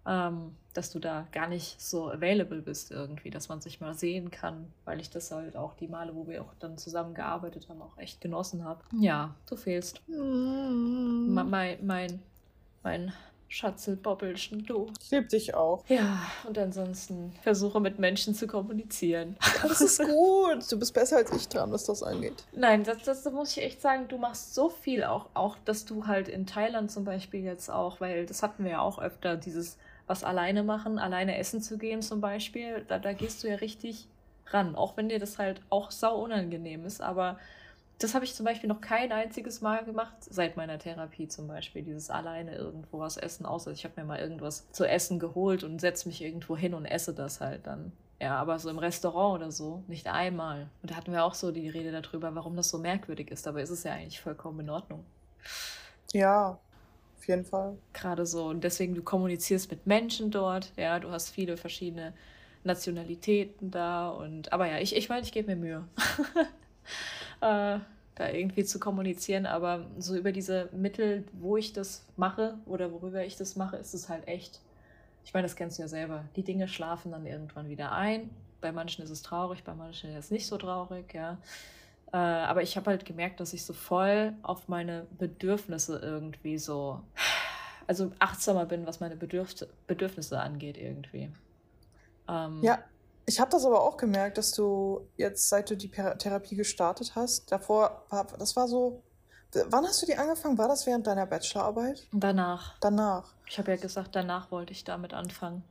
ähm, 0.05 0.55
dass 0.73 0.91
du 0.91 0.99
da 0.99 1.27
gar 1.31 1.47
nicht 1.47 1.81
so 1.81 2.09
available 2.09 2.61
bist 2.61 2.91
irgendwie, 2.91 3.29
dass 3.29 3.49
man 3.49 3.61
sich 3.61 3.81
mal 3.81 3.93
sehen 3.93 4.31
kann, 4.31 4.71
weil 4.85 4.99
ich 4.99 5.09
das 5.09 5.31
halt 5.31 5.57
auch 5.57 5.73
die 5.75 5.87
Male, 5.87 6.15
wo 6.15 6.27
wir 6.27 6.41
auch 6.41 6.53
dann 6.59 6.77
zusammen 6.77 7.13
gearbeitet 7.13 7.67
haben, 7.69 7.81
auch 7.81 7.97
echt 7.97 8.21
genossen 8.21 8.63
habe. 8.63 8.81
Ja, 8.97 9.35
du 9.47 9.55
fehlst. 9.55 10.01
Mm. 10.07 11.33
Mein, 11.33 11.85
mein, 11.85 12.19
mein 12.83 13.13
Schatzelbobbelchen, 13.49 14.63
du. 14.63 14.91
Ich 15.01 15.09
liebe 15.09 15.25
dich 15.25 15.55
auch. 15.55 15.83
Ja, 15.89 16.21
und 16.47 16.57
ansonsten 16.57 17.33
versuche 17.41 17.79
mit 17.79 17.97
Menschen 17.97 18.35
zu 18.35 18.45
kommunizieren. 18.45 19.35
Das 19.63 19.81
ist 19.81 19.99
gut. 19.99 20.71
Du 20.71 20.77
bist 20.77 20.93
besser 20.93 21.17
als 21.17 21.33
ich 21.33 21.49
dran, 21.49 21.71
was 21.71 21.85
das 21.85 22.03
angeht. 22.03 22.45
Nein, 22.53 22.83
das, 22.83 23.03
das 23.03 23.25
muss 23.31 23.57
ich 23.57 23.63
echt 23.63 23.81
sagen. 23.81 24.07
Du 24.07 24.17
machst 24.17 24.53
so 24.53 24.69
viel 24.69 25.03
auch, 25.03 25.25
auch, 25.33 25.57
dass 25.65 25.85
du 25.85 26.05
halt 26.05 26.27
in 26.27 26.45
Thailand 26.45 26.91
zum 26.91 27.03
Beispiel 27.03 27.43
jetzt 27.43 27.69
auch, 27.69 27.99
weil 27.99 28.27
das 28.27 28.43
hatten 28.43 28.63
wir 28.63 28.71
ja 28.71 28.81
auch 28.81 28.99
öfter, 28.99 29.35
dieses 29.35 29.77
was 30.09 30.23
alleine 30.23 30.63
machen, 30.63 30.97
alleine 30.97 31.37
essen 31.37 31.61
zu 31.61 31.77
gehen 31.77 32.01
zum 32.01 32.19
Beispiel, 32.19 32.83
da, 32.87 32.97
da 32.97 33.13
gehst 33.13 33.43
du 33.43 33.47
ja 33.47 33.55
richtig 33.55 34.07
ran, 34.47 34.75
auch 34.75 34.97
wenn 34.97 35.07
dir 35.07 35.19
das 35.19 35.37
halt 35.37 35.61
auch 35.69 35.91
sau 35.91 36.23
unangenehm 36.23 36.83
ist, 36.83 36.99
aber 36.99 37.37
das 37.99 38.15
habe 38.15 38.25
ich 38.25 38.33
zum 38.33 38.45
Beispiel 38.45 38.69
noch 38.69 38.81
kein 38.81 39.11
einziges 39.11 39.61
Mal 39.61 39.85
gemacht, 39.85 40.15
seit 40.21 40.57
meiner 40.57 40.79
Therapie 40.79 41.27
zum 41.27 41.47
Beispiel, 41.47 41.83
dieses 41.83 42.09
alleine 42.09 42.55
irgendwo 42.55 42.99
was 42.99 43.17
essen, 43.17 43.45
außer 43.45 43.71
ich 43.71 43.83
habe 43.83 44.01
mir 44.01 44.07
mal 44.07 44.19
irgendwas 44.19 44.71
zu 44.71 44.85
essen 44.87 45.19
geholt 45.19 45.63
und 45.63 45.79
setze 45.79 46.07
mich 46.07 46.23
irgendwo 46.23 46.57
hin 46.57 46.73
und 46.73 46.85
esse 46.85 47.13
das 47.13 47.39
halt 47.39 47.67
dann. 47.67 47.91
Ja, 48.19 48.35
aber 48.37 48.57
so 48.57 48.69
im 48.69 48.79
Restaurant 48.79 49.41
oder 49.41 49.51
so, 49.51 49.83
nicht 49.87 50.07
einmal. 50.07 50.69
Und 50.81 50.91
da 50.91 50.95
hatten 50.95 51.11
wir 51.11 51.23
auch 51.23 51.35
so 51.35 51.51
die 51.51 51.69
Rede 51.69 51.91
darüber, 51.91 52.33
warum 52.35 52.55
das 52.55 52.69
so 52.69 52.79
merkwürdig 52.79 53.31
ist, 53.31 53.47
aber 53.47 53.61
ist 53.61 53.69
es 53.69 53.83
ja 53.83 53.93
eigentlich 53.93 54.21
vollkommen 54.21 54.61
in 54.61 54.69
Ordnung. 54.69 55.05
Ja, 56.13 56.57
auf 57.19 57.27
jeden 57.27 57.45
Fall. 57.45 57.77
Gerade 57.93 58.25
so. 58.25 58.45
Und 58.45 58.63
deswegen, 58.63 58.95
du 58.95 59.03
kommunizierst 59.03 59.69
mit 59.69 59.85
Menschen 59.85 60.31
dort, 60.31 60.71
ja, 60.77 60.99
du 60.99 61.11
hast 61.11 61.29
viele 61.29 61.57
verschiedene 61.57 62.13
Nationalitäten 62.63 63.71
da 63.71 64.09
und 64.09 64.51
aber 64.51 64.67
ja, 64.67 64.79
ich, 64.79 64.95
ich 64.95 65.09
meine, 65.09 65.21
ich 65.21 65.31
gebe 65.31 65.55
mir 65.55 65.55
Mühe. 65.55 65.87
äh, 67.41 67.79
da 68.15 68.29
irgendwie 68.31 68.65
zu 68.65 68.79
kommunizieren, 68.79 69.45
aber 69.45 69.85
so 69.97 70.15
über 70.15 70.31
diese 70.31 70.69
Mittel, 70.73 71.25
wo 71.33 71.57
ich 71.57 71.71
das 71.73 72.05
mache 72.17 72.57
oder 72.65 72.91
worüber 72.91 73.23
ich 73.25 73.37
das 73.37 73.55
mache, 73.55 73.77
ist 73.77 73.93
es 73.93 74.09
halt 74.09 74.27
echt. 74.27 74.59
Ich 75.23 75.33
meine, 75.33 75.45
das 75.45 75.55
kennst 75.55 75.77
du 75.77 75.83
ja 75.83 75.87
selber. 75.87 76.25
Die 76.35 76.43
Dinge 76.43 76.67
schlafen 76.67 77.11
dann 77.11 77.25
irgendwann 77.25 77.69
wieder 77.69 77.91
ein. 77.91 78.29
Bei 78.61 78.71
manchen 78.71 79.03
ist 79.03 79.09
es 79.09 79.21
traurig, 79.21 79.63
bei 79.63 79.73
manchen 79.73 80.09
ist 80.11 80.25
es 80.25 80.31
nicht 80.31 80.47
so 80.47 80.57
traurig, 80.57 81.13
ja. 81.13 81.37
Äh, 82.11 82.17
aber 82.17 82.63
ich 82.63 82.75
habe 82.75 82.89
halt 82.89 83.05
gemerkt, 83.05 83.39
dass 83.39 83.53
ich 83.53 83.65
so 83.65 83.73
voll 83.73 84.33
auf 84.41 84.67
meine 84.67 85.07
Bedürfnisse 85.17 85.99
irgendwie 85.99 86.57
so, 86.57 87.01
also 87.87 88.11
achtsamer 88.19 88.65
bin, 88.65 88.87
was 88.87 88.99
meine 88.99 89.15
Bedürf 89.15 89.53
Bedürfnisse 89.85 90.39
angeht 90.39 90.77
irgendwie. 90.77 91.31
Ähm, 92.27 92.59
ja, 92.63 92.79
ich 93.25 93.39
habe 93.39 93.51
das 93.51 93.63
aber 93.63 93.81
auch 93.83 93.97
gemerkt, 93.97 94.39
dass 94.39 94.51
du 94.53 95.07
jetzt, 95.17 95.49
seit 95.49 95.69
du 95.69 95.77
die 95.77 95.91
Therapie 95.91 96.55
gestartet 96.55 97.13
hast, 97.15 97.51
davor, 97.51 98.05
das 98.39 98.55
war 98.55 98.67
so, 98.67 99.03
wann 99.67 99.85
hast 99.85 100.01
du 100.01 100.07
die 100.07 100.17
angefangen? 100.17 100.57
War 100.57 100.67
das 100.67 100.87
während 100.87 101.05
deiner 101.05 101.27
Bachelorarbeit? 101.27 102.07
Danach. 102.11 102.79
Danach. 102.79 103.35
Ich 103.47 103.59
habe 103.59 103.71
ja 103.71 103.77
gesagt, 103.77 104.15
danach 104.15 104.49
wollte 104.49 104.71
ich 104.71 104.83
damit 104.83 105.13
anfangen. 105.13 105.63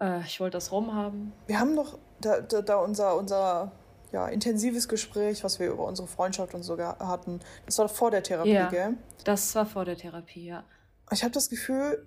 Äh, 0.00 0.22
ich 0.22 0.40
wollte 0.40 0.56
das 0.56 0.72
rumhaben. 0.72 1.32
Wir 1.46 1.60
haben 1.60 1.76
doch 1.76 1.98
da, 2.20 2.40
da, 2.40 2.62
da 2.62 2.76
unser, 2.76 3.16
unser 3.16 3.72
ja, 4.14 4.28
intensives 4.28 4.86
Gespräch, 4.86 5.42
was 5.42 5.58
wir 5.58 5.66
über 5.72 5.84
unsere 5.86 6.06
Freundschaft 6.06 6.54
und 6.54 6.62
so 6.62 6.78
hatten. 6.78 7.40
Das 7.66 7.78
war 7.78 7.88
vor 7.88 8.12
der 8.12 8.22
Therapie, 8.22 8.52
ja, 8.52 8.68
gell? 8.68 8.94
Das 9.24 9.52
war 9.56 9.66
vor 9.66 9.84
der 9.84 9.96
Therapie, 9.96 10.46
ja. 10.46 10.62
Ich 11.10 11.24
habe 11.24 11.32
das 11.32 11.50
Gefühl, 11.50 12.06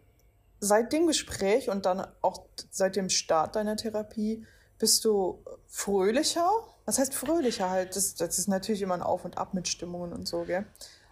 seit 0.62 0.94
dem 0.94 1.06
Gespräch 1.06 1.70
und 1.70 1.86
dann 1.86 2.08
auch 2.22 2.46
seit 2.72 2.96
dem 2.96 3.10
Start 3.10 3.58
deiner 3.58 3.76
Therapie 3.76 4.46
bist 4.80 5.04
du 5.04 5.44
fröhlicher. 5.68 6.50
Was 6.86 6.98
heißt 6.98 7.14
fröhlicher 7.14 7.70
halt? 7.70 7.98
Das, 7.98 8.16
das 8.16 8.40
ist 8.40 8.48
natürlich 8.48 8.82
immer 8.82 8.94
ein 8.94 9.02
Auf 9.02 9.26
und 9.26 9.38
Ab 9.38 9.54
mit 9.54 9.68
Stimmungen 9.68 10.14
und 10.14 10.30
so, 10.30 10.44
gell? 10.44 10.66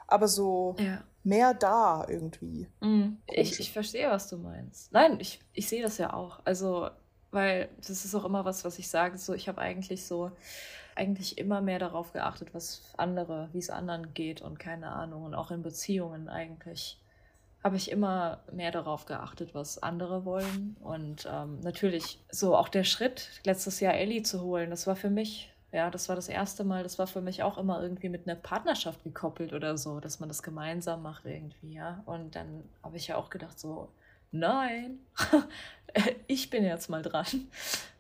Aber 0.08 0.30
so 0.30 0.78
ja. 0.80 1.04
mehr 1.26 1.54
da 1.54 2.06
irgendwie. 2.08 2.70
Mhm. 2.80 3.18
Ich, 3.28 3.60
ich 3.60 3.74
verstehe, 3.74 4.10
was 4.10 4.30
du 4.30 4.38
meinst. 4.38 4.93
Nein, 4.93 5.18
ich, 5.20 5.41
ich 5.52 5.68
sehe 5.68 5.84
das 5.84 5.98
ja 5.98 6.14
auch. 6.14 6.39
Also, 6.46 6.89
weil 7.32 7.68
das 7.86 8.06
ist 8.06 8.16
auch 8.16 8.24
immer 8.24 8.46
was, 8.46 8.64
was 8.64 8.80
ich 8.80 8.89
sage. 8.89 9.18
So, 9.18 9.34
ich 9.34 9.50
habe 9.50 9.60
eigentlich 9.60 10.06
so 10.06 10.32
eigentlich 10.96 11.38
immer 11.38 11.62
mehr 11.62 11.80
darauf 11.80 12.14
geachtet, 12.14 12.54
was 12.54 12.82
andere, 12.98 13.50
wie 13.52 13.60
es 13.60 13.70
anderen 13.70 14.14
geht 14.14 14.41
und 14.41 14.60
keine 14.60 14.91
Ahnung. 14.91 15.24
Und 15.24 15.36
auch 15.36 15.52
in 15.52 15.62
Beziehungen 15.62 16.30
eigentlich 16.30 16.98
habe 17.64 17.78
ich 17.78 17.91
immer 17.91 18.43
mehr 18.52 18.72
darauf 18.72 19.06
geachtet, 19.06 19.56
was 19.56 19.82
andere 19.82 20.24
wollen. 20.24 20.78
Und 20.82 21.28
ähm, 21.32 21.60
natürlich 21.62 22.24
so 22.30 22.56
auch 22.56 22.70
der 22.70 22.84
Schritt, 22.84 23.41
letztes 23.43 23.80
Jahr 23.80 23.96
Ellie 23.96 24.24
zu 24.24 24.41
holen, 24.41 24.70
das 24.70 24.86
war 24.86 24.96
für 24.96 25.10
mich, 25.10 25.52
ja, 25.72 25.89
das 25.89 26.08
war 26.08 26.16
das 26.16 26.30
erste 26.30 26.64
Mal, 26.64 26.84
das 26.84 27.00
war 27.00 27.08
für 27.08 27.22
mich 27.22 27.43
auch 27.43 27.58
immer 27.58 27.82
irgendwie 27.82 28.10
mit 28.10 28.28
einer 28.28 28.39
Partnerschaft 28.39 29.04
gekoppelt 29.04 29.52
oder 29.52 29.78
so, 29.78 30.00
dass 30.00 30.20
man 30.20 30.30
das 30.30 30.43
gemeinsam 30.43 31.02
macht 31.02 31.26
irgendwie, 31.26 31.74
ja. 31.74 32.04
Und 32.06 32.36
dann 32.36 32.64
habe 32.84 32.98
ich 32.98 33.08
ja 33.08 33.18
auch 33.18 33.32
gedacht, 33.32 33.60
so, 33.60 33.89
nein, 34.39 34.99
ich 36.27 36.49
bin 36.49 36.63
jetzt 36.63 36.89
mal 36.89 37.01
dran. 37.01 37.25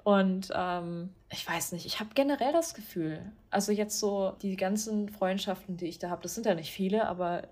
Und 0.03 0.49
ähm, 0.53 1.09
ich 1.31 1.47
weiß 1.47 1.71
nicht, 1.71 1.85
ich 1.87 1.99
habe 1.99 2.11
generell 2.13 2.53
das 2.53 2.75
Gefühl, 2.75 3.19
also 3.49 3.71
jetzt 3.71 3.99
so 3.99 4.35
die 4.41 4.55
ganzen 4.55 5.09
Freundschaften, 5.09 5.77
die 5.77 5.87
ich 5.87 5.97
da 5.97 6.11
habe, 6.11 6.21
das 6.21 6.35
sind 6.35 6.45
ja 6.45 6.53
nicht 6.53 6.71
viele, 6.71 7.07
aber 7.07 7.47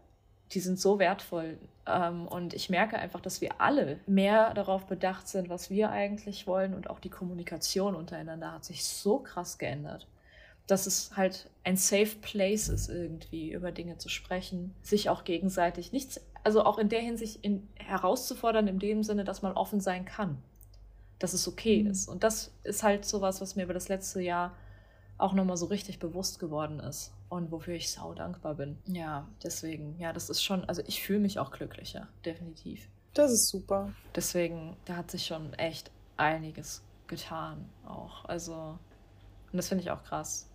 die 0.52 0.60
sind 0.60 0.80
so 0.80 1.00
wertvoll. 1.00 1.58
Ähm, 1.88 2.28
und 2.28 2.54
ich 2.54 2.70
merke 2.70 2.98
einfach, 2.98 3.22
dass 3.22 3.42
wir 3.42 3.60
alle 3.60 4.00
mehr 4.06 4.54
darauf 4.54 4.86
bedacht 4.86 5.28
sind, 5.28 5.50
was 5.50 5.70
wir 5.70 5.90
eigentlich 5.90 6.46
wollen. 6.46 6.74
Und 6.74 6.90
auch 6.90 7.00
die 7.00 7.10
Kommunikation 7.10 7.96
untereinander 7.96 8.52
hat 8.52 8.66
sich 8.66 8.86
so 8.86 9.20
krass 9.20 9.58
geändert, 9.58 10.08
dass 10.68 10.86
es 10.86 11.18
halt 11.18 11.50
ein 11.64 11.76
safe 11.76 12.16
place 12.22 12.70
ist, 12.70 12.88
irgendwie 12.88 13.52
über 13.52 13.72
Dinge 13.72 13.98
zu 13.98 14.10
sprechen, 14.10 14.76
sich 14.82 15.10
auch 15.10 15.24
gegenseitig 15.24 15.92
nichts, 15.92 16.22
also 16.44 16.64
auch 16.64 16.78
in 16.78 16.90
der 16.90 17.02
Hinsicht 17.02 17.44
in, 17.44 17.68
herauszufordern, 17.76 18.68
in 18.68 18.80
dem 18.80 19.04
Sinne, 19.04 19.24
dass 19.24 19.42
man 19.42 19.54
offen 19.54 19.80
sein 19.80 20.06
kann 20.06 20.38
dass 21.24 21.32
es 21.32 21.48
okay 21.48 21.84
mhm. 21.84 21.92
ist. 21.92 22.10
Und 22.10 22.24
das 22.24 22.52
ist 22.64 22.84
halt 22.84 23.06
sowas, 23.06 23.40
was 23.40 23.56
mir 23.56 23.64
über 23.64 23.74
das 23.74 23.88
letzte 23.88 24.22
Jahr 24.22 24.58
auch 25.18 25.32
nochmal 25.32 25.56
so 25.56 25.68
richtig 25.68 26.00
bewusst 26.00 26.38
geworden 26.38 26.82
ist 26.82 27.14
und 27.30 27.50
wofür 27.50 27.76
ich 27.76 27.92
sau 27.92 28.14
dankbar 28.14 28.56
bin. 28.56 28.78
Ja, 28.88 29.26
deswegen, 29.42 29.98
ja, 30.00 30.12
das 30.12 30.30
ist 30.30 30.44
schon, 30.44 30.66
also 30.66 30.82
ich 30.86 31.02
fühle 31.02 31.20
mich 31.20 31.40
auch 31.40 31.52
glücklicher, 31.52 32.10
definitiv. 32.26 32.90
Das 33.14 33.32
ist 33.32 33.48
super. 33.48 33.94
Deswegen, 34.14 34.76
da 34.84 34.98
hat 34.98 35.12
sich 35.12 35.26
schon 35.26 35.54
echt 35.54 35.92
einiges 36.18 36.84
getan 37.08 37.70
auch. 37.86 38.26
Also, 38.26 38.78
und 39.52 39.58
das 39.58 39.70
finde 39.70 39.84
ich 39.84 39.92
auch 39.92 40.04
krass, 40.04 40.50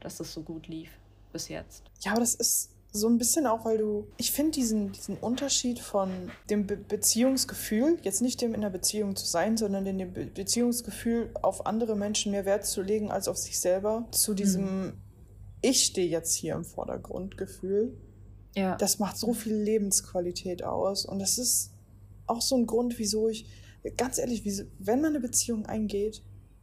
dass 0.00 0.18
das 0.18 0.34
so 0.34 0.42
gut 0.42 0.66
lief 0.66 0.90
bis 1.32 1.48
jetzt. 1.48 1.84
Ja, 2.00 2.10
aber 2.10 2.20
das 2.20 2.34
ist 2.34 2.71
so 2.94 3.08
ein 3.08 3.16
bisschen 3.16 3.46
auch, 3.46 3.64
weil 3.64 3.78
du, 3.78 4.06
ich 4.18 4.32
finde 4.32 4.52
diesen, 4.52 4.92
diesen 4.92 5.16
Unterschied 5.16 5.78
von 5.78 6.30
dem 6.50 6.66
Be 6.66 6.76
Beziehungsgefühl, 6.76 7.98
jetzt 8.02 8.20
nicht 8.20 8.40
dem 8.42 8.54
in 8.54 8.60
der 8.60 8.70
Beziehung 8.70 9.16
zu 9.16 9.26
sein, 9.26 9.56
sondern 9.56 9.84
dem 9.84 10.12
Be 10.12 10.26
Beziehungsgefühl 10.26 11.30
auf 11.40 11.64
andere 11.66 11.96
Menschen 11.96 12.32
mehr 12.32 12.44
Wert 12.44 12.66
zu 12.66 12.82
legen 12.82 13.10
als 13.10 13.28
auf 13.28 13.38
sich 13.38 13.58
selber, 13.58 14.06
zu 14.10 14.34
diesem 14.34 14.86
mhm. 14.86 14.92
Ich 15.64 15.84
stehe 15.84 16.08
jetzt 16.08 16.34
hier 16.34 16.54
im 16.54 16.64
Vordergrund 16.64 17.38
Gefühl. 17.38 17.96
Ja. 18.56 18.76
Das 18.76 18.98
macht 18.98 19.16
so 19.16 19.32
viel 19.32 19.54
Lebensqualität 19.54 20.64
aus 20.64 21.06
und 21.06 21.20
das 21.20 21.38
ist 21.38 21.70
auch 22.26 22.42
so 22.42 22.56
ein 22.56 22.66
Grund, 22.66 22.98
wieso 22.98 23.28
ich, 23.28 23.46
ganz 23.96 24.18
ehrlich, 24.18 24.44
wieso, 24.44 24.64
wenn 24.78 25.00
man 25.00 25.10
eine 25.10 25.20
Beziehung 25.20 25.64
eingeht, 25.64 26.22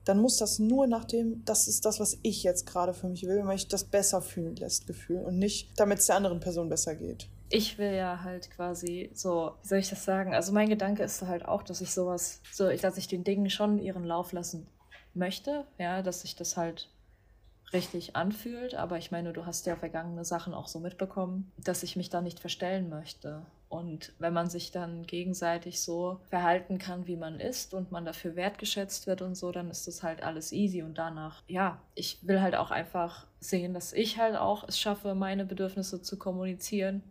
dann 0.10 0.20
muss 0.20 0.38
das 0.38 0.58
nur 0.58 0.88
nach 0.88 1.06
dem, 1.06 1.46
das 1.46 1.68
ist 1.68 1.86
das, 1.86 2.00
was 2.00 2.18
ich 2.24 2.42
jetzt 2.42 2.66
gerade 2.66 2.96
für 2.96 3.08
mich 3.08 3.28
will, 3.28 3.38
wenn 3.38 3.46
mich 3.46 3.68
das 3.68 3.84
besser 3.84 4.24
fühlen 4.24 4.56
lässt, 4.56 4.88
Gefühl 4.88 5.20
und 5.20 5.38
nicht, 5.38 5.80
damit 5.80 6.00
es 6.00 6.08
der 6.08 6.16
anderen 6.16 6.40
Person 6.40 6.68
besser 6.68 6.96
geht. 6.96 7.30
Ich 7.52 7.78
will 7.78 7.94
ja 7.94 8.24
halt 8.24 8.50
quasi 8.50 9.12
so, 9.14 9.54
wie 9.62 9.68
soll 9.68 9.78
ich 9.78 9.90
das 9.90 10.04
sagen? 10.06 10.34
Also 10.34 10.52
mein 10.52 10.68
Gedanke 10.68 11.04
ist 11.04 11.22
halt 11.22 11.46
auch, 11.46 11.62
dass 11.62 11.82
ich 11.82 11.92
sowas, 11.92 12.42
so, 12.52 12.72
dass 12.72 12.98
ich 12.98 13.08
den 13.08 13.24
Dingen 13.24 13.52
schon 13.52 13.78
ihren 13.78 14.04
Lauf 14.04 14.32
lassen 14.32 14.66
möchte, 15.14 15.68
ja, 15.78 16.02
dass 16.02 16.22
sich 16.22 16.36
das 16.36 16.58
halt 16.58 16.90
richtig 17.72 18.16
anfühlt. 18.16 18.74
Aber 18.74 18.98
ich 18.98 19.12
meine, 19.12 19.32
du 19.32 19.46
hast 19.46 19.68
ja 19.68 19.76
vergangene 19.76 20.26
Sachen 20.26 20.56
auch 20.56 20.68
so 20.68 20.80
mitbekommen, 20.80 21.52
dass 21.58 21.84
ich 21.84 21.96
mich 21.96 22.10
da 22.10 22.22
nicht 22.22 22.40
verstellen 22.40 22.90
möchte. 22.90 23.46
Und 23.70 24.14
wenn 24.18 24.34
man 24.34 24.50
sich 24.50 24.72
dann 24.72 25.06
gegenseitig 25.06 25.80
so 25.80 26.20
verhalten 26.30 26.80
kann, 26.80 27.06
wie 27.06 27.16
man 27.16 27.40
ist 27.40 27.76
und 27.76 27.92
man 27.92 28.04
dafür 28.04 28.36
wertgeschätzt 28.36 29.06
wird 29.06 29.22
und 29.22 29.36
so, 29.36 29.52
dann 29.52 29.70
ist 29.70 29.88
das 29.88 30.02
halt 30.02 30.24
alles 30.24 30.52
easy. 30.52 30.82
Und 30.82 30.98
danach, 30.98 31.44
ja, 31.48 31.80
ich 31.94 32.18
will 32.24 32.42
halt 32.42 32.56
auch 32.56 32.72
einfach 32.72 33.28
sehen, 33.40 33.76
dass 33.76 33.94
ich 33.94 34.18
halt 34.18 34.36
auch 34.36 34.68
es 34.68 34.80
schaffe, 34.80 35.14
meine 35.14 35.46
Bedürfnisse 35.46 36.02
zu 36.02 36.18
kommunizieren. 36.18 37.04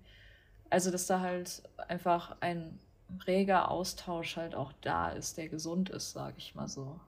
Also, 0.69 0.91
dass 0.91 1.07
da 1.07 1.21
halt 1.21 1.63
einfach 1.87 2.37
ein 2.41 2.81
reger 3.27 3.71
Austausch 3.71 4.37
halt 4.37 4.57
auch 4.57 4.73
da 4.81 5.11
ist, 5.11 5.39
der 5.39 5.49
gesund 5.49 5.91
ist, 5.91 6.11
sage 6.13 6.35
ich 6.39 6.57
mal 6.57 6.69
so 6.69 6.99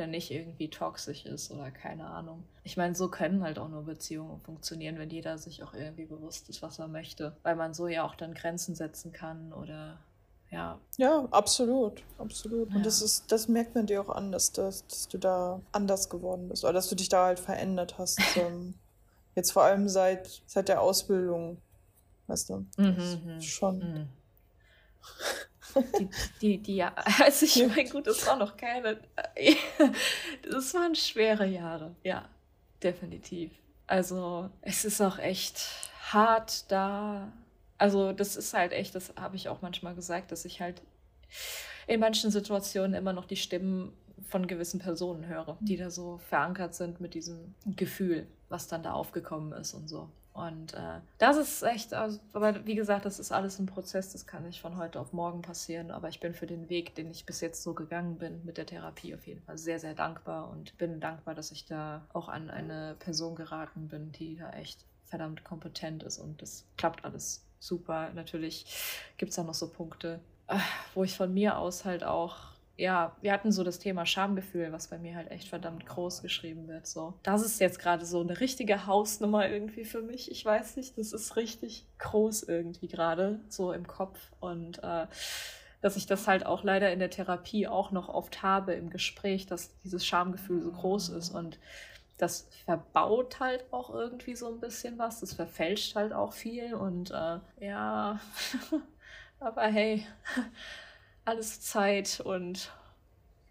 der 0.00 0.06
nicht 0.06 0.30
irgendwie 0.30 0.68
toxisch 0.68 1.26
ist 1.26 1.50
oder 1.50 1.70
keine 1.70 2.06
Ahnung. 2.06 2.42
Ich 2.64 2.78
meine, 2.78 2.94
so 2.94 3.08
können 3.08 3.42
halt 3.42 3.58
auch 3.58 3.68
nur 3.68 3.84
Beziehungen 3.84 4.40
funktionieren, 4.40 4.98
wenn 4.98 5.10
jeder 5.10 5.36
sich 5.36 5.62
auch 5.62 5.74
irgendwie 5.74 6.06
bewusst 6.06 6.48
ist, 6.48 6.62
was 6.62 6.78
er 6.78 6.88
möchte, 6.88 7.36
weil 7.42 7.54
man 7.54 7.74
so 7.74 7.86
ja 7.86 8.04
auch 8.04 8.14
dann 8.14 8.32
Grenzen 8.32 8.74
setzen 8.74 9.12
kann 9.12 9.52
oder 9.52 9.98
ja. 10.50 10.80
Ja, 10.96 11.28
absolut, 11.30 12.02
absolut. 12.16 12.70
Ja. 12.70 12.76
Und 12.76 12.86
das 12.86 13.02
ist, 13.02 13.30
das 13.30 13.46
merkt 13.46 13.74
man 13.74 13.86
dir 13.86 14.00
auch 14.00 14.08
an, 14.08 14.32
dass, 14.32 14.52
das, 14.52 14.86
dass 14.86 15.06
du 15.06 15.18
da 15.18 15.60
anders 15.70 16.08
geworden 16.08 16.48
bist 16.48 16.64
oder 16.64 16.72
dass 16.72 16.88
du 16.88 16.96
dich 16.96 17.10
da 17.10 17.26
halt 17.26 17.38
verändert 17.38 17.98
hast. 17.98 18.18
ähm, 18.36 18.74
jetzt 19.36 19.52
vor 19.52 19.64
allem 19.64 19.88
seit, 19.88 20.42
seit 20.46 20.68
der 20.68 20.80
Ausbildung, 20.80 21.58
weißt 22.26 22.48
du. 22.48 22.66
Mhm, 22.78 23.20
mhm. 23.26 23.40
schon. 23.42 23.78
Mhm 23.78 24.08
die, 25.98 26.08
die, 26.40 26.58
die 26.58 26.76
ja, 26.76 26.94
also 27.20 27.46
ich 27.46 27.66
meine, 27.66 27.88
gut, 27.88 28.06
das 28.06 28.26
war 28.26 28.36
noch 28.36 28.56
keine, 28.56 29.00
das 30.50 30.74
waren 30.74 30.94
schwere 30.94 31.46
Jahre, 31.46 31.94
ja, 32.02 32.28
definitiv. 32.82 33.52
Also 33.86 34.50
es 34.62 34.84
ist 34.84 35.00
auch 35.00 35.18
echt 35.18 35.90
hart 36.12 36.70
da. 36.70 37.32
Also 37.76 38.12
das 38.12 38.36
ist 38.36 38.54
halt 38.54 38.72
echt, 38.72 38.94
das 38.94 39.14
habe 39.16 39.36
ich 39.36 39.48
auch 39.48 39.62
manchmal 39.62 39.94
gesagt, 39.94 40.30
dass 40.32 40.44
ich 40.44 40.60
halt 40.60 40.82
in 41.86 41.98
manchen 41.98 42.30
Situationen 42.30 42.94
immer 42.94 43.12
noch 43.12 43.24
die 43.24 43.36
Stimmen 43.36 43.92
von 44.28 44.46
gewissen 44.46 44.78
Personen 44.78 45.26
höre, 45.26 45.56
die 45.60 45.76
da 45.76 45.90
so 45.90 46.18
verankert 46.18 46.74
sind 46.74 47.00
mit 47.00 47.14
diesem 47.14 47.54
Gefühl, 47.66 48.26
was 48.48 48.68
dann 48.68 48.82
da 48.82 48.92
aufgekommen 48.92 49.52
ist 49.52 49.74
und 49.74 49.88
so. 49.88 50.08
Und 50.32 50.74
äh, 50.74 51.00
das 51.18 51.36
ist 51.36 51.62
echt, 51.62 51.92
also, 51.92 52.20
aber 52.32 52.64
wie 52.64 52.76
gesagt, 52.76 53.04
das 53.04 53.18
ist 53.18 53.32
alles 53.32 53.58
ein 53.58 53.66
Prozess, 53.66 54.12
das 54.12 54.26
kann 54.26 54.44
nicht 54.44 54.60
von 54.60 54.76
heute 54.76 55.00
auf 55.00 55.12
morgen 55.12 55.42
passieren. 55.42 55.90
Aber 55.90 56.08
ich 56.08 56.20
bin 56.20 56.34
für 56.34 56.46
den 56.46 56.68
Weg, 56.68 56.94
den 56.94 57.10
ich 57.10 57.26
bis 57.26 57.40
jetzt 57.40 57.62
so 57.62 57.74
gegangen 57.74 58.16
bin 58.16 58.44
mit 58.44 58.56
der 58.56 58.66
Therapie 58.66 59.14
auf 59.14 59.26
jeden 59.26 59.42
Fall 59.42 59.58
sehr, 59.58 59.80
sehr 59.80 59.94
dankbar 59.94 60.48
und 60.50 60.78
bin 60.78 61.00
dankbar, 61.00 61.34
dass 61.34 61.50
ich 61.50 61.66
da 61.66 62.06
auch 62.12 62.28
an 62.28 62.50
eine 62.50 62.96
Person 63.00 63.34
geraten 63.34 63.88
bin, 63.88 64.12
die 64.12 64.36
da 64.36 64.50
echt 64.52 64.84
verdammt 65.04 65.42
kompetent 65.42 66.04
ist 66.04 66.18
und 66.18 66.40
das 66.40 66.64
klappt 66.76 67.04
alles 67.04 67.44
super. 67.58 68.10
Natürlich 68.14 68.64
gibt 69.18 69.30
es 69.30 69.36
da 69.36 69.42
noch 69.42 69.54
so 69.54 69.68
Punkte, 69.68 70.20
äh, 70.46 70.56
wo 70.94 71.02
ich 71.02 71.16
von 71.16 71.34
mir 71.34 71.58
aus 71.58 71.84
halt 71.84 72.04
auch 72.04 72.49
ja, 72.80 73.14
wir 73.20 73.32
hatten 73.32 73.52
so 73.52 73.62
das 73.62 73.78
Thema 73.78 74.06
Schamgefühl, 74.06 74.72
was 74.72 74.88
bei 74.88 74.96
mir 74.96 75.14
halt 75.14 75.30
echt 75.30 75.48
verdammt 75.48 75.84
groß 75.84 76.22
geschrieben 76.22 76.66
wird. 76.66 76.86
So, 76.86 77.12
das 77.22 77.42
ist 77.42 77.60
jetzt 77.60 77.78
gerade 77.78 78.06
so 78.06 78.20
eine 78.20 78.40
richtige 78.40 78.86
Hausnummer 78.86 79.48
irgendwie 79.48 79.84
für 79.84 80.00
mich. 80.00 80.30
Ich 80.30 80.42
weiß 80.44 80.76
nicht, 80.76 80.96
das 80.96 81.12
ist 81.12 81.36
richtig 81.36 81.86
groß 81.98 82.44
irgendwie 82.44 82.88
gerade 82.88 83.40
so 83.48 83.72
im 83.72 83.86
Kopf 83.86 84.18
und 84.40 84.82
äh, 84.82 85.06
dass 85.82 85.96
ich 85.96 86.06
das 86.06 86.26
halt 86.26 86.46
auch 86.46 86.64
leider 86.64 86.90
in 86.90 87.00
der 87.00 87.10
Therapie 87.10 87.68
auch 87.68 87.90
noch 87.90 88.08
oft 88.08 88.42
habe 88.42 88.72
im 88.72 88.88
Gespräch, 88.88 89.46
dass 89.46 89.78
dieses 89.82 90.06
Schamgefühl 90.06 90.62
so 90.62 90.72
groß 90.72 91.10
ist 91.10 91.30
und 91.30 91.58
das 92.16 92.48
verbaut 92.64 93.40
halt 93.40 93.64
auch 93.72 93.90
irgendwie 93.90 94.36
so 94.36 94.48
ein 94.48 94.60
bisschen 94.60 94.98
was. 94.98 95.20
Das 95.20 95.34
verfälscht 95.34 95.96
halt 95.96 96.12
auch 96.12 96.32
viel 96.32 96.74
und 96.74 97.10
äh, 97.10 97.40
ja, 97.60 98.20
aber 99.40 99.66
hey 99.66 100.06
alles 101.24 101.60
Zeit 101.60 102.20
und 102.20 102.72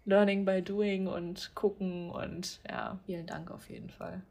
Learning 0.04 0.44
by 0.44 0.62
Doing 0.62 1.06
und 1.06 1.54
gucken 1.54 2.10
und 2.10 2.60
ja, 2.68 2.98
vielen 3.06 3.26
Dank 3.26 3.50
auf 3.50 3.68
jeden 3.70 3.90
Fall. 3.90 4.22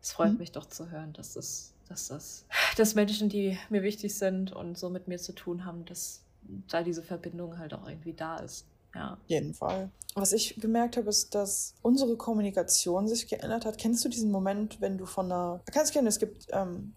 Es 0.00 0.12
freut 0.12 0.32
mhm. 0.32 0.38
mich 0.38 0.52
doch 0.52 0.66
zu 0.66 0.90
hören, 0.90 1.12
dass 1.12 1.34
das, 1.34 1.72
dass 1.88 2.08
das, 2.08 2.44
dass 2.76 2.94
Menschen, 2.94 3.28
die 3.28 3.58
mir 3.68 3.82
wichtig 3.82 4.14
sind 4.14 4.52
und 4.52 4.78
so 4.78 4.88
mit 4.88 5.08
mir 5.08 5.18
zu 5.18 5.32
tun 5.32 5.64
haben, 5.64 5.84
dass 5.84 6.22
da 6.68 6.82
diese 6.82 7.02
Verbindung 7.02 7.58
halt 7.58 7.74
auch 7.74 7.88
irgendwie 7.88 8.12
da 8.12 8.36
ist. 8.38 8.66
Ja. 8.94 9.18
Jeden 9.26 9.52
Fall. 9.52 9.90
Was 10.14 10.32
ich 10.32 10.54
gemerkt 10.56 10.96
habe, 10.96 11.08
ist, 11.10 11.34
dass 11.34 11.74
unsere 11.82 12.16
Kommunikation 12.16 13.08
sich 13.08 13.28
geändert 13.28 13.66
hat. 13.66 13.76
Kennst 13.76 14.04
du 14.04 14.08
diesen 14.08 14.30
Moment, 14.30 14.80
wenn 14.80 14.96
du 14.96 15.04
von 15.04 15.26
einer. 15.26 15.60
Kannst 15.70 15.90
du 15.90 15.98
kennen, 15.98 16.06
es 16.06 16.18
gibt 16.18 16.46
ähm, 16.52 16.94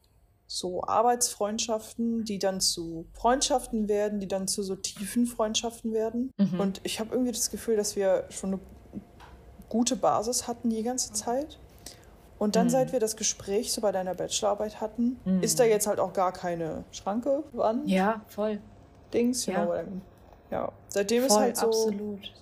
so 0.51 0.83
Arbeitsfreundschaften, 0.83 2.25
die 2.25 2.39
dann 2.39 2.59
zu 2.59 3.05
Freundschaften 3.13 3.87
werden, 3.87 4.19
die 4.19 4.27
dann 4.27 4.47
zu 4.47 4.63
so 4.63 4.75
tiefen 4.75 5.27
Freundschaften 5.27 5.93
werden. 5.93 6.33
Mhm. 6.37 6.59
Und 6.59 6.81
ich 6.83 6.99
habe 6.99 7.11
irgendwie 7.11 7.31
das 7.31 7.51
Gefühl, 7.51 7.77
dass 7.77 7.95
wir 7.95 8.25
schon 8.29 8.53
eine 8.53 8.59
gute 9.69 9.95
Basis 9.95 10.47
hatten 10.47 10.71
die 10.71 10.81
ganze 10.81 11.13
Zeit. 11.13 11.59
Und 12.39 12.55
dann, 12.55 12.65
mhm. 12.65 12.71
seit 12.71 12.91
wir 12.93 12.99
das 12.99 13.15
Gespräch 13.15 13.71
so 13.71 13.81
bei 13.81 13.91
deiner 13.91 14.15
Bachelorarbeit 14.15 14.81
hatten, 14.81 15.19
mhm. 15.23 15.43
ist 15.43 15.59
da 15.59 15.65
jetzt 15.65 15.85
halt 15.85 15.99
auch 15.99 16.13
gar 16.13 16.33
keine 16.33 16.83
Schranke, 16.89 17.43
Wand. 17.51 17.87
Ja, 17.87 18.25
voll. 18.27 18.59
Dings, 19.13 19.45
ja. 19.45 19.65
mean. 19.65 20.01
Ja, 20.49 20.71
seitdem 20.87 21.27
voll, 21.27 21.27
ist 21.27 21.39
halt 21.39 21.57
so. 21.57 21.67
Absolut. 21.67 22.33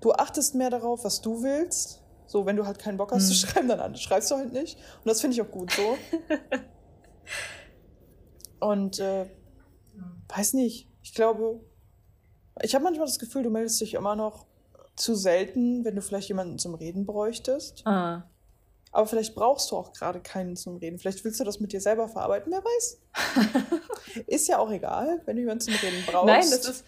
Du 0.00 0.12
achtest 0.12 0.56
mehr 0.56 0.70
darauf, 0.70 1.04
was 1.04 1.20
du 1.20 1.44
willst. 1.44 2.02
So, 2.26 2.46
wenn 2.46 2.56
du 2.56 2.66
halt 2.66 2.80
keinen 2.80 2.96
Bock 2.96 3.12
hast 3.12 3.28
mhm. 3.28 3.28
zu 3.28 3.34
schreiben, 3.34 3.68
dann 3.68 3.94
schreibst 3.94 4.28
du 4.32 4.34
halt 4.34 4.52
nicht. 4.52 4.76
Und 4.76 5.06
das 5.06 5.20
finde 5.20 5.34
ich 5.34 5.42
auch 5.42 5.50
gut 5.52 5.70
so. 5.70 5.96
Und 8.60 8.98
äh, 8.98 9.26
weiß 10.28 10.54
nicht, 10.54 10.88
ich 11.02 11.14
glaube, 11.14 11.60
ich 12.62 12.74
habe 12.74 12.84
manchmal 12.84 13.06
das 13.06 13.18
Gefühl, 13.18 13.42
du 13.42 13.50
meldest 13.50 13.80
dich 13.80 13.94
immer 13.94 14.16
noch 14.16 14.46
zu 14.96 15.14
selten, 15.14 15.84
wenn 15.84 15.94
du 15.94 16.02
vielleicht 16.02 16.28
jemanden 16.28 16.58
zum 16.58 16.74
Reden 16.74 17.06
bräuchtest. 17.06 17.86
Ah. 17.86 18.24
Aber 18.90 19.06
vielleicht 19.06 19.34
brauchst 19.34 19.70
du 19.70 19.76
auch 19.76 19.92
gerade 19.92 20.20
keinen 20.20 20.56
zum 20.56 20.76
Reden. 20.76 20.98
Vielleicht 20.98 21.22
willst 21.24 21.38
du 21.38 21.44
das 21.44 21.60
mit 21.60 21.72
dir 21.72 21.80
selber 21.80 22.08
verarbeiten, 22.08 22.50
wer 22.50 22.64
weiß. 22.64 23.00
ist 24.26 24.48
ja 24.48 24.58
auch 24.58 24.70
egal, 24.70 25.20
wenn 25.26 25.36
du 25.36 25.42
jemanden 25.42 25.60
zum 25.60 25.74
Reden 25.74 26.02
brauchst. 26.06 26.26
Nein, 26.26 26.50
das 26.50 26.68
ist. 26.68 26.84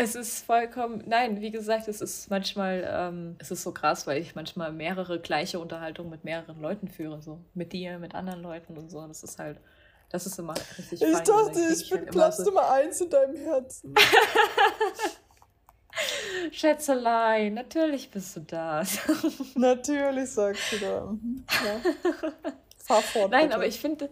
Es 0.00 0.14
ist 0.14 0.46
vollkommen, 0.46 1.02
nein, 1.08 1.40
wie 1.40 1.50
gesagt, 1.50 1.88
es 1.88 2.00
ist 2.00 2.30
manchmal, 2.30 2.88
ähm, 2.88 3.34
es 3.40 3.50
ist 3.50 3.64
so 3.64 3.72
krass, 3.72 4.06
weil 4.06 4.22
ich 4.22 4.36
manchmal 4.36 4.70
mehrere 4.70 5.18
gleiche 5.18 5.58
Unterhaltungen 5.58 6.08
mit 6.08 6.22
mehreren 6.22 6.60
Leuten 6.60 6.86
führe, 6.86 7.20
so 7.20 7.40
mit 7.52 7.72
dir, 7.72 7.98
mit 7.98 8.14
anderen 8.14 8.40
Leuten 8.40 8.78
und 8.78 8.92
so. 8.92 9.04
Das 9.08 9.24
ist 9.24 9.40
halt, 9.40 9.58
das 10.10 10.24
ist 10.24 10.38
immer 10.38 10.54
richtig 10.78 11.02
Ich 11.02 11.04
fein, 11.08 11.24
dachte, 11.24 11.60
ich 11.72 11.90
bin 11.90 12.06
Platz 12.06 12.36
so 12.36 12.44
Nummer 12.44 12.70
eins 12.70 13.00
in 13.00 13.10
deinem 13.10 13.34
Herzen. 13.34 13.92
Schätzelein, 16.52 17.54
natürlich 17.54 18.08
bist 18.08 18.36
du 18.36 18.40
das. 18.42 19.00
natürlich 19.56 20.30
sagst 20.30 20.74
du 20.74 20.78
da. 20.78 21.06
Mhm, 21.06 21.44
ja. 21.50 21.80
Fahr 22.76 23.02
fort. 23.02 23.32
Nein, 23.32 23.46
bitte. 23.46 23.56
aber 23.56 23.66
ich 23.66 23.80
finde, 23.80 24.10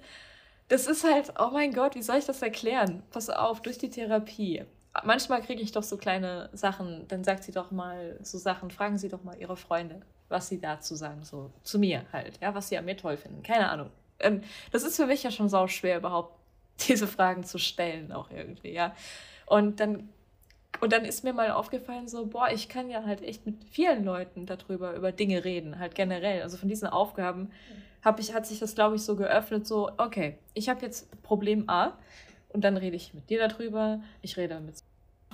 das 0.67 0.89
ist 0.89 1.05
halt, 1.05 1.33
oh 1.39 1.51
mein 1.53 1.73
Gott, 1.73 1.95
wie 1.95 2.03
soll 2.03 2.17
ich 2.17 2.27
das 2.27 2.43
erklären? 2.43 3.05
Pass 3.13 3.31
auf, 3.31 3.63
durch 3.63 3.79
die 3.79 3.91
Therapie. 3.91 4.65
Manchmal 5.05 5.43
kriege 5.43 5.63
ich 5.63 5.73
doch 5.73 5.83
so 5.83 5.97
kleine 5.97 6.49
Sachen, 6.53 7.07
dann 7.09 7.25
sagt 7.25 7.45
sie 7.45 7.53
doch 7.53 7.71
mal 7.71 8.19
so 8.23 8.39
Sachen, 8.39 8.71
fragen 8.71 8.99
Sie 8.99 9.09
doch 9.09 9.23
mal 9.25 9.37
Ihre 9.39 9.57
Freunde, 9.57 10.01
was 10.29 10.49
sie 10.49 10.61
dazu 10.61 10.95
sagen, 10.95 11.25
so 11.25 11.51
zu 11.63 11.79
mir 11.79 12.05
halt, 12.13 12.39
ja, 12.41 12.55
was 12.55 12.69
sie 12.69 12.79
an 12.79 12.85
mir 12.85 12.97
toll 12.97 13.17
finden. 13.17 13.43
Keine 13.43 13.69
Ahnung. 13.71 13.91
Ähm, 14.21 14.43
das 14.73 14.83
ist 14.83 14.97
für 14.97 15.07
mich 15.07 15.23
ja 15.23 15.31
schon 15.31 15.49
sau 15.49 15.67
schwer, 15.69 15.99
überhaupt 15.99 16.39
diese 16.89 17.07
Fragen 17.07 17.45
zu 17.45 17.59
stellen, 17.59 18.13
auch 18.13 18.31
irgendwie, 18.31 18.73
ja. 18.73 18.95
Und 19.47 19.81
dann 19.81 20.09
und 20.81 20.93
dann 20.93 21.05
ist 21.05 21.25
mir 21.25 21.33
mal 21.33 21.51
aufgefallen, 21.53 22.07
so, 22.07 22.27
boah, 22.27 22.51
ich 22.51 22.69
kann 22.69 22.91
ja 22.91 23.05
halt 23.05 23.23
echt 23.23 23.47
mit 23.47 23.65
vielen 23.65 24.05
Leuten 24.05 24.45
darüber, 24.45 24.95
über 24.95 25.11
Dinge 25.11 25.43
reden, 25.45 25.79
halt 25.79 25.95
generell. 25.95 26.43
Also 26.43 26.59
von 26.59 26.69
diesen 26.69 26.89
Aufgaben 26.89 27.51
hab 28.05 28.21
ich, 28.21 28.35
hat 28.35 28.47
sich 28.47 28.59
das, 28.61 28.75
glaube 28.75 28.97
ich, 28.97 29.03
so 29.03 29.17
geöffnet, 29.17 29.67
so, 29.67 29.91
okay, 29.97 30.39
ich 30.55 30.69
habe 30.69 30.85
jetzt 30.85 31.11
Problem 31.23 31.69
A 31.69 31.99
und 32.51 32.63
dann 32.63 32.77
rede 32.77 32.97
ich 32.97 33.15
mit 33.15 33.29
dir 33.31 33.49
darüber, 33.49 34.01
ich 34.23 34.37
rede 34.37 34.61
mit 34.61 34.77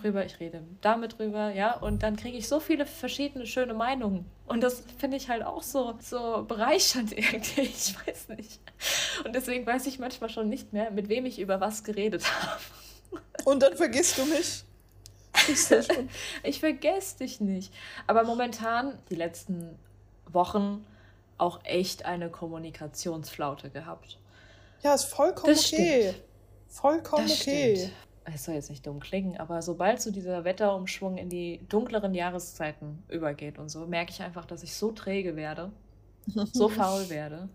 drüber, 0.03 0.25
ich 0.25 0.41
rede 0.41 0.63
damit 0.81 1.19
drüber, 1.19 1.51
ja, 1.51 1.75
und 1.75 2.03
dann 2.03 2.17
kriege 2.17 2.37
ich 2.37 2.49
so 2.49 2.61
viele 2.61 2.87
verschiedene 2.87 3.47
schöne 3.47 3.75
Meinungen. 3.75 4.27
Und 4.47 4.63
das 4.63 4.85
finde 4.99 5.17
ich 5.17 5.29
halt 5.29 5.43
auch 5.43 5.63
so, 5.63 5.95
so 6.01 6.45
bereichernd 6.47 7.13
irgendwie, 7.17 7.63
ich 7.63 7.95
weiß 8.07 8.29
nicht. 8.29 8.61
Und 9.25 9.35
deswegen 9.35 9.67
weiß 9.67 9.87
ich 9.87 9.99
manchmal 9.99 10.31
schon 10.31 10.49
nicht 10.49 10.73
mehr, 10.73 10.91
mit 10.91 11.09
wem 11.09 11.27
ich 11.27 11.39
über 11.39 11.61
was 11.61 11.85
geredet 11.85 12.25
habe. 12.43 12.61
Und 13.45 13.63
dann 13.63 13.77
vergisst 13.77 14.19
du 14.19 14.25
mich. 14.27 14.65
ich 16.43 16.61
vergesse 16.61 17.19
dich 17.19 17.41
nicht. 17.41 17.73
Aber 18.07 18.25
momentan, 18.25 18.99
die 19.11 19.15
letzten 19.15 19.79
Wochen, 20.27 20.85
auch 21.39 21.61
echt 21.65 22.05
eine 22.05 22.31
Kommunikationsflaute 22.31 23.71
gehabt. 23.71 24.19
Ja, 24.83 24.95
ist 24.95 25.05
vollkommen 25.05 25.55
das 25.55 25.73
okay. 25.73 26.11
Stimmt. 26.11 26.25
Vollkommen 26.69 27.29
das 27.29 27.41
okay. 27.41 27.77
Stimmt. 27.77 27.93
Es 28.25 28.45
soll 28.45 28.55
jetzt 28.55 28.71
nicht 28.71 28.87
dumm 28.87 29.01
klingen, 29.01 29.37
aber 29.37 29.63
sobald 29.63 30.01
so 30.01 30.11
dieser 30.11 30.45
Wetterumschwung 30.45 31.19
in 31.19 31.29
die 31.29 31.61
dunkleren 31.69 32.15
Jahreszeiten 32.15 33.03
übergeht 33.09 33.59
und 33.59 33.69
so, 33.69 33.87
merke 33.87 34.13
ich 34.13 34.23
einfach, 34.23 34.45
dass 34.45 34.63
ich 34.63 34.75
so 34.75 34.93
träge 34.93 35.35
werde, 35.37 35.71
so 36.53 36.69
faul 36.69 37.09
werde, 37.09 37.49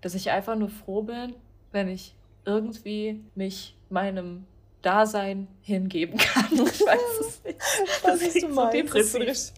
dass 0.00 0.14
ich 0.14 0.30
einfach 0.30 0.56
nur 0.56 0.70
froh 0.70 1.02
bin, 1.02 1.34
wenn 1.72 1.88
ich 1.88 2.14
irgendwie 2.44 3.22
mich 3.34 3.76
meinem 3.90 4.44
Dasein 4.82 5.48
hingeben 5.62 6.18
kann. 6.18 6.46
Ich 6.78 6.86
weiß 6.86 7.00
es 7.20 7.44
nicht. 7.44 7.60
Das 8.02 8.22
ist 8.22 8.48
meinst. 8.48 9.54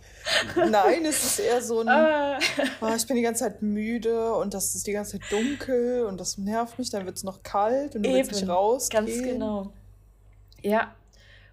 So 0.54 0.60
Nein, 0.68 1.04
es 1.04 1.24
ist 1.24 1.38
eher 1.38 1.62
so 1.62 1.80
ein, 1.80 2.38
oh, 2.80 2.94
ich 2.94 3.06
bin 3.06 3.16
die 3.16 3.22
ganze 3.22 3.44
Zeit 3.44 3.62
müde 3.62 4.34
und 4.34 4.52
das 4.54 4.74
ist 4.74 4.86
die 4.86 4.92
ganze 4.92 5.18
Zeit 5.18 5.30
dunkel 5.30 6.04
und 6.04 6.20
das 6.20 6.38
nervt 6.38 6.78
mich, 6.78 6.90
dann 6.90 7.06
wird 7.06 7.16
es 7.16 7.24
noch 7.24 7.42
kalt 7.42 7.94
und 7.94 8.02
du 8.02 8.08
Eben, 8.08 8.18
willst 8.18 8.32
nicht 8.32 8.48
rausgehen. 8.48 9.06
Ganz 9.06 9.22
genau. 9.22 9.72
Ja, 10.62 10.94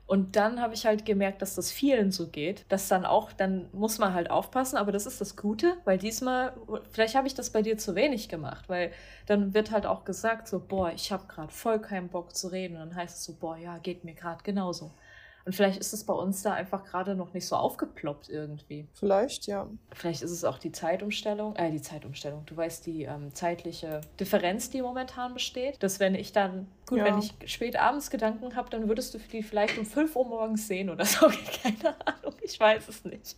und 0.08 0.36
dann 0.38 0.62
habe 0.62 0.74
ich 0.74 0.86
halt 0.86 1.06
gemerkt, 1.06 1.42
dass 1.42 1.56
das 1.56 1.72
vielen 1.72 2.12
so 2.12 2.30
geht, 2.30 2.66
dass 2.70 2.88
dann 2.88 3.06
auch, 3.06 3.34
dann 3.34 3.70
muss 3.74 4.00
man 4.00 4.14
halt 4.14 4.32
aufpassen, 4.32 4.78
aber 4.78 4.92
das 4.94 5.06
ist 5.06 5.22
das 5.22 5.36
Gute, 5.36 5.78
weil 5.86 5.98
diesmal, 5.98 6.54
vielleicht 6.92 7.16
habe 7.16 7.28
ich 7.28 7.36
das 7.36 7.52
bei 7.52 7.62
dir 7.62 7.78
zu 7.78 7.96
wenig 7.96 8.30
gemacht, 8.30 8.70
weil 8.70 8.92
dann 9.28 9.54
wird 9.54 9.72
halt 9.72 9.86
auch 9.86 10.06
gesagt 10.06 10.48
so, 10.48 10.60
boah, 10.60 10.92
ich 10.94 11.12
habe 11.12 11.28
gerade 11.28 11.52
voll 11.54 11.80
keinen 11.82 12.10
Bock 12.10 12.36
zu 12.36 12.48
reden 12.50 12.76
und 12.76 12.82
dann 12.82 12.96
heißt 12.96 13.18
es 13.18 13.26
so, 13.26 13.36
boah, 13.36 13.58
ja, 13.58 13.78
geht 13.80 14.04
mir 14.06 14.14
gerade 14.16 14.44
genauso. 14.44 14.92
Und 15.48 15.54
vielleicht 15.54 15.80
ist 15.80 15.94
es 15.94 16.04
bei 16.04 16.12
uns 16.12 16.44
da 16.44 16.52
einfach 16.52 16.84
gerade 16.84 17.16
noch 17.16 17.34
nicht 17.34 17.48
so 17.48 17.56
aufgeploppt 17.56 18.28
irgendwie. 18.28 18.86
Vielleicht, 18.94 19.48
ja. 19.48 19.70
Vielleicht 19.94 20.22
ist 20.22 20.32
es 20.32 20.44
auch 20.44 20.60
die 20.60 20.74
Zeitumstellung, 20.74 21.56
äh, 21.56 21.72
die 21.72 21.82
Zeitumstellung. 21.82 22.46
Du 22.46 22.58
weißt, 22.58 22.86
die 22.86 23.04
ähm, 23.04 23.34
zeitliche 23.34 24.02
Differenz, 24.20 24.72
die 24.72 24.82
momentan 24.82 25.34
besteht. 25.34 25.82
Dass 25.82 26.02
wenn 26.02 26.16
ich 26.16 26.34
dann, 26.34 26.68
gut, 26.86 26.98
ja. 26.98 27.06
wenn 27.06 27.20
ich 27.20 27.34
spät 27.46 27.80
abends 27.80 28.10
Gedanken 28.10 28.58
habe, 28.58 28.70
dann 28.70 28.90
würdest 28.90 29.14
du 29.14 29.20
die 29.20 29.42
vielleicht 29.42 29.78
um 29.78 29.86
5 29.86 30.18
Uhr 30.18 30.28
morgens 30.28 30.68
sehen 30.68 30.90
oder 30.90 31.06
so. 31.06 31.28
Keine 31.64 31.96
Ahnung, 32.06 32.34
ich 32.42 32.60
weiß 32.60 32.90
es 32.90 33.06
nicht. 33.06 33.38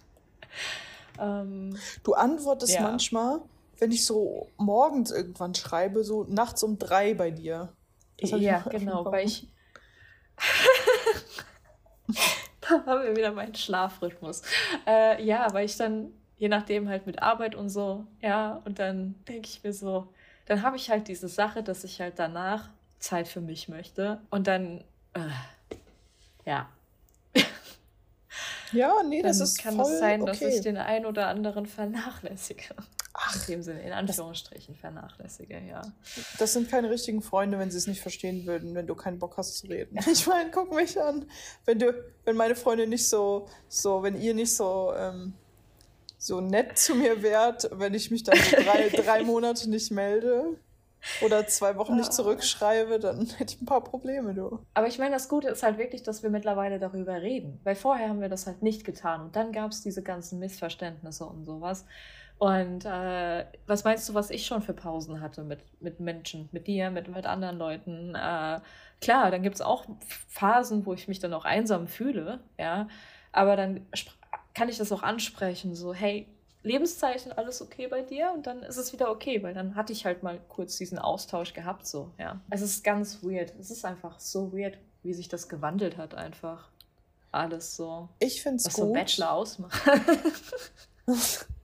Ähm, 1.19 1.77
du 2.03 2.15
antwortest 2.15 2.73
ja. 2.73 2.81
manchmal, 2.81 3.39
wenn 3.77 3.91
ich 3.91 4.03
so 4.03 4.47
morgens 4.57 5.11
irgendwann 5.11 5.53
schreibe, 5.53 6.03
so 6.03 6.23
nachts 6.27 6.63
um 6.63 6.79
drei 6.79 7.13
bei 7.13 7.29
dir. 7.29 7.71
ja, 8.19 8.61
genau, 8.61 9.05
weil 9.05 9.27
ich. 9.27 9.47
da 12.61 12.85
haben 12.85 13.03
wir 13.03 13.15
wieder 13.15 13.31
meinen 13.31 13.55
Schlafrhythmus. 13.55 14.41
Äh, 14.85 15.23
ja, 15.23 15.47
weil 15.53 15.65
ich 15.65 15.77
dann, 15.77 16.11
je 16.37 16.49
nachdem 16.49 16.89
halt 16.89 17.05
mit 17.05 17.21
Arbeit 17.21 17.55
und 17.55 17.69
so, 17.69 18.05
ja, 18.21 18.61
und 18.65 18.79
dann 18.79 19.15
denke 19.27 19.47
ich 19.47 19.63
mir 19.63 19.73
so, 19.73 20.07
dann 20.45 20.61
habe 20.61 20.77
ich 20.77 20.89
halt 20.89 21.07
diese 21.07 21.27
Sache, 21.27 21.63
dass 21.63 21.83
ich 21.83 22.01
halt 22.01 22.17
danach 22.17 22.69
Zeit 22.99 23.27
für 23.27 23.41
mich 23.41 23.69
möchte. 23.69 24.19
Und 24.29 24.47
dann, 24.47 24.83
äh, 25.13 25.29
ja. 26.45 26.69
Ja, 28.71 29.01
nee, 29.03 29.21
das 29.21 29.39
ist 29.39 29.59
kann 29.59 29.75
voll 29.75 29.91
es 29.91 29.99
sein, 29.99 30.25
dass 30.25 30.41
okay. 30.41 30.53
ich 30.55 30.61
den 30.61 30.77
einen 30.77 31.05
oder 31.05 31.27
anderen 31.27 31.65
vernachlässige. 31.65 32.75
Ach, 33.21 33.35
in 33.35 33.53
dem 33.53 33.61
Sinne, 33.61 33.81
in 33.81 33.91
Anführungsstrichen 33.91 34.75
vernachlässige, 34.75 35.59
ja. 35.69 35.81
Das 36.37 36.53
sind 36.53 36.69
keine 36.69 36.89
richtigen 36.89 37.21
Freunde, 37.21 37.59
wenn 37.59 37.69
sie 37.69 37.77
es 37.77 37.85
nicht 37.85 38.01
verstehen 38.01 38.45
würden, 38.45 38.75
wenn 38.75 38.87
du 38.87 38.95
keinen 38.95 39.19
Bock 39.19 39.35
hast 39.37 39.57
zu 39.57 39.67
reden. 39.67 39.97
Ich 40.11 40.25
meine, 40.25 40.49
guck 40.51 40.73
mich 40.73 40.99
an. 40.99 41.25
Wenn 41.65 41.79
du, 41.79 41.93
wenn 42.23 42.37
meine 42.37 42.55
Freunde 42.55 42.87
nicht 42.87 43.07
so, 43.07 43.47
so, 43.67 44.03
wenn 44.03 44.19
ihr 44.19 44.33
nicht 44.33 44.55
so, 44.55 44.93
ähm, 44.95 45.33
so 46.17 46.39
nett 46.39 46.77
zu 46.77 46.95
mir 46.95 47.21
wärt, 47.21 47.69
wenn 47.73 47.93
ich 47.93 48.09
mich 48.09 48.23
dann 48.23 48.37
so 48.37 48.55
drei, 48.55 48.89
drei 48.95 49.23
Monate 49.23 49.69
nicht 49.69 49.91
melde 49.91 50.57
oder 51.21 51.45
zwei 51.47 51.75
Wochen 51.75 51.97
nicht 51.97 52.13
zurückschreibe, 52.13 52.99
dann 52.99 53.27
hätte 53.37 53.55
ich 53.55 53.61
ein 53.61 53.65
paar 53.65 53.83
Probleme, 53.83 54.33
du. 54.33 54.59
Aber 54.73 54.87
ich 54.87 54.97
meine, 54.97 55.11
das 55.11 55.27
Gute 55.27 55.49
ist 55.49 55.63
halt 55.63 55.77
wirklich, 55.77 56.03
dass 56.03 56.23
wir 56.23 56.29
mittlerweile 56.29 56.79
darüber 56.79 57.21
reden. 57.21 57.59
Weil 57.63 57.75
vorher 57.75 58.09
haben 58.09 58.21
wir 58.21 58.29
das 58.29 58.47
halt 58.47 58.61
nicht 58.63 58.85
getan. 58.85 59.21
Und 59.21 59.35
dann 59.35 59.51
gab 59.51 59.71
es 59.71 59.81
diese 59.81 60.03
ganzen 60.03 60.39
Missverständnisse 60.39 61.25
und 61.25 61.43
sowas. 61.45 61.85
Und 62.39 62.85
äh, 62.85 63.45
was 63.67 63.83
meinst 63.83 64.07
du, 64.07 64.13
was 64.13 64.29
ich 64.29 64.45
schon 64.45 64.61
für 64.61 64.73
Pausen 64.73 65.19
hatte 65.19 65.43
mit, 65.43 65.59
mit 65.81 65.99
Menschen, 65.99 66.47
mit 66.53 66.67
dir, 66.67 66.89
mit, 66.89 67.09
mit 67.09 67.25
anderen 67.25 67.57
Leuten? 67.57 68.15
Äh, 68.15 68.61
klar, 69.01 69.29
dann 69.29 69.43
gibt 69.43 69.55
es 69.55 69.61
auch 69.61 69.85
Phasen, 70.29 70.85
wo 70.85 70.93
ich 70.93 71.09
mich 71.09 71.19
dann 71.19 71.33
auch 71.33 71.43
einsam 71.43 71.87
fühle, 71.87 72.39
ja. 72.57 72.87
Aber 73.33 73.57
dann 73.57 73.85
kann 74.53 74.69
ich 74.69 74.77
das 74.77 74.93
auch 74.93 75.03
ansprechen, 75.03 75.75
so, 75.75 75.93
hey, 75.93 76.27
Lebenszeichen, 76.63 77.33
alles 77.33 77.61
okay 77.61 77.87
bei 77.87 78.03
dir? 78.03 78.31
Und 78.33 78.47
dann 78.47 78.63
ist 78.63 78.77
es 78.77 78.93
wieder 78.93 79.11
okay, 79.11 79.43
weil 79.43 79.53
dann 79.53 79.75
hatte 79.75 79.91
ich 79.91 80.05
halt 80.05 80.23
mal 80.23 80.39
kurz 80.47 80.77
diesen 80.77 80.97
Austausch 80.97 81.53
gehabt, 81.53 81.85
so, 81.85 82.13
ja. 82.17 82.39
Es 82.49 82.61
ist 82.61 82.85
ganz 82.85 83.21
weird. 83.21 83.53
Es 83.59 83.69
ist 83.69 83.83
einfach 83.83 84.17
so 84.17 84.53
weird, 84.53 84.77
wie 85.03 85.13
sich 85.13 85.27
das 85.27 85.49
gewandelt 85.49 85.97
hat, 85.97 86.15
einfach. 86.15 86.69
Alles 87.33 87.75
so. 87.75 88.07
Ich 88.19 88.41
finde 88.41 88.57
es 88.57 88.63
gut. 88.63 88.71
Was 88.71 88.87
so 88.87 88.93
Bachelor 88.93 89.31
ausmacht. 89.33 89.81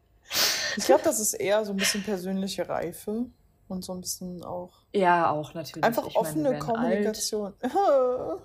Ich 0.78 0.86
glaube, 0.86 1.04
das 1.04 1.20
ist 1.20 1.34
eher 1.34 1.64
so 1.66 1.72
ein 1.74 1.78
bisschen 1.78 2.04
persönliche 2.04 2.68
Reife 2.68 3.26
und 3.68 3.84
so 3.84 3.94
ein 3.94 4.02
bisschen 4.02 4.44
auch. 4.44 4.74
Ja, 4.94 5.30
auch 5.32 5.54
natürlich. 5.54 5.84
Einfach 5.84 6.08
ich 6.08 6.16
offene 6.16 6.50
meine, 6.50 6.60
Kommunikation. 6.60 7.54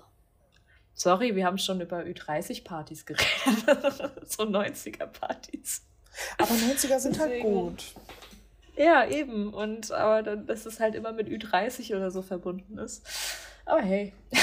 Sorry, 0.93 1.35
wir 1.35 1.45
haben 1.45 1.57
schon 1.57 1.81
über 1.81 1.99
Ü30-Partys 1.99 3.05
geredet. 3.05 3.27
so 4.27 4.43
90er-Partys. 4.43 5.83
Aber 6.37 6.51
90er 6.53 6.99
sind 6.99 7.19
halt 7.19 7.31
Deswegen- 7.31 7.51
gut. 7.51 7.95
Ja, 8.75 9.05
eben. 9.05 9.53
Und 9.53 9.91
aber 9.91 10.23
dann, 10.23 10.47
dass 10.47 10.65
es 10.65 10.79
halt 10.79 10.95
immer 10.95 11.11
mit 11.11 11.27
Ü30 11.27 11.95
oder 11.95 12.11
so 12.11 12.21
verbunden 12.21 12.77
ist. 12.77 13.05
Aber 13.65 13.81
hey. 13.81 14.13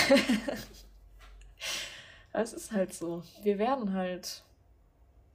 Es 2.33 2.53
ist 2.53 2.73
halt 2.73 2.95
so. 2.95 3.23
Wir 3.43 3.59
werden 3.59 3.95
halt. 3.95 4.45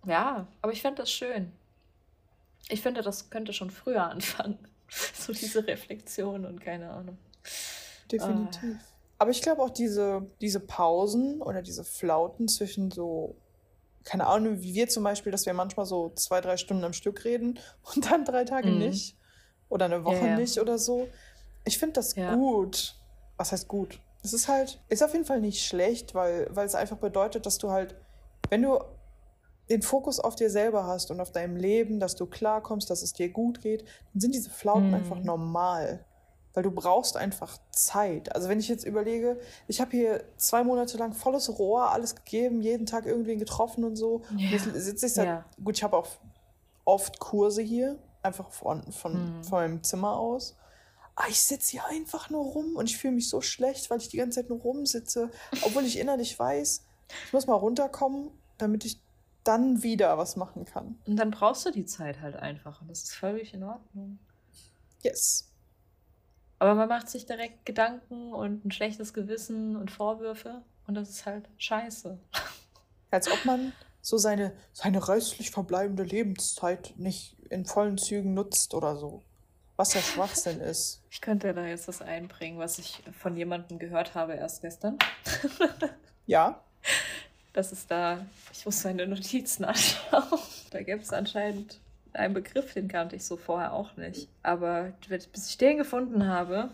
Ja, 0.06 0.48
aber 0.62 0.72
ich 0.72 0.82
fände 0.82 1.02
das 1.02 1.12
schön. 1.12 1.52
Ich 2.70 2.82
finde, 2.82 3.02
das 3.02 3.30
könnte 3.30 3.54
schon 3.54 3.70
früher 3.70 4.04
anfangen. 4.10 4.58
So 4.90 5.34
diese 5.34 5.66
Reflexion 5.68 6.46
und 6.46 6.60
keine 6.62 6.90
Ahnung. 6.92 7.18
Definitiv. 8.12 8.78
Aber 9.18 9.32
ich 9.32 9.42
glaube 9.42 9.62
auch 9.62 9.70
diese, 9.70 10.28
diese 10.42 10.60
Pausen 10.60 11.42
oder 11.42 11.62
diese 11.62 11.84
Flauten 11.84 12.48
zwischen 12.48 12.92
so, 12.92 13.36
keine 14.04 14.28
Ahnung, 14.28 14.62
wie 14.62 14.74
wir 14.74 14.90
zum 14.90 15.04
Beispiel, 15.04 15.32
dass 15.32 15.46
wir 15.46 15.54
manchmal 15.54 15.86
so 15.86 16.10
zwei, 16.16 16.42
drei 16.42 16.58
Stunden 16.58 16.84
am 16.84 16.94
Stück 16.94 17.24
reden 17.24 17.60
und 17.96 18.12
dann 18.12 18.26
drei 18.26 18.44
Tage 18.44 18.72
Mhm. 18.72 18.78
nicht. 18.80 19.18
Oder 19.70 19.86
eine 19.86 20.04
Woche 20.04 20.28
ja. 20.28 20.38
nicht 20.38 20.60
oder 20.60 20.78
so. 20.78 21.08
Ich 21.66 21.80
finde 21.80 21.94
das 21.94 22.16
Ja. 22.16 22.36
gut. 22.36 22.96
Was 23.38 23.52
heißt 23.52 23.68
gut? 23.68 24.00
Es 24.22 24.32
ist 24.34 24.48
halt, 24.48 24.80
ist 24.90 25.02
auf 25.04 25.14
jeden 25.14 25.26
Fall 25.26 25.42
nicht 25.42 25.66
schlecht, 25.66 26.14
weil, 26.14 26.48
weil 26.52 26.66
es 26.68 26.76
einfach 26.76 26.98
bedeutet, 26.98 27.46
dass 27.46 27.58
du 27.58 27.72
halt, 27.72 27.96
wenn 28.50 28.62
du 28.62 28.80
den 29.70 29.82
Fokus 29.82 30.20
auf 30.20 30.36
dir 30.36 30.50
selber 30.50 30.86
hast 30.86 31.10
und 31.12 31.20
auf 31.22 31.32
deinem 31.32 31.56
Leben, 31.56 32.00
dass 32.00 32.16
du 32.16 32.26
klarkommst, 32.26 32.90
dass 32.90 33.02
es 33.02 33.14
dir 33.14 33.30
gut 33.30 33.62
geht, 33.62 33.86
dann 34.14 34.20
sind 34.22 34.36
diese 34.36 34.50
Flauten 34.50 34.90
Mhm. 34.90 34.94
einfach 34.96 35.24
normal. 35.24 36.06
Weil 36.56 36.64
du 36.64 36.70
brauchst 36.72 37.18
einfach 37.18 37.58
Zeit. 37.72 38.36
Also 38.36 38.48
wenn 38.48 38.60
ich 38.60 38.68
jetzt 38.68 38.86
überlege, 38.86 39.40
ich 39.68 39.82
habe 39.82 39.90
hier 39.92 40.24
zwei 40.38 40.64
Monate 40.64 40.98
lang 40.98 41.14
volles 41.14 41.58
Rohr, 41.58 41.90
alles 41.92 42.14
gegeben, 42.16 42.62
jeden 42.62 42.86
Tag 42.86 43.06
irgendwen 43.08 43.40
getroffen 43.40 43.84
und 43.84 43.96
so. 43.96 44.22
Und 44.30 44.52
jetzt 44.52 44.66
sitze 44.66 45.08
ich 45.08 45.14
seit, 45.14 45.26
Ja. 45.26 45.46
gut, 45.64 45.78
ich 45.78 45.84
habe 45.84 45.98
auch 45.98 46.08
oft 46.86 47.20
Kurse 47.20 47.62
hier, 47.64 47.98
einfach 48.22 48.52
von, 48.52 48.84
von, 48.92 49.14
Mhm. 49.40 49.44
von 49.44 49.58
meinem 49.60 49.84
Zimmer 49.84 50.16
aus. 50.18 50.56
Aber 51.16 51.30
ich 51.30 51.42
sitze 51.42 51.72
hier 51.72 51.86
einfach 51.88 52.30
nur 52.30 52.44
rum 52.44 52.76
und 52.76 52.90
ich 52.90 52.98
fühle 52.98 53.14
mich 53.14 53.30
so 53.30 53.42
schlecht, 53.42 53.90
weil 53.90 54.00
ich 54.00 54.10
die 54.10 54.18
ganze 54.18 54.42
Zeit 54.42 54.50
nur 54.50 54.60
rumsitze, 54.60 55.30
obwohl 55.64 55.86
ich 55.86 55.98
innerlich 56.00 56.38
weiß, 56.38 56.84
ich 57.26 57.34
muss 57.34 57.48
mal 57.48 57.56
runterkommen, 57.56 58.30
damit 58.58 58.86
ich 58.86 59.00
dann 59.44 59.84
wieder 59.84 60.18
was 60.18 60.36
machen 60.36 60.66
kann. 60.66 61.00
Und 61.06 61.18
dann 61.18 61.32
brauchst 61.32 61.66
du 61.66 61.72
die 61.72 61.86
Zeit 61.86 62.22
halt 62.22 62.36
einfach. 62.36 62.82
Und 62.82 62.90
das 62.90 63.04
ist 63.04 63.16
völlig 63.16 63.54
in 63.54 63.64
Ordnung. 63.64 64.20
Yes. 65.02 65.50
Aber 66.60 66.76
man 66.76 66.88
macht 66.88 67.10
sich 67.10 67.26
direkt 67.26 67.66
Gedanken 67.66 68.34
und 68.34 68.66
ein 68.66 68.72
schlechtes 68.72 69.14
Gewissen 69.14 69.76
und 69.76 69.92
Vorwürfe. 69.92 70.62
Und 70.88 70.96
das 70.96 71.10
ist 71.10 71.26
halt 71.26 71.50
scheiße. 71.58 72.18
Als 73.12 73.30
ob 73.30 73.46
man 73.46 73.74
so 74.02 74.18
seine, 74.18 74.54
seine 74.72 75.08
restlich 75.08 75.52
verbleibende 75.52 76.04
Lebenszeit 76.04 76.94
nicht 76.98 77.38
in 77.50 77.66
vollen 77.66 77.98
Zügen 77.98 78.34
nutzt 78.34 78.74
oder 78.74 78.96
so. 78.96 79.22
Was 79.76 79.94
ja 79.94 80.02
Schwachsinn 80.02 80.60
ist. 80.62 81.02
Ich 81.10 81.22
könnte 81.22 81.54
da 81.54 81.66
jetzt 81.66 81.88
was 81.88 82.02
einbringen, 82.02 82.60
was 82.60 82.80
ich 82.80 83.04
von 83.20 83.36
jemandem 83.36 83.80
gehört 83.80 84.16
habe 84.16 84.34
erst 84.34 84.62
gestern. 84.62 84.98
Ja, 86.26 86.64
Das 87.54 87.72
ist 87.72 87.90
da, 87.90 88.26
ich 88.52 88.66
muss 88.66 88.84
meine 88.84 89.06
Notizen 89.06 89.64
anschauen. 89.66 90.40
Da 90.72 90.82
gibt 90.82 91.04
es 91.04 91.14
anscheinend 91.14 91.80
einen 92.14 92.34
Begriff, 92.34 92.74
den 92.74 92.88
kannte 92.88 93.16
ich 93.16 93.26
so 93.26 93.38
vorher 93.38 93.74
auch 93.74 93.96
nicht. 93.96 94.28
Aber 94.42 94.94
bis 95.08 95.50
ich 95.50 95.58
den 95.58 95.78
gefunden 95.78 96.28
habe, 96.28 96.70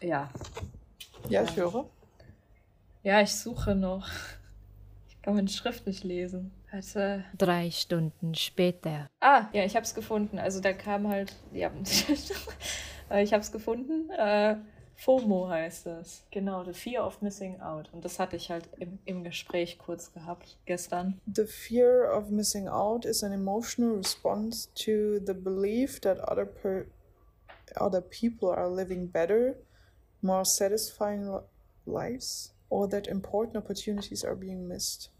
ja. 0.00 0.30
ja, 1.28 1.42
ich 1.42 1.56
höre. 1.56 1.88
Ja, 3.02 3.20
ich 3.20 3.34
suche 3.34 3.74
noch. 3.74 4.08
Ich 5.08 5.20
kann 5.22 5.34
meine 5.34 5.48
Schrift 5.48 5.86
nicht 5.86 6.04
lesen. 6.04 6.52
Warte. 6.70 7.24
Drei 7.36 7.70
Stunden 7.70 8.34
später. 8.34 9.08
Ah, 9.20 9.46
ja, 9.52 9.64
ich 9.64 9.74
habe 9.74 9.84
es 9.84 9.94
gefunden. 9.94 10.38
Also 10.38 10.60
da 10.60 10.72
kam 10.72 11.08
halt, 11.08 11.34
ja, 11.52 11.70
ich 13.16 13.32
habe 13.32 13.42
es 13.42 13.50
gefunden. 13.50 14.10
Äh, 14.10 14.56
FOMO 14.98 15.48
heißt 15.48 15.86
es. 15.86 16.24
Genau, 16.32 16.64
the 16.64 16.72
fear 16.72 17.06
of 17.06 17.22
missing 17.22 17.60
out. 17.60 17.88
Und 17.92 18.04
das 18.04 18.18
hatte 18.18 18.34
ich 18.34 18.50
halt 18.50 18.68
im, 18.78 18.98
im 19.04 19.22
Gespräch 19.22 19.78
kurz 19.78 20.12
gehabt 20.12 20.58
gestern. 20.66 21.20
The 21.32 21.46
fear 21.46 22.12
of 22.12 22.30
missing 22.30 22.66
out 22.66 23.04
is 23.04 23.22
an 23.22 23.32
emotional 23.32 23.96
response 23.96 24.68
to 24.74 25.24
the 25.24 25.34
belief 25.34 26.00
that 26.00 26.18
other 26.28 26.44
per 26.44 26.86
other 27.76 28.00
people 28.00 28.48
are 28.48 28.68
living 28.68 29.08
better, 29.08 29.54
more 30.20 30.44
satisfying 30.44 31.28
li- 31.28 31.44
lives, 31.86 32.52
or 32.68 32.88
that 32.88 33.06
important 33.06 33.56
opportunities 33.56 34.24
are 34.24 34.34
being 34.34 34.66
missed. 34.66 35.12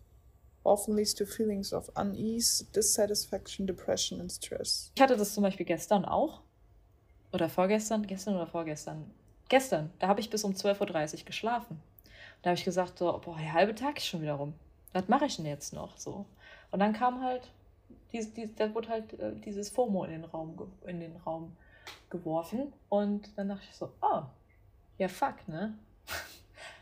Often 0.65 0.97
leads 0.97 1.15
to 1.15 1.25
feelings 1.25 1.73
of 1.73 1.89
unease, 1.95 2.67
dissatisfaction, 2.75 3.65
depression, 3.67 4.21
and 4.21 4.33
stress. 4.33 4.91
Ich 4.97 5.01
hatte 5.01 5.17
das 5.17 5.35
zum 5.35 5.45
Beispiel 5.45 5.67
gestern 5.67 6.05
auch. 6.05 6.43
Oder 7.33 7.49
vorgestern, 7.49 8.05
gestern 8.07 8.35
oder 8.35 8.49
vorgestern. 8.49 9.09
Gestern, 9.49 9.91
da 9.99 10.09
habe 10.09 10.21
ich 10.21 10.31
bis 10.31 10.45
um 10.45 10.53
12.30 10.53 11.21
Uhr 11.21 11.25
geschlafen. 11.25 11.81
Da 12.43 12.51
habe 12.51 12.59
ich 12.59 12.65
gesagt, 12.65 12.99
so, 12.99 13.21
boah, 13.25 13.37
der 13.37 13.53
halbe 13.53 13.75
Tag 13.75 13.97
ist 13.97 14.07
schon 14.07 14.23
wieder 14.23 14.35
rum. 14.35 14.55
Was 14.93 15.09
mache 15.09 15.27
ich 15.27 15.37
denn 15.37 15.47
jetzt 15.47 15.73
noch? 15.73 15.97
So. 15.97 16.27
Und 16.71 16.81
dann 16.81 16.93
kam 16.93 17.23
halt, 17.23 17.51
dies, 18.13 18.33
dies, 18.33 18.55
da 18.55 18.73
wurde 18.75 18.89
halt 18.89 19.19
äh, 19.19 19.35
dieses 19.37 19.71
FOMO 19.71 20.05
in 20.05 20.11
den, 20.11 20.25
Raum, 20.25 20.57
in 20.87 21.01
den 21.01 21.17
Raum 21.17 21.57
geworfen. 22.11 22.73
Und 22.89 23.37
dann 23.37 23.49
dachte 23.49 23.65
ich 23.69 23.77
so, 23.77 23.91
oh, 24.03 24.23
ja 24.99 25.09
fuck, 25.09 25.47
ne? 25.49 25.75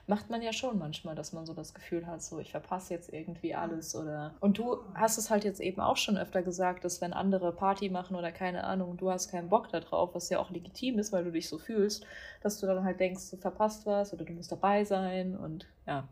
Macht 0.09 0.31
man 0.31 0.41
ja 0.41 0.53
schon 0.53 0.79
manchmal, 0.79 1.17
dass 1.17 1.33
man 1.33 1.47
so 1.47 1.53
das 1.53 1.75
Gefühl 1.75 2.07
hat, 2.07 2.23
so 2.23 2.39
ich 2.39 2.53
verpasse 2.53 2.95
jetzt 2.95 3.13
irgendwie 3.13 3.57
alles 3.57 3.97
oder. 3.97 4.37
Und 4.39 4.57
du 4.57 4.79
hast 4.95 5.19
es 5.19 5.31
halt 5.31 5.43
jetzt 5.43 5.61
eben 5.61 5.81
auch 5.81 5.97
schon 5.97 6.17
öfter 6.17 6.43
gesagt, 6.43 6.85
dass 6.85 7.01
wenn 7.01 7.13
andere 7.13 7.53
Party 7.53 7.89
machen 7.89 8.15
oder 8.15 8.31
keine 8.31 8.63
Ahnung, 8.65 8.97
du 8.97 9.11
hast 9.11 9.31
keinen 9.31 9.49
Bock 9.49 9.69
da 9.69 9.81
drauf, 9.81 10.11
was 10.15 10.29
ja 10.29 10.39
auch 10.39 10.51
legitim 10.51 11.01
ist, 11.01 11.13
weil 11.13 11.25
du 11.25 11.33
dich 11.33 11.49
so 11.49 11.59
fühlst, 11.59 12.07
dass 12.41 12.61
du 12.61 12.67
dann 12.67 12.85
halt 12.85 13.01
denkst, 13.01 13.31
du 13.31 13.37
verpasst 13.37 13.85
was 13.85 14.13
oder 14.13 14.25
du 14.25 14.33
musst 14.33 14.53
dabei 14.53 14.85
sein 14.85 15.37
und 15.37 15.67
ja. 15.87 16.09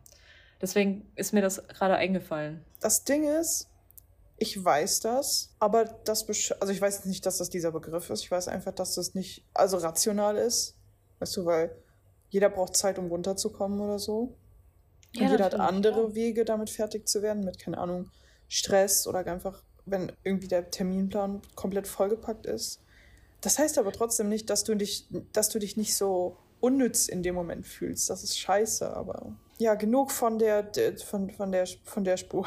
Deswegen 0.61 1.09
ist 1.15 1.33
mir 1.33 1.41
das 1.41 1.65
gerade 1.67 1.95
eingefallen. 1.95 2.65
Das 2.81 3.03
Ding 3.03 3.23
ist, 3.23 3.69
ich 4.37 4.63
weiß 4.63 4.99
das, 5.01 5.53
aber 5.59 5.85
das, 5.85 6.27
also 6.59 6.73
ich 6.73 6.81
weiß 6.81 7.05
nicht, 7.05 7.25
dass 7.25 7.37
das 7.37 7.49
dieser 7.49 7.71
Begriff 7.71 8.09
ist. 8.09 8.23
Ich 8.23 8.31
weiß 8.31 8.47
einfach, 8.49 8.73
dass 8.73 8.95
das 8.95 9.13
nicht, 9.15 9.45
also 9.53 9.77
rational 9.77 10.35
ist. 10.35 10.75
Weißt 11.19 11.37
du, 11.37 11.45
weil 11.45 11.75
jeder 12.35 12.49
braucht 12.49 12.75
Zeit, 12.75 12.99
um 12.99 13.07
runterzukommen 13.07 13.79
oder 13.79 13.97
so. 13.97 14.35
Und 15.15 15.21
Ja, 15.21 15.31
jeder 15.31 15.45
hat 15.45 15.55
andere 15.55 16.01
klar. 16.01 16.15
Wege, 16.15 16.43
damit 16.43 16.69
fertig 16.69 17.07
zu 17.07 17.21
werden, 17.21 17.45
mit, 17.45 17.59
keine 17.59 17.77
Ahnung, 17.77 18.11
Stress 18.49 19.07
oder 19.07 19.25
einfach, 19.25 19.63
wenn 19.85 20.11
irgendwie 20.25 20.49
der 20.49 20.69
Terminplan 20.69 21.41
komplett 21.55 21.87
vollgepackt 21.87 22.45
ist. 22.45 22.81
Das 23.39 23.57
heißt 23.57 23.77
aber 23.77 23.93
trotzdem 23.93 24.27
nicht, 24.27 24.49
dass 24.49 24.65
du 24.65 24.75
dich, 24.75 25.07
dass 25.31 25.47
du 25.47 25.59
dich 25.59 25.77
nicht 25.77 25.95
so 25.95 26.35
unnütz 26.59 27.07
in 27.07 27.23
dem 27.23 27.35
Moment 27.35 27.65
fühlst. 27.65 28.09
Das 28.09 28.21
ist 28.21 28.37
scheiße, 28.37 28.93
aber 28.93 29.33
ja, 29.57 29.75
genug 29.75 30.11
von 30.11 30.37
der, 30.37 30.69
von, 31.05 31.29
von 31.29 31.53
der, 31.53 31.65
von 31.85 32.03
der 32.03 32.17
Spur. 32.17 32.45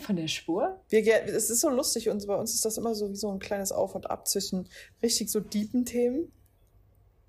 Von 0.00 0.16
der 0.16 0.26
Spur? 0.26 0.80
Wir, 0.88 1.06
es 1.26 1.48
ist 1.48 1.60
so 1.60 1.68
lustig 1.68 2.08
und 2.08 2.26
bei 2.26 2.34
uns 2.34 2.54
ist 2.54 2.64
das 2.64 2.76
immer 2.76 2.96
so 2.96 3.08
wie 3.08 3.14
so 3.14 3.30
ein 3.30 3.38
kleines 3.38 3.70
Auf 3.70 3.94
und 3.94 4.10
Ab 4.10 4.26
zwischen 4.26 4.68
richtig 5.00 5.30
so 5.30 5.38
deepen 5.38 5.84
Themen 5.84 6.32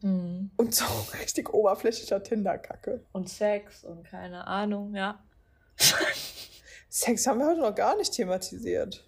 Mhm. 0.04 0.52
und 0.58 0.76
so 0.76 0.86
richtig 1.22 1.54
oberflächlicher 1.54 2.22
Tinderkacke. 2.22 3.06
Und 3.14 3.30
Sex 3.30 3.86
und 3.86 4.04
keine 4.04 4.46
Ahnung, 4.48 4.94
ja. 4.96 5.24
Sex 6.90 7.26
haben 7.26 7.40
wir 7.40 7.48
heute 7.48 7.62
noch 7.62 7.74
gar 7.74 7.96
nicht 7.96 8.12
thematisiert. 8.12 9.04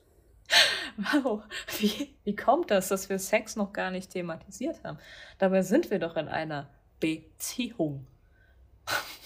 Wow, 0.97 1.43
wie, 1.79 2.15
wie 2.23 2.35
kommt 2.35 2.71
das, 2.71 2.87
dass 2.87 3.09
wir 3.09 3.19
Sex 3.19 3.57
noch 3.57 3.73
gar 3.73 3.91
nicht 3.91 4.11
thematisiert 4.11 4.81
haben? 4.83 4.97
Dabei 5.37 5.63
sind 5.63 5.91
wir 5.91 5.99
doch 5.99 6.15
in 6.15 6.29
einer 6.29 6.69
Beziehung. 7.01 8.07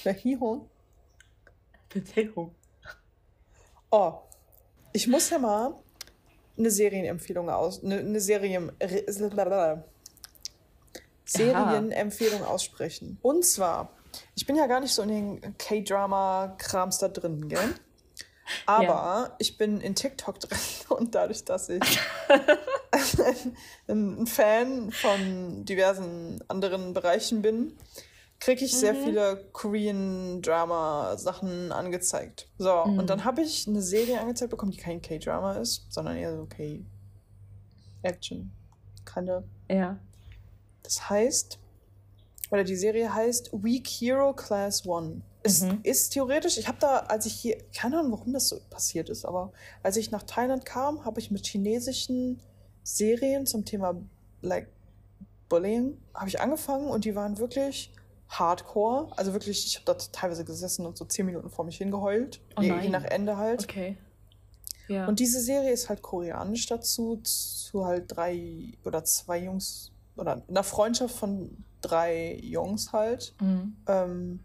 Hiho. 0.03 0.67
Beziehung. 1.89 2.55
Oh, 3.91 4.13
ich 4.91 5.07
muss 5.07 5.29
ja 5.29 5.37
mal 5.37 5.75
eine 6.57 6.71
Serienempfehlung 6.71 7.49
aus, 7.49 7.83
eine, 7.83 7.99
eine 7.99 8.19
Serien, 8.19 8.71
Serienempfehlung 11.31 12.43
aussprechen. 12.43 13.17
Und 13.21 13.45
zwar, 13.45 13.89
ich 14.35 14.45
bin 14.45 14.55
ja 14.55 14.67
gar 14.67 14.79
nicht 14.79 14.93
so 14.93 15.01
in 15.03 15.09
den 15.09 15.57
K-Drama-Krams 15.57 16.97
da 16.99 17.07
drin, 17.09 17.47
gell? 17.49 17.75
Aber 18.65 18.83
Ja. 18.83 19.35
ich 19.37 19.57
bin 19.57 19.79
in 19.79 19.93
TikTok 19.93 20.39
drin 20.39 20.57
und 20.89 21.13
dadurch, 21.15 21.45
dass 21.45 21.69
ich 21.69 21.99
ein 23.87 24.25
Fan 24.27 24.91
von 24.91 25.65
diversen 25.65 26.43
anderen 26.47 26.93
Bereichen 26.93 27.41
bin, 27.43 27.77
kriege 28.39 28.65
ich 28.65 28.75
sehr 28.75 28.93
Mhm. 28.93 29.03
viele 29.03 29.49
Korean-Drama-Sachen 30.49 31.71
angezeigt. 31.71 32.47
So, 32.57 32.83
Mhm. 32.85 32.99
und 32.99 33.09
dann 33.09 33.23
habe 33.25 33.41
ich 33.41 33.67
eine 33.67 33.81
Serie 33.81 34.19
angezeigt 34.19 34.51
bekommen, 34.51 34.71
die 34.71 34.77
kein 34.77 35.01
K-Drama 35.01 35.53
ist, 35.57 35.91
sondern 35.91 36.15
eher 36.17 36.35
so 36.35 36.45
K-Action. 36.45 38.51
Keine. 39.05 39.43
Ja. 39.69 39.97
Das 40.83 41.09
heißt, 41.09 41.59
oder 42.51 42.63
die 42.63 42.75
Serie 42.75 43.13
heißt 43.13 43.51
Weak 43.53 43.87
Hero 43.87 44.33
Class 44.33 44.85
One. 44.85 45.21
Es 45.43 45.61
mhm. 45.61 45.79
ist 45.83 46.11
theoretisch, 46.11 46.57
ich 46.57 46.67
habe 46.67 46.79
da, 46.79 46.97
als 46.97 47.25
ich 47.25 47.33
hier, 47.33 47.57
keine 47.73 47.99
Ahnung, 47.99 48.11
warum 48.11 48.33
das 48.33 48.49
so 48.49 48.59
passiert 48.69 49.09
ist, 49.09 49.25
aber 49.25 49.53
als 49.83 49.95
ich 49.97 50.11
nach 50.11 50.23
Thailand 50.23 50.65
kam, 50.65 51.05
habe 51.05 51.19
ich 51.19 51.31
mit 51.31 51.45
chinesischen 51.45 52.41
Serien 52.83 53.45
zum 53.45 53.65
Thema 53.65 53.95
like 54.41 54.67
Bullying 55.49 55.97
habe 56.13 56.29
ich 56.29 56.39
angefangen 56.39 56.87
und 56.87 57.05
die 57.05 57.15
waren 57.15 57.37
wirklich 57.39 57.91
hardcore. 58.29 59.11
Also 59.17 59.33
wirklich, 59.33 59.65
ich 59.65 59.75
habe 59.75 59.85
da 59.85 59.93
teilweise 59.95 60.45
gesessen 60.45 60.85
und 60.85 60.97
so 60.97 61.05
zehn 61.05 61.25
Minuten 61.25 61.49
vor 61.49 61.65
mich 61.65 61.77
hingeheult. 61.77 62.39
Oh 62.55 62.61
je, 62.61 62.79
je 62.79 62.89
nach 62.89 63.03
Ende 63.03 63.37
halt. 63.37 63.63
Okay. 63.63 63.97
Ja. 64.87 65.07
Und 65.07 65.19
diese 65.19 65.39
Serie 65.39 65.71
ist 65.71 65.89
halt 65.89 66.01
koreanisch 66.01 66.67
dazu, 66.67 67.17
zu 67.23 67.85
halt 67.85 68.05
drei 68.07 68.73
oder 68.85 69.03
zwei 69.03 69.39
Jungs 69.39 69.91
oder 70.19 70.43
einer 70.47 70.63
Freundschaft 70.63 71.15
von 71.15 71.63
drei 71.81 72.39
Jungs 72.41 72.93
halt. 72.93 73.33
Mhm. 73.41 73.75
Ähm, 73.87 74.39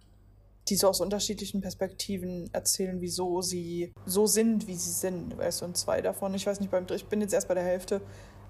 die 0.68 0.76
so 0.76 0.88
aus 0.88 1.00
unterschiedlichen 1.00 1.60
Perspektiven 1.60 2.48
erzählen, 2.52 3.00
wieso 3.00 3.42
sie 3.42 3.92
so 4.06 4.26
sind, 4.26 4.66
wie 4.66 4.74
sie 4.74 4.92
sind. 4.92 5.36
Weißt 5.36 5.60
du, 5.60 5.66
und 5.66 5.76
zwei 5.76 6.00
davon, 6.00 6.34
ich 6.34 6.46
weiß 6.46 6.60
nicht, 6.60 6.70
beim, 6.70 6.86
ich 6.90 7.06
bin 7.06 7.20
jetzt 7.20 7.34
erst 7.34 7.48
bei 7.48 7.54
der 7.54 7.64
Hälfte, 7.64 8.00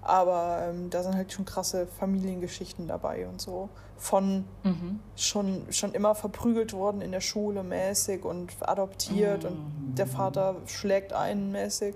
aber 0.01 0.69
ähm, 0.69 0.89
da 0.89 1.03
sind 1.03 1.15
halt 1.15 1.33
schon 1.33 1.45
krasse 1.45 1.87
Familiengeschichten 1.87 2.87
dabei 2.87 3.27
und 3.27 3.41
so. 3.41 3.69
Von 3.97 4.45
mhm. 4.63 4.99
schon, 5.15 5.65
schon 5.71 5.93
immer 5.93 6.15
verprügelt 6.15 6.73
worden 6.73 7.01
in 7.01 7.11
der 7.11 7.21
Schule 7.21 7.63
mäßig 7.63 8.23
und 8.23 8.53
adoptiert 8.61 9.43
mhm. 9.43 9.49
und 9.49 9.95
der 9.97 10.07
Vater 10.07 10.61
schlägt 10.67 11.11
einen 11.11 11.51
mäßig 11.51 11.95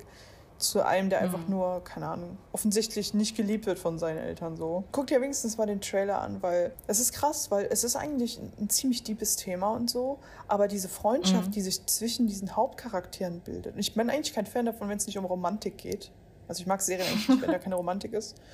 zu 0.60 0.86
einem, 0.86 1.10
der 1.10 1.22
einfach 1.22 1.40
mhm. 1.40 1.52
nur, 1.52 1.84
keine 1.84 2.08
Ahnung, 2.08 2.38
offensichtlich 2.52 3.14
nicht 3.14 3.36
geliebt 3.36 3.66
wird 3.66 3.80
von 3.80 3.98
seinen 3.98 4.18
Eltern 4.18 4.58
so. 4.58 4.84
Guck 4.92 5.08
dir 5.08 5.22
wenigstens 5.22 5.58
mal 5.58 5.66
den 5.66 5.82
Trailer 5.82 6.22
an, 6.22 6.42
weil 6.42 6.74
es 6.88 7.00
ist 7.00 7.14
krass, 7.14 7.50
weil 7.50 7.68
es 7.72 7.84
ist 7.84 7.96
eigentlich 7.96 8.38
ein, 8.38 8.52
ein 8.60 8.70
ziemlich 8.70 9.04
deepes 9.04 9.38
Thema 9.38 9.72
und 9.72 9.90
so, 9.90 10.20
aber 10.48 10.68
diese 10.68 10.90
Freundschaft, 10.90 11.48
mhm. 11.48 11.52
die 11.52 11.62
sich 11.62 11.86
zwischen 11.86 12.28
diesen 12.28 12.56
Hauptcharakteren 12.56 13.40
bildet. 13.40 13.74
Und 13.74 13.80
ich 13.80 13.94
bin 13.94 14.10
eigentlich 14.10 14.34
kein 14.34 14.46
Fan 14.46 14.66
davon, 14.66 14.90
wenn 14.90 14.98
es 14.98 15.08
nicht 15.08 15.18
um 15.18 15.26
Romantik 15.26 15.78
geht. 15.78 16.12
Also 16.48 16.62
ich 16.62 16.68
mag 16.68 16.82
Serien 16.82 17.08
eigentlich 17.08 17.30
nicht, 17.30 17.42
wenn 17.42 17.52
da 17.52 17.60
keine 17.60 17.76
Romantik 17.76 18.14
ist. 18.14 18.36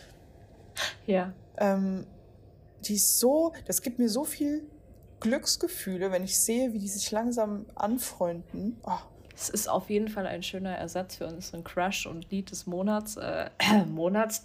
Ja. 1.08 1.32
Ähm, 1.58 2.06
die 2.82 2.96
ist 2.96 3.20
so, 3.20 3.54
das 3.66 3.82
gibt 3.82 3.98
mir 3.98 4.10
so 4.10 4.26
viel 4.26 4.70
Glücksgefühle, 5.22 6.12
wenn 6.12 6.24
ich 6.24 6.38
sehe, 6.38 6.74
wie 6.74 6.80
die 6.80 6.90
sich 6.90 7.12
langsam 7.12 7.66
anfreunden. 7.76 8.78
Oh, 8.84 9.00
es 9.36 9.50
ist 9.50 9.68
auf 9.68 9.90
jeden 9.90 10.08
Fall 10.08 10.26
ein 10.26 10.44
schöner 10.44 10.76
Ersatz 10.78 11.18
für 11.18 11.28
unseren 11.28 11.64
Crush 11.64 12.06
und 12.06 12.32
Lied 12.32 12.52
des 12.52 12.66
Monats. 12.66 13.18
Äh, 13.18 13.50
Monats. 13.86 14.44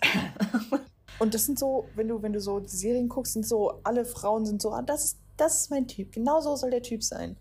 und 1.18 1.32
das 1.32 1.47
sind 1.47 1.59
so, 1.59 1.88
wenn 1.95 2.09
du, 2.09 2.20
wenn 2.22 2.32
du 2.32 2.41
so 2.41 2.61
Serien 2.66 3.09
guckst, 3.09 3.34
sind 3.34 3.47
so, 3.47 3.80
alle 3.84 4.05
Frauen 4.05 4.45
sind 4.45 4.61
so, 4.61 4.72
ah, 4.72 4.82
das 4.82 5.05
ist, 5.05 5.18
das 5.36 5.61
ist 5.61 5.70
mein 5.70 5.86
Typ. 5.86 6.12
Genau 6.12 6.41
so 6.41 6.57
soll 6.57 6.70
der 6.70 6.82
Typ 6.82 7.05
sein. 7.05 7.36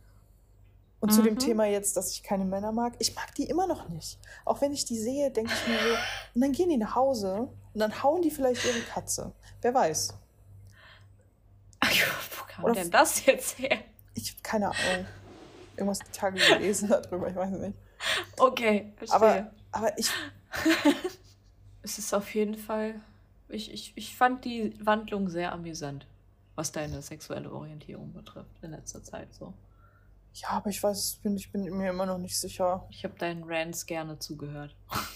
Und 1.00 1.12
mhm. 1.12 1.16
zu 1.16 1.22
dem 1.24 1.34
mhm. 1.36 1.40
Thema 1.40 1.66
jetzt, 1.66 1.98
dass 1.98 2.12
ich 2.12 2.22
keine 2.22 2.46
Männer 2.46 2.72
mag, 2.72 2.94
ich 3.00 3.16
mag 3.16 3.34
die 3.36 3.46
immer 3.46 3.66
noch 3.66 3.90
nicht. 3.90 4.20
Auch 4.46 4.62
wenn 4.62 4.72
ich 4.72 4.86
die 4.86 5.00
sehe, 5.00 5.32
denke 5.32 5.52
ich 5.52 5.68
mir 5.68 5.80
so, 5.80 5.96
und 6.36 6.42
dann 6.42 6.52
gehen 6.52 6.70
die 6.70 6.78
nach 6.78 6.96
Hause 6.96 7.50
und 7.74 7.80
dann 7.80 8.04
hauen 8.04 8.22
die 8.22 8.32
vielleicht 8.32 8.64
ihre 8.64 8.82
Katze. 8.82 9.32
Wer 9.62 9.74
weiß. 9.74 10.14
Ach, 11.80 11.92
wo 11.92 12.46
kam 12.48 12.66
Oder 12.66 12.74
denn 12.74 12.92
das 12.92 13.26
jetzt 13.26 13.58
her? 13.58 13.80
Ich 14.14 14.32
habe 14.32 14.42
keine 14.44 14.68
Ahnung 14.68 15.06
irgendwas 15.80 16.00
die 16.00 16.12
Tage 16.12 16.40
gelesen 16.40 16.90
darüber, 17.10 17.28
ich 17.28 17.36
weiß 17.36 17.52
nicht. 17.52 17.78
Okay, 18.38 18.94
verstehe. 18.98 19.16
Aber, 19.16 19.52
aber 19.72 19.98
ich. 19.98 20.10
es 21.84 21.98
ist 21.98 22.14
auf 22.14 22.34
jeden 22.34 22.56
Fall. 22.56 22.96
Ich, 23.48 23.74
ich, 23.74 23.94
ich 23.96 24.16
fand 24.16 24.46
die 24.46 24.74
Wandlung 24.86 25.30
sehr 25.30 25.52
amüsant, 25.52 26.06
was 26.56 26.72
deine 26.72 27.02
sexuelle 27.02 27.52
Orientierung 27.52 28.14
betrifft 28.14 28.52
in 28.62 28.72
letzter 28.72 29.04
Zeit 29.04 29.34
so. 29.34 29.54
Ja, 30.34 30.50
aber 30.50 30.70
ich 30.70 30.82
weiß, 30.82 31.20
bin, 31.24 31.36
ich 31.36 31.52
bin 31.52 31.64
mir 31.64 31.90
immer 31.90 32.06
noch 32.06 32.20
nicht 32.20 32.40
sicher. 32.40 32.86
Ich 32.90 33.04
habe 33.04 33.18
deinen 33.18 33.44
Rants 33.44 33.86
gerne 33.86 34.20
zugehört. 34.20 34.76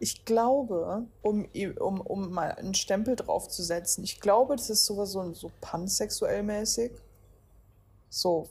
Ich 0.00 0.24
glaube, 0.24 1.06
um, 1.22 1.46
um, 1.78 2.00
um 2.00 2.32
mal 2.32 2.50
einen 2.50 2.74
Stempel 2.74 3.14
draufzusetzen, 3.14 4.02
ich 4.02 4.20
glaube, 4.20 4.56
das 4.56 4.68
ist 4.68 4.84
sowas 4.84 5.12
so, 5.12 5.32
so 5.32 5.52
pansexuell 5.60 6.42
mäßig. 6.42 6.90
So 8.08 8.48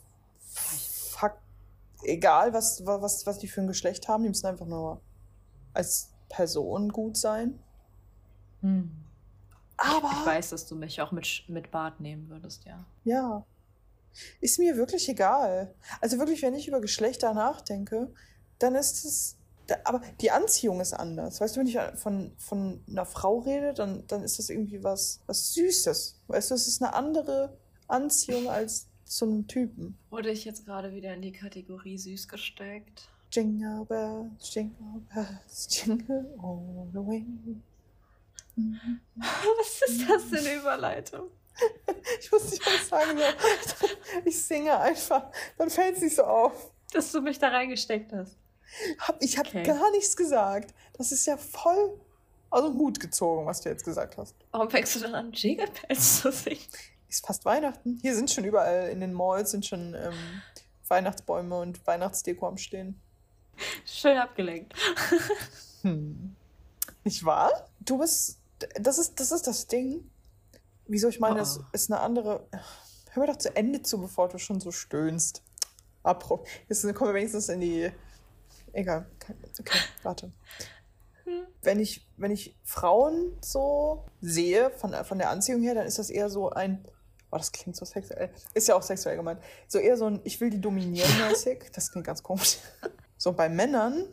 egal, 2.03 2.53
was, 2.53 2.85
was, 2.85 3.25
was 3.25 3.39
die 3.39 3.47
für 3.47 3.61
ein 3.61 3.67
Geschlecht 3.67 4.07
haben, 4.07 4.23
die 4.23 4.29
müssen 4.29 4.47
einfach 4.47 4.65
nur 4.65 5.01
als 5.73 6.11
Person 6.29 6.89
gut 6.89 7.17
sein. 7.17 7.59
Hm. 8.61 8.91
Aber. 9.77 10.09
Ich 10.11 10.25
weiß, 10.25 10.49
dass 10.49 10.67
du 10.67 10.75
mich 10.75 11.01
auch 11.01 11.11
mit, 11.11 11.43
mit 11.47 11.71
Bart 11.71 11.99
nehmen 11.99 12.29
würdest, 12.29 12.65
ja. 12.65 12.85
Ja. 13.03 13.45
Ist 14.41 14.59
mir 14.59 14.75
wirklich 14.75 15.07
egal. 15.07 15.73
Also 16.01 16.17
wirklich, 16.17 16.41
wenn 16.41 16.55
ich 16.55 16.67
über 16.67 16.81
Geschlechter 16.81 17.33
nachdenke, 17.33 18.11
dann 18.57 18.75
ist 18.75 19.05
es. 19.05 19.35
Aber 19.83 20.01
die 20.19 20.31
Anziehung 20.31 20.81
ist 20.81 20.93
anders. 20.93 21.39
Weißt 21.39 21.55
du, 21.55 21.59
wenn 21.59 21.67
ich 21.67 21.77
von, 21.95 22.33
von 22.39 22.83
einer 22.89 23.05
Frau 23.05 23.37
rede, 23.39 23.73
dann, 23.73 24.05
dann 24.07 24.23
ist 24.23 24.39
das 24.39 24.49
irgendwie 24.49 24.83
was, 24.83 25.21
was 25.27 25.53
Süßes. 25.53 26.19
Weißt 26.27 26.49
du, 26.49 26.55
es 26.55 26.67
ist 26.67 26.81
eine 26.81 26.95
andere 26.95 27.55
Anziehung 27.87 28.49
als 28.49 28.88
zum 29.09 29.47
Typen. 29.47 29.97
Wurde 30.09 30.29
ich 30.29 30.45
jetzt 30.45 30.65
gerade 30.65 30.93
wieder 30.93 31.13
in 31.13 31.21
die 31.21 31.31
Kategorie 31.31 31.97
süß 31.97 32.27
gesteckt? 32.27 33.09
Jingle 33.31 33.85
bells, 33.85 34.53
jingle 34.53 35.01
bells, 35.13 35.67
jingle 35.69 36.33
all 36.41 36.87
the 36.93 36.99
way. 36.99 37.25
Was 39.15 39.81
ist 39.89 40.09
das 40.09 40.23
für 40.23 40.37
eine 40.37 40.55
Überleitung? 40.55 41.29
Ich 42.21 42.31
muss 42.31 42.51
nicht 42.51 42.65
was 42.65 42.87
sagen 42.87 43.17
soll. 43.17 43.89
Ich 44.23 44.41
singe 44.41 44.77
einfach. 44.77 45.29
Dann 45.57 45.69
fällt 45.69 45.97
es 45.97 46.01
nicht 46.01 46.15
so 46.15 46.23
auf. 46.23 46.71
Dass 46.93 47.11
du 47.11 47.19
mich 47.19 47.37
da 47.37 47.49
reingesteckt 47.49 48.13
hast. 48.13 48.37
ich 49.19 49.37
habe 49.37 49.49
okay. 49.49 49.63
gar 49.63 49.91
nichts 49.91 50.15
gesagt. 50.15 50.73
Das 50.93 51.11
ist 51.11 51.25
ja 51.25 51.35
voll 51.35 51.99
aus 52.49 52.63
dem 52.63 52.75
Hut 52.75 52.99
gezogen, 52.99 53.45
was 53.45 53.59
du 53.59 53.69
jetzt 53.69 53.83
gesagt 53.83 54.17
hast. 54.17 54.35
Warum 54.51 54.69
fängst 54.69 54.95
du 54.95 54.99
dann 55.01 55.15
an, 55.15 55.31
Jingle 55.33 55.67
Bells 55.81 56.21
zu 56.21 56.31
singen? 56.31 56.61
Ist 57.09 57.25
fast 57.25 57.43
Weihnachten. 57.45 57.99
Hier 58.01 58.15
sind 58.15 58.29
schon 58.29 58.45
überall 58.45 58.89
in 58.89 58.99
den 58.99 59.13
Malls 59.13 59.51
sind 59.51 59.65
schon 59.65 59.95
ähm, 59.95 60.41
Weihnachtsbäume 60.87 61.59
und 61.59 61.85
Weihnachtsdeko 61.85 62.47
am 62.47 62.57
Stehen. 62.57 63.01
Schön 63.85 64.17
abgelenkt. 64.17 64.73
hm. 65.81 66.35
Nicht 67.03 67.25
wahr? 67.25 67.67
Du 67.79 67.97
bist. 67.97 68.37
Das 68.79 68.97
ist, 68.97 69.19
das 69.19 69.31
ist 69.31 69.47
das 69.47 69.67
Ding. 69.67 70.09
Wieso 70.87 71.07
ich 71.07 71.19
meine, 71.19 71.39
oh. 71.39 71.43
es 71.43 71.59
ist 71.71 71.91
eine 71.91 72.01
andere. 72.01 72.47
Hör 73.11 73.21
mir 73.21 73.31
doch 73.31 73.37
zu 73.37 73.55
Ende 73.55 73.81
zu, 73.81 73.99
bevor 73.99 74.29
du 74.29 74.37
schon 74.37 74.59
so 74.59 74.71
stöhnst. 74.71 75.43
Abbruch. 76.03 76.45
Jetzt 76.67 76.81
kommen 76.93 77.09
wir 77.09 77.15
wenigstens 77.15 77.49
in 77.49 77.61
die. 77.61 77.91
Egal. 78.71 79.07
Okay, 79.59 79.79
warte. 80.03 80.31
Hm. 81.23 81.47
Wenn 81.61 81.79
ich, 81.79 82.07
wenn 82.17 82.31
ich 82.31 82.55
Frauen 82.63 83.37
so 83.41 84.05
sehe, 84.21 84.69
von, 84.71 84.93
von 85.05 85.17
der 85.17 85.29
Anziehung 85.29 85.61
her, 85.61 85.75
dann 85.75 85.87
ist 85.87 85.99
das 85.99 86.09
eher 86.09 86.29
so 86.29 86.49
ein 86.49 86.85
Oh, 87.31 87.37
das 87.37 87.51
klingt 87.51 87.75
so 87.75 87.85
sexuell. 87.85 88.29
Ist 88.53 88.67
ja 88.67 88.75
auch 88.75 88.81
sexuell 88.81 89.15
gemeint. 89.15 89.39
So 89.67 89.77
eher 89.77 89.97
so 89.97 90.05
ein, 90.05 90.19
ich 90.23 90.41
will 90.41 90.49
die 90.49 90.59
dominieren 90.59 91.09
mäßig. 91.29 91.71
Das 91.73 91.91
klingt 91.91 92.07
ganz 92.07 92.23
komisch. 92.23 92.57
So 93.21 93.33
bei 93.33 93.49
Männern 93.49 94.07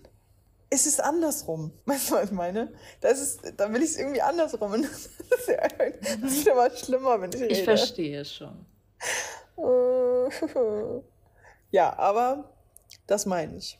ist 0.68 0.84
es 0.88 0.98
andersrum. 0.98 1.70
Weißt 1.86 2.10
du, 2.10 2.14
was 2.14 2.24
ich 2.24 2.32
meine? 2.32 2.72
Da, 3.00 3.08
ist 3.08 3.20
es, 3.20 3.54
da 3.56 3.72
will 3.72 3.80
ich 3.80 3.90
es 3.90 3.96
irgendwie 3.98 4.20
andersrum. 4.20 4.72
Und 4.72 4.82
das 5.30 5.40
ist 5.40 5.48
ja, 5.48 5.68
das 6.20 6.32
ist 6.32 6.46
immer 6.48 6.70
schlimmer, 6.70 7.20
wenn 7.20 7.30
ich 7.30 7.40
rede. 7.40 7.52
Ich 7.52 7.62
verstehe 7.62 8.22
es 8.22 8.34
schon. 8.34 8.66
Ja, 11.70 11.96
aber 11.96 12.52
das 13.06 13.26
meine 13.26 13.56
ich. 13.56 13.78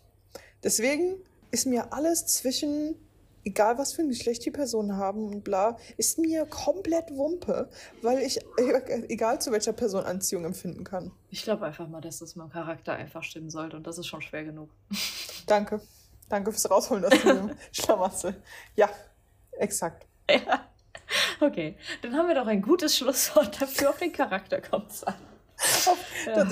Deswegen 0.62 1.16
ist 1.51 1.66
mir 1.66 1.93
alles 1.93 2.26
zwischen 2.26 2.95
egal 3.47 3.78
was 3.78 3.92
für 3.92 4.03
ein 4.03 4.09
Geschlecht 4.09 4.44
die 4.44 4.51
Personen 4.51 4.97
haben 4.97 5.28
und 5.28 5.44
bla, 5.44 5.78
ist 5.97 6.18
mir 6.18 6.44
komplett 6.47 7.11
Wumpe, 7.12 7.70
weil 8.03 8.18
ich 8.18 8.40
egal 9.09 9.40
zu 9.40 9.53
welcher 9.53 9.72
Person 9.72 10.05
Anziehung 10.05 10.44
empfinden 10.44 10.84
kann. 10.84 11.12
Ich 11.30 11.44
glaube 11.44 11.64
einfach 11.64 11.88
mal, 11.88 12.01
dass 12.01 12.18
das 12.18 12.36
mit 12.36 12.44
dem 12.44 12.51
Charakter 12.51 12.92
einfach 12.92 13.22
stimmen 13.22 13.49
sollte 13.49 13.76
und 13.76 13.86
das 13.86 13.99
ist 13.99 14.09
schon 14.09 14.20
schwer 14.20 14.44
genug. 14.44 14.68
Danke. 15.47 15.80
Danke 16.28 16.51
fürs 16.51 16.68
Rausholen 16.68 17.05
aus 17.05 17.22
dem 17.22 17.53
Schlamassel. 17.72 18.42
Ja, 18.74 18.90
exakt. 19.53 20.07
Ja. 20.28 20.66
Okay, 21.40 21.76
dann 22.03 22.16
haben 22.16 22.26
wir 22.26 22.34
doch 22.34 22.49
ein 22.49 22.62
gutes 22.62 22.97
Schlusswort 22.97 23.61
dafür. 23.61 23.90
Auf 23.90 23.99
den 23.99 24.12
Charakter 24.12 24.61
kommt 24.61 24.90
es 24.90 25.05
an. 25.05 25.14
ja, 26.26 26.51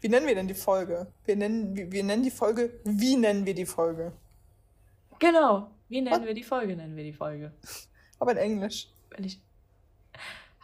wie 0.00 0.08
nennen 0.08 0.26
wir 0.26 0.34
denn 0.34 0.48
die 0.48 0.54
Folge? 0.54 1.12
Wir 1.26 1.36
nennen, 1.36 1.76
wir, 1.76 1.92
wir 1.92 2.04
nennen 2.04 2.22
die 2.22 2.30
Folge, 2.30 2.80
wie 2.84 3.16
nennen 3.16 3.44
wir 3.44 3.54
die 3.54 3.66
Folge? 3.66 4.12
Genau. 5.22 5.70
Wie 5.88 6.00
nennen 6.00 6.16
What? 6.16 6.26
wir 6.26 6.34
die 6.34 6.42
Folge? 6.42 6.74
Nennen 6.74 6.96
wir 6.96 7.04
die 7.04 7.12
Folge. 7.12 7.52
Aber 8.18 8.32
in 8.32 8.38
Englisch. 8.38 8.88
Wenn 9.10 9.22
ich. 9.22 9.40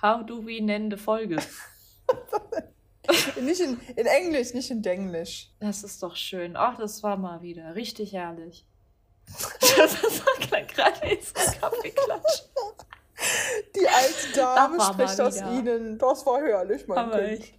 How 0.02 0.26
do 0.26 0.44
we 0.44 0.60
nennen 0.60 0.90
die 0.90 0.96
Folge? 0.96 1.36
nicht 3.40 3.60
in, 3.60 3.80
in 3.94 4.06
Englisch, 4.06 4.54
nicht 4.54 4.72
in 4.72 4.82
Denglisch. 4.82 5.52
Das 5.60 5.84
ist 5.84 6.02
doch 6.02 6.16
schön. 6.16 6.56
Ach, 6.56 6.76
das 6.76 7.04
war 7.04 7.16
mal 7.16 7.40
wieder 7.40 7.76
richtig 7.76 8.14
herrlich. 8.14 8.66
das 9.60 10.24
war 10.24 10.62
gerade 10.64 11.06
jetzt 11.06 11.38
ein 11.38 11.60
Kaffeeklatsch. 11.60 12.42
Die 13.76 13.86
alte 13.86 14.32
Dame 14.34 14.80
spricht 14.80 15.20
aus 15.20 15.40
Ihnen. 15.40 15.98
Das 15.98 16.26
war 16.26 16.40
herrlich, 16.40 16.88
mein 16.88 16.98
Aber 16.98 17.20
Kind. 17.20 17.44
Ich. 17.44 17.58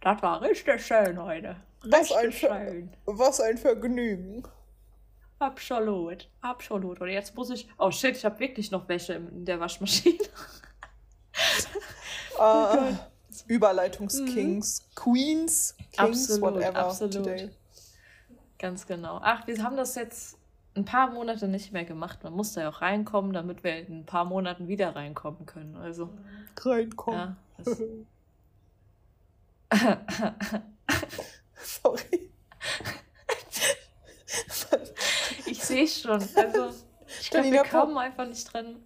Das 0.00 0.22
war 0.22 0.40
richtig 0.40 0.86
schön 0.86 1.22
heute. 1.22 1.56
Was 1.82 2.10
ein, 2.12 2.26
Richtig 2.26 2.40
schön. 2.40 2.96
was 3.04 3.40
ein 3.40 3.58
Vergnügen. 3.58 4.44
Absolut, 5.40 6.28
absolut. 6.42 7.00
Und 7.00 7.08
jetzt 7.08 7.34
muss 7.34 7.50
ich. 7.50 7.66
Oh 7.78 7.90
shit, 7.90 8.14
ich 8.16 8.24
habe 8.24 8.38
wirklich 8.38 8.70
noch 8.70 8.88
Wäsche 8.88 9.14
in 9.14 9.44
der 9.44 9.58
Waschmaschine. 9.58 10.18
Äh, 12.38 12.94
Überleitungskings, 13.48 14.88
Queens, 14.94 15.74
Kings, 15.76 15.98
Mhm. 15.98 16.04
Absolut, 16.06 16.54
whatever. 16.54 16.76
absolut. 16.78 17.12
Today. 17.12 17.50
Ganz 18.58 18.86
genau. 18.86 19.20
Ach, 19.22 19.46
wir 19.46 19.62
haben 19.62 19.76
das 19.76 19.94
jetzt 19.94 20.38
ein 20.74 20.84
paar 20.86 21.10
Monate 21.10 21.48
nicht 21.48 21.72
mehr 21.72 21.84
gemacht. 21.84 22.22
Man 22.24 22.32
muss 22.32 22.52
da 22.54 22.62
ja 22.62 22.70
auch 22.70 22.80
reinkommen, 22.80 23.32
damit 23.34 23.62
wir 23.62 23.76
in 23.86 24.00
ein 24.00 24.06
paar 24.06 24.24
Monaten 24.24 24.68
wieder 24.68 24.96
reinkommen 24.96 25.44
können. 25.44 25.76
Also, 25.76 26.08
Reinkommen. 26.62 27.36
ja. 27.60 27.64
Das, 30.86 31.02
Sorry. 31.62 32.30
Ich 35.72 35.94
sehe 35.94 36.02
schon. 36.02 36.28
Also, 36.34 36.74
ich 37.20 37.30
glaube, 37.30 37.50
wir 37.50 37.64
kommen 37.64 37.96
einfach 37.98 38.26
nicht 38.26 38.52
dran. 38.52 38.76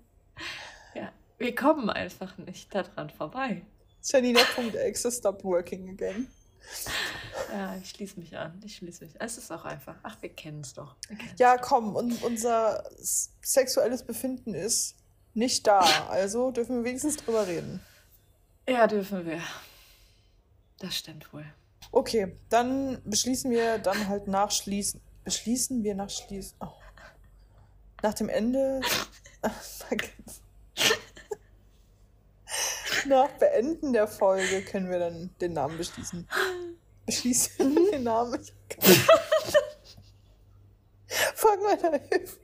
Ja, 0.95 1.12
wir 1.39 1.55
kommen 1.55 1.91
einfach 1.91 2.37
nicht 2.39 2.74
daran 2.74 3.11
vorbei. 3.11 3.62
Janina.exe 4.03 5.11
stopped 5.11 5.45
working 5.45 5.91
again. 5.91 6.28
Ja, 7.53 7.76
ich 7.76 7.91
schließe 7.91 8.18
mich 8.18 8.37
an. 8.37 8.61
Ich 8.64 8.76
schließe 8.76 9.05
mich. 9.05 9.14
Es 9.18 9.39
ist 9.39 9.51
auch 9.51 9.64
einfach. 9.64 9.97
Ach, 10.03 10.16
wir 10.20 10.30
kennen 10.30 10.61
es 10.61 10.74
doch. 10.74 10.97
Ja, 11.39 11.57
komm, 11.59 11.95
und 11.95 12.22
unser 12.22 12.85
sexuelles 12.99 14.03
Befinden 14.03 14.55
ist 14.55 14.97
nicht 15.35 15.66
da. 15.66 15.80
Also 16.09 16.51
dürfen 16.51 16.78
wir 16.78 16.85
wenigstens 16.85 17.16
drüber 17.16 17.47
reden. 17.47 17.80
Ja, 18.68 18.87
dürfen 18.87 19.26
wir. 19.26 19.41
Das 20.78 20.97
stimmt 20.97 21.32
wohl. 21.32 21.45
Okay, 21.93 22.37
dann 22.49 23.01
beschließen 23.05 23.51
wir 23.51 23.78
dann 23.78 24.09
halt 24.09 24.26
nachschließen. 24.26 25.01
Beschließen 25.25 25.83
wir 25.83 25.95
nach 25.95 26.11
Schließen. 26.11 26.57
Oh. 26.61 26.68
Nach 28.03 28.14
dem 28.14 28.29
Ende. 28.29 28.81
Danke. 29.89 30.11
Nach 33.07 33.29
Beenden 33.39 33.93
der 33.93 34.07
Folge 34.07 34.62
können 34.62 34.91
wir 34.91 34.99
dann 34.99 35.31
den 35.41 35.55
Namen 35.55 35.77
beschließen. 35.77 36.29
Beschließen 37.07 37.75
den 37.93 38.03
Namen. 38.03 38.41
Frag 41.35 41.62
mal 41.62 41.77
da 41.77 41.93
Hilfe. 42.09 42.39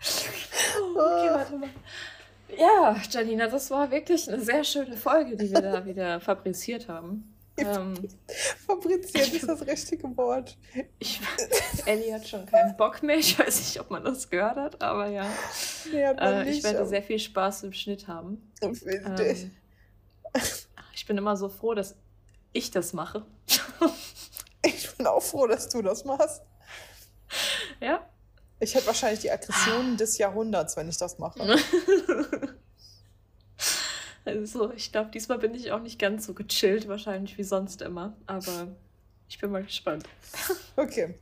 Okay, 0.00 1.30
warte 1.30 1.56
mal. 1.56 1.70
Ja, 2.56 2.96
Janina, 3.10 3.46
das 3.48 3.70
war 3.70 3.90
wirklich 3.90 4.28
eine 4.28 4.40
sehr 4.40 4.64
schöne 4.64 4.96
Folge, 4.96 5.36
die 5.36 5.50
wir 5.50 5.60
da 5.60 5.84
wieder 5.84 6.20
fabriziert 6.20 6.88
haben. 6.88 7.34
Ähm, 7.66 7.94
Fabriziert 8.66 9.32
ist 9.32 9.48
das 9.48 9.66
richtige 9.66 10.16
Wort. 10.16 10.56
ich, 10.98 11.20
Ellie 11.86 12.14
hat 12.14 12.26
schon 12.26 12.46
keinen 12.46 12.76
Bock 12.76 13.02
mehr. 13.02 13.16
Ich 13.18 13.38
weiß 13.38 13.58
nicht, 13.58 13.80
ob 13.80 13.90
man 13.90 14.04
das 14.04 14.28
gehört 14.30 14.56
hat, 14.56 14.82
aber 14.82 15.08
ja. 15.08 15.26
Nee, 15.92 16.06
hat 16.06 16.18
Äh, 16.20 16.44
nicht, 16.44 16.58
ich 16.58 16.64
werde 16.64 16.86
sehr 16.86 17.02
viel 17.02 17.18
Spaß 17.18 17.64
im 17.64 17.72
Schnitt 17.72 18.08
haben. 18.08 18.52
Ähm, 18.60 18.78
ich 20.94 21.06
bin 21.06 21.18
immer 21.18 21.36
so 21.36 21.48
froh, 21.48 21.74
dass 21.74 21.96
ich 22.52 22.70
das 22.70 22.92
mache. 22.92 23.24
Ich 24.64 24.90
bin 24.96 25.06
auch 25.06 25.22
froh, 25.22 25.46
dass 25.46 25.68
du 25.68 25.82
das 25.82 26.04
machst. 26.04 26.42
Ja? 27.80 28.08
Ich 28.60 28.74
hätte 28.74 28.86
wahrscheinlich 28.86 29.20
die 29.20 29.30
Aggression 29.30 29.96
des 29.96 30.18
Jahrhunderts, 30.18 30.76
wenn 30.76 30.88
ich 30.88 30.96
das 30.96 31.18
mache. 31.18 31.58
Also, 34.28 34.72
ich 34.72 34.92
glaube, 34.92 35.10
diesmal 35.10 35.38
bin 35.38 35.54
ich 35.54 35.72
auch 35.72 35.80
nicht 35.80 35.98
ganz 35.98 36.26
so 36.26 36.34
gechillt, 36.34 36.86
wahrscheinlich 36.88 37.38
wie 37.38 37.44
sonst 37.44 37.82
immer. 37.82 38.14
Aber 38.26 38.68
ich 39.28 39.38
bin 39.38 39.50
mal 39.50 39.64
gespannt. 39.64 40.04
Okay. 40.76 41.18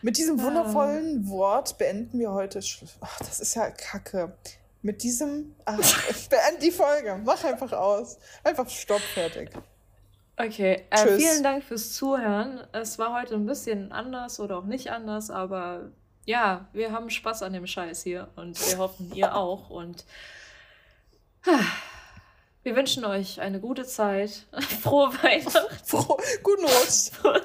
Mit 0.00 0.16
diesem 0.16 0.40
wundervollen 0.40 1.28
Wort 1.28 1.76
beenden 1.76 2.20
wir 2.20 2.30
heute. 2.30 2.60
Ach, 3.00 3.18
das 3.18 3.40
ist 3.40 3.56
ja 3.56 3.68
kacke. 3.70 4.36
Mit 4.82 5.02
diesem. 5.02 5.56
Ach, 5.64 5.78
beend 6.30 6.62
die 6.62 6.70
Folge. 6.70 7.20
Mach 7.24 7.42
einfach 7.42 7.72
aus. 7.72 8.18
Einfach 8.44 8.68
stopp, 8.68 9.00
fertig. 9.00 9.50
Okay, 10.36 10.84
äh, 10.90 11.16
vielen 11.16 11.42
Dank 11.42 11.64
fürs 11.64 11.94
Zuhören. 11.94 12.60
Es 12.72 12.98
war 12.98 13.18
heute 13.18 13.34
ein 13.34 13.46
bisschen 13.46 13.92
anders 13.92 14.38
oder 14.40 14.58
auch 14.58 14.64
nicht 14.64 14.90
anders, 14.90 15.30
aber 15.30 15.90
ja, 16.26 16.68
wir 16.72 16.92
haben 16.92 17.08
Spaß 17.10 17.42
an 17.42 17.52
dem 17.52 17.66
Scheiß 17.66 18.02
hier 18.02 18.28
und 18.36 18.58
wir 18.68 18.78
hoffen, 18.78 19.12
ihr 19.14 19.34
auch. 19.34 19.70
Und 19.70 20.04
ah, 21.46 21.60
wir 22.64 22.74
wünschen 22.76 23.04
euch 23.04 23.40
eine 23.40 23.60
gute 23.60 23.84
Zeit, 23.84 24.46
frohe 24.82 25.10
Weihnachten, 25.22 25.74
Froh, 25.84 26.16
guten 26.42 26.64
Rutsch. 26.64 27.10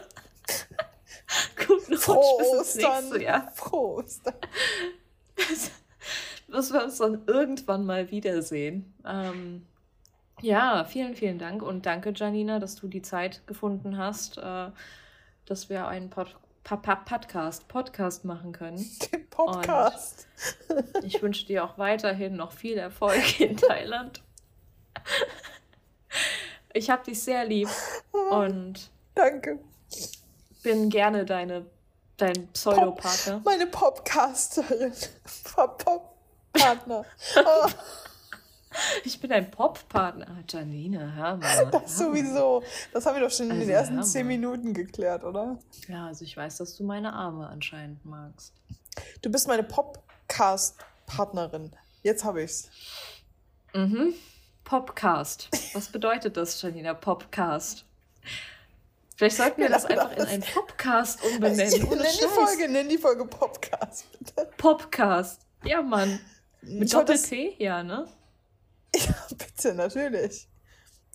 guten 1.68 1.94
Rutsch 1.94 2.02
Frohe 2.02 2.60
bis 2.60 2.78
Ostern. 2.84 3.22
Jahr, 3.22 3.52
Frohe 3.54 4.04
Ostern. 4.04 4.34
bis 6.48 6.74
wir 6.74 6.84
uns 6.84 6.98
dann 6.98 7.22
irgendwann 7.28 7.86
mal 7.86 8.10
wiedersehen. 8.10 8.94
Ähm, 9.06 9.66
ja, 10.42 10.84
vielen, 10.86 11.16
vielen 11.16 11.38
Dank 11.38 11.62
und 11.62 11.86
danke, 11.86 12.12
Janina, 12.16 12.60
dass 12.60 12.76
du 12.76 12.88
die 12.88 13.02
Zeit 13.02 13.46
gefunden 13.46 13.98
hast, 13.98 14.38
äh, 14.38 14.72
dass 15.46 15.70
wir 15.70 15.88
einen 15.88 16.10
Pod 16.10 16.36
Pa- 16.64 16.78
Pa- 16.78 16.96
Podcast, 16.96 17.68
Podcast 17.68 18.26
machen 18.26 18.52
können. 18.52 18.78
Den 19.12 19.28
Podcast. 19.30 20.28
Ich 21.04 21.22
wünsche 21.22 21.46
dir 21.46 21.64
auch 21.64 21.78
weiterhin 21.78 22.36
noch 22.36 22.52
viel 22.52 22.78
Erfolg 22.78 23.40
in 23.40 23.58
Thailand. 23.58 24.22
Ich 26.74 26.90
habe 26.90 27.04
dich 27.04 27.22
sehr 27.22 27.46
lieb 27.46 27.68
und 28.32 28.90
Danke. 29.16 29.60
bin 30.64 30.90
gerne 30.90 31.26
deine, 31.26 31.66
dein 32.18 32.48
Pseudopartner. 32.54 33.42
Meine 33.44 33.68
Popcasterin. 33.68 34.94
Pop, 35.56 35.84
Pop 35.84 36.16
Partner. 36.54 37.06
Oh, 37.38 37.68
Ich 39.04 39.20
bin 39.20 39.32
ein 39.32 39.50
Pop-Partner. 39.50 40.28
Ah, 40.30 40.44
Janine, 40.48 41.16
hör 41.16 41.38
mal. 41.38 41.66
das 41.72 41.98
sowieso. 41.98 42.62
Das 42.94 43.04
haben 43.06 43.16
wir 43.16 43.22
doch 43.28 43.32
schon 43.32 43.46
in 43.50 43.60
den 43.60 43.62
Also, 43.62 43.72
ersten 43.72 44.04
zehn. 44.04 44.28
Minuten 44.28 44.76
geklärt, 44.76 45.24
oder? 45.24 45.58
Ja, 45.88 46.06
also 46.08 46.24
ich 46.24 46.38
weiß, 46.38 46.58
dass 46.58 46.78
du 46.78 46.84
meine 46.84 47.14
Arme 47.14 47.48
anscheinend 47.48 48.06
magst. 48.06 48.54
Du 49.24 49.32
bist 49.32 49.48
meine 49.48 49.64
Popcast-Partnerin. 49.64 51.72
Jetzt 52.04 52.24
habe 52.24 52.44
ich's. 52.44 52.70
Mhm. 53.74 54.14
Popcast. 54.70 55.50
Was 55.74 55.88
bedeutet 55.88 56.38
das, 56.38 56.62
Janina? 56.62 56.94
Popcast. 56.94 57.86
Vielleicht 59.16 59.38
sollten 59.38 59.62
wir 59.62 59.66
Genau 59.66 59.80
das 59.80 59.86
einfach 59.88 60.12
in 60.12 60.22
einen 60.22 60.44
Popcast 60.44 61.24
umbenennen. 61.26 61.58
Nenn 61.58 62.00
die. 62.00 62.28
Folge, 62.28 62.70
nenn 62.70 62.88
die 62.88 63.00
Folge 63.00 63.26
Popcast, 63.26 64.06
bitte. 64.20 64.48
Popcast. 64.58 65.42
Ja, 65.64 65.82
Mann. 65.82 66.20
Mit 66.62 66.94
Doppel-T? 66.94 67.56
Ja, 67.58 67.82
ne? 67.82 68.08
Ja, 68.96 69.16
bitte, 69.36 69.74
natürlich. 69.74 70.48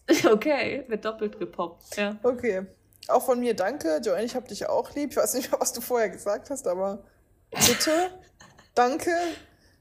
Okay, 0.26 0.84
wird 0.88 1.04
doppelt 1.04 1.38
gepoppt. 1.38 1.96
Ja. 1.96 2.16
Okay. 2.24 2.66
Auch 3.06 3.24
von 3.24 3.38
mir 3.38 3.54
danke. 3.54 4.00
Joanne, 4.04 4.24
ich 4.24 4.34
habe 4.34 4.48
dich 4.48 4.66
auch 4.66 4.92
lieb. 4.96 5.12
Ich 5.12 5.16
weiß 5.16 5.34
nicht 5.34 5.52
mehr, 5.52 5.60
was 5.60 5.72
du 5.72 5.80
vorher 5.80 6.10
gesagt 6.10 6.50
hast, 6.50 6.66
aber 6.66 7.04
bitte. 7.50 8.10
danke. 8.74 9.12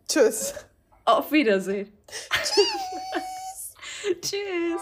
Tschüss. 0.08 0.54
Auf 1.06 1.32
Wiedersehen. 1.32 1.92
Tschüss. 4.04 4.82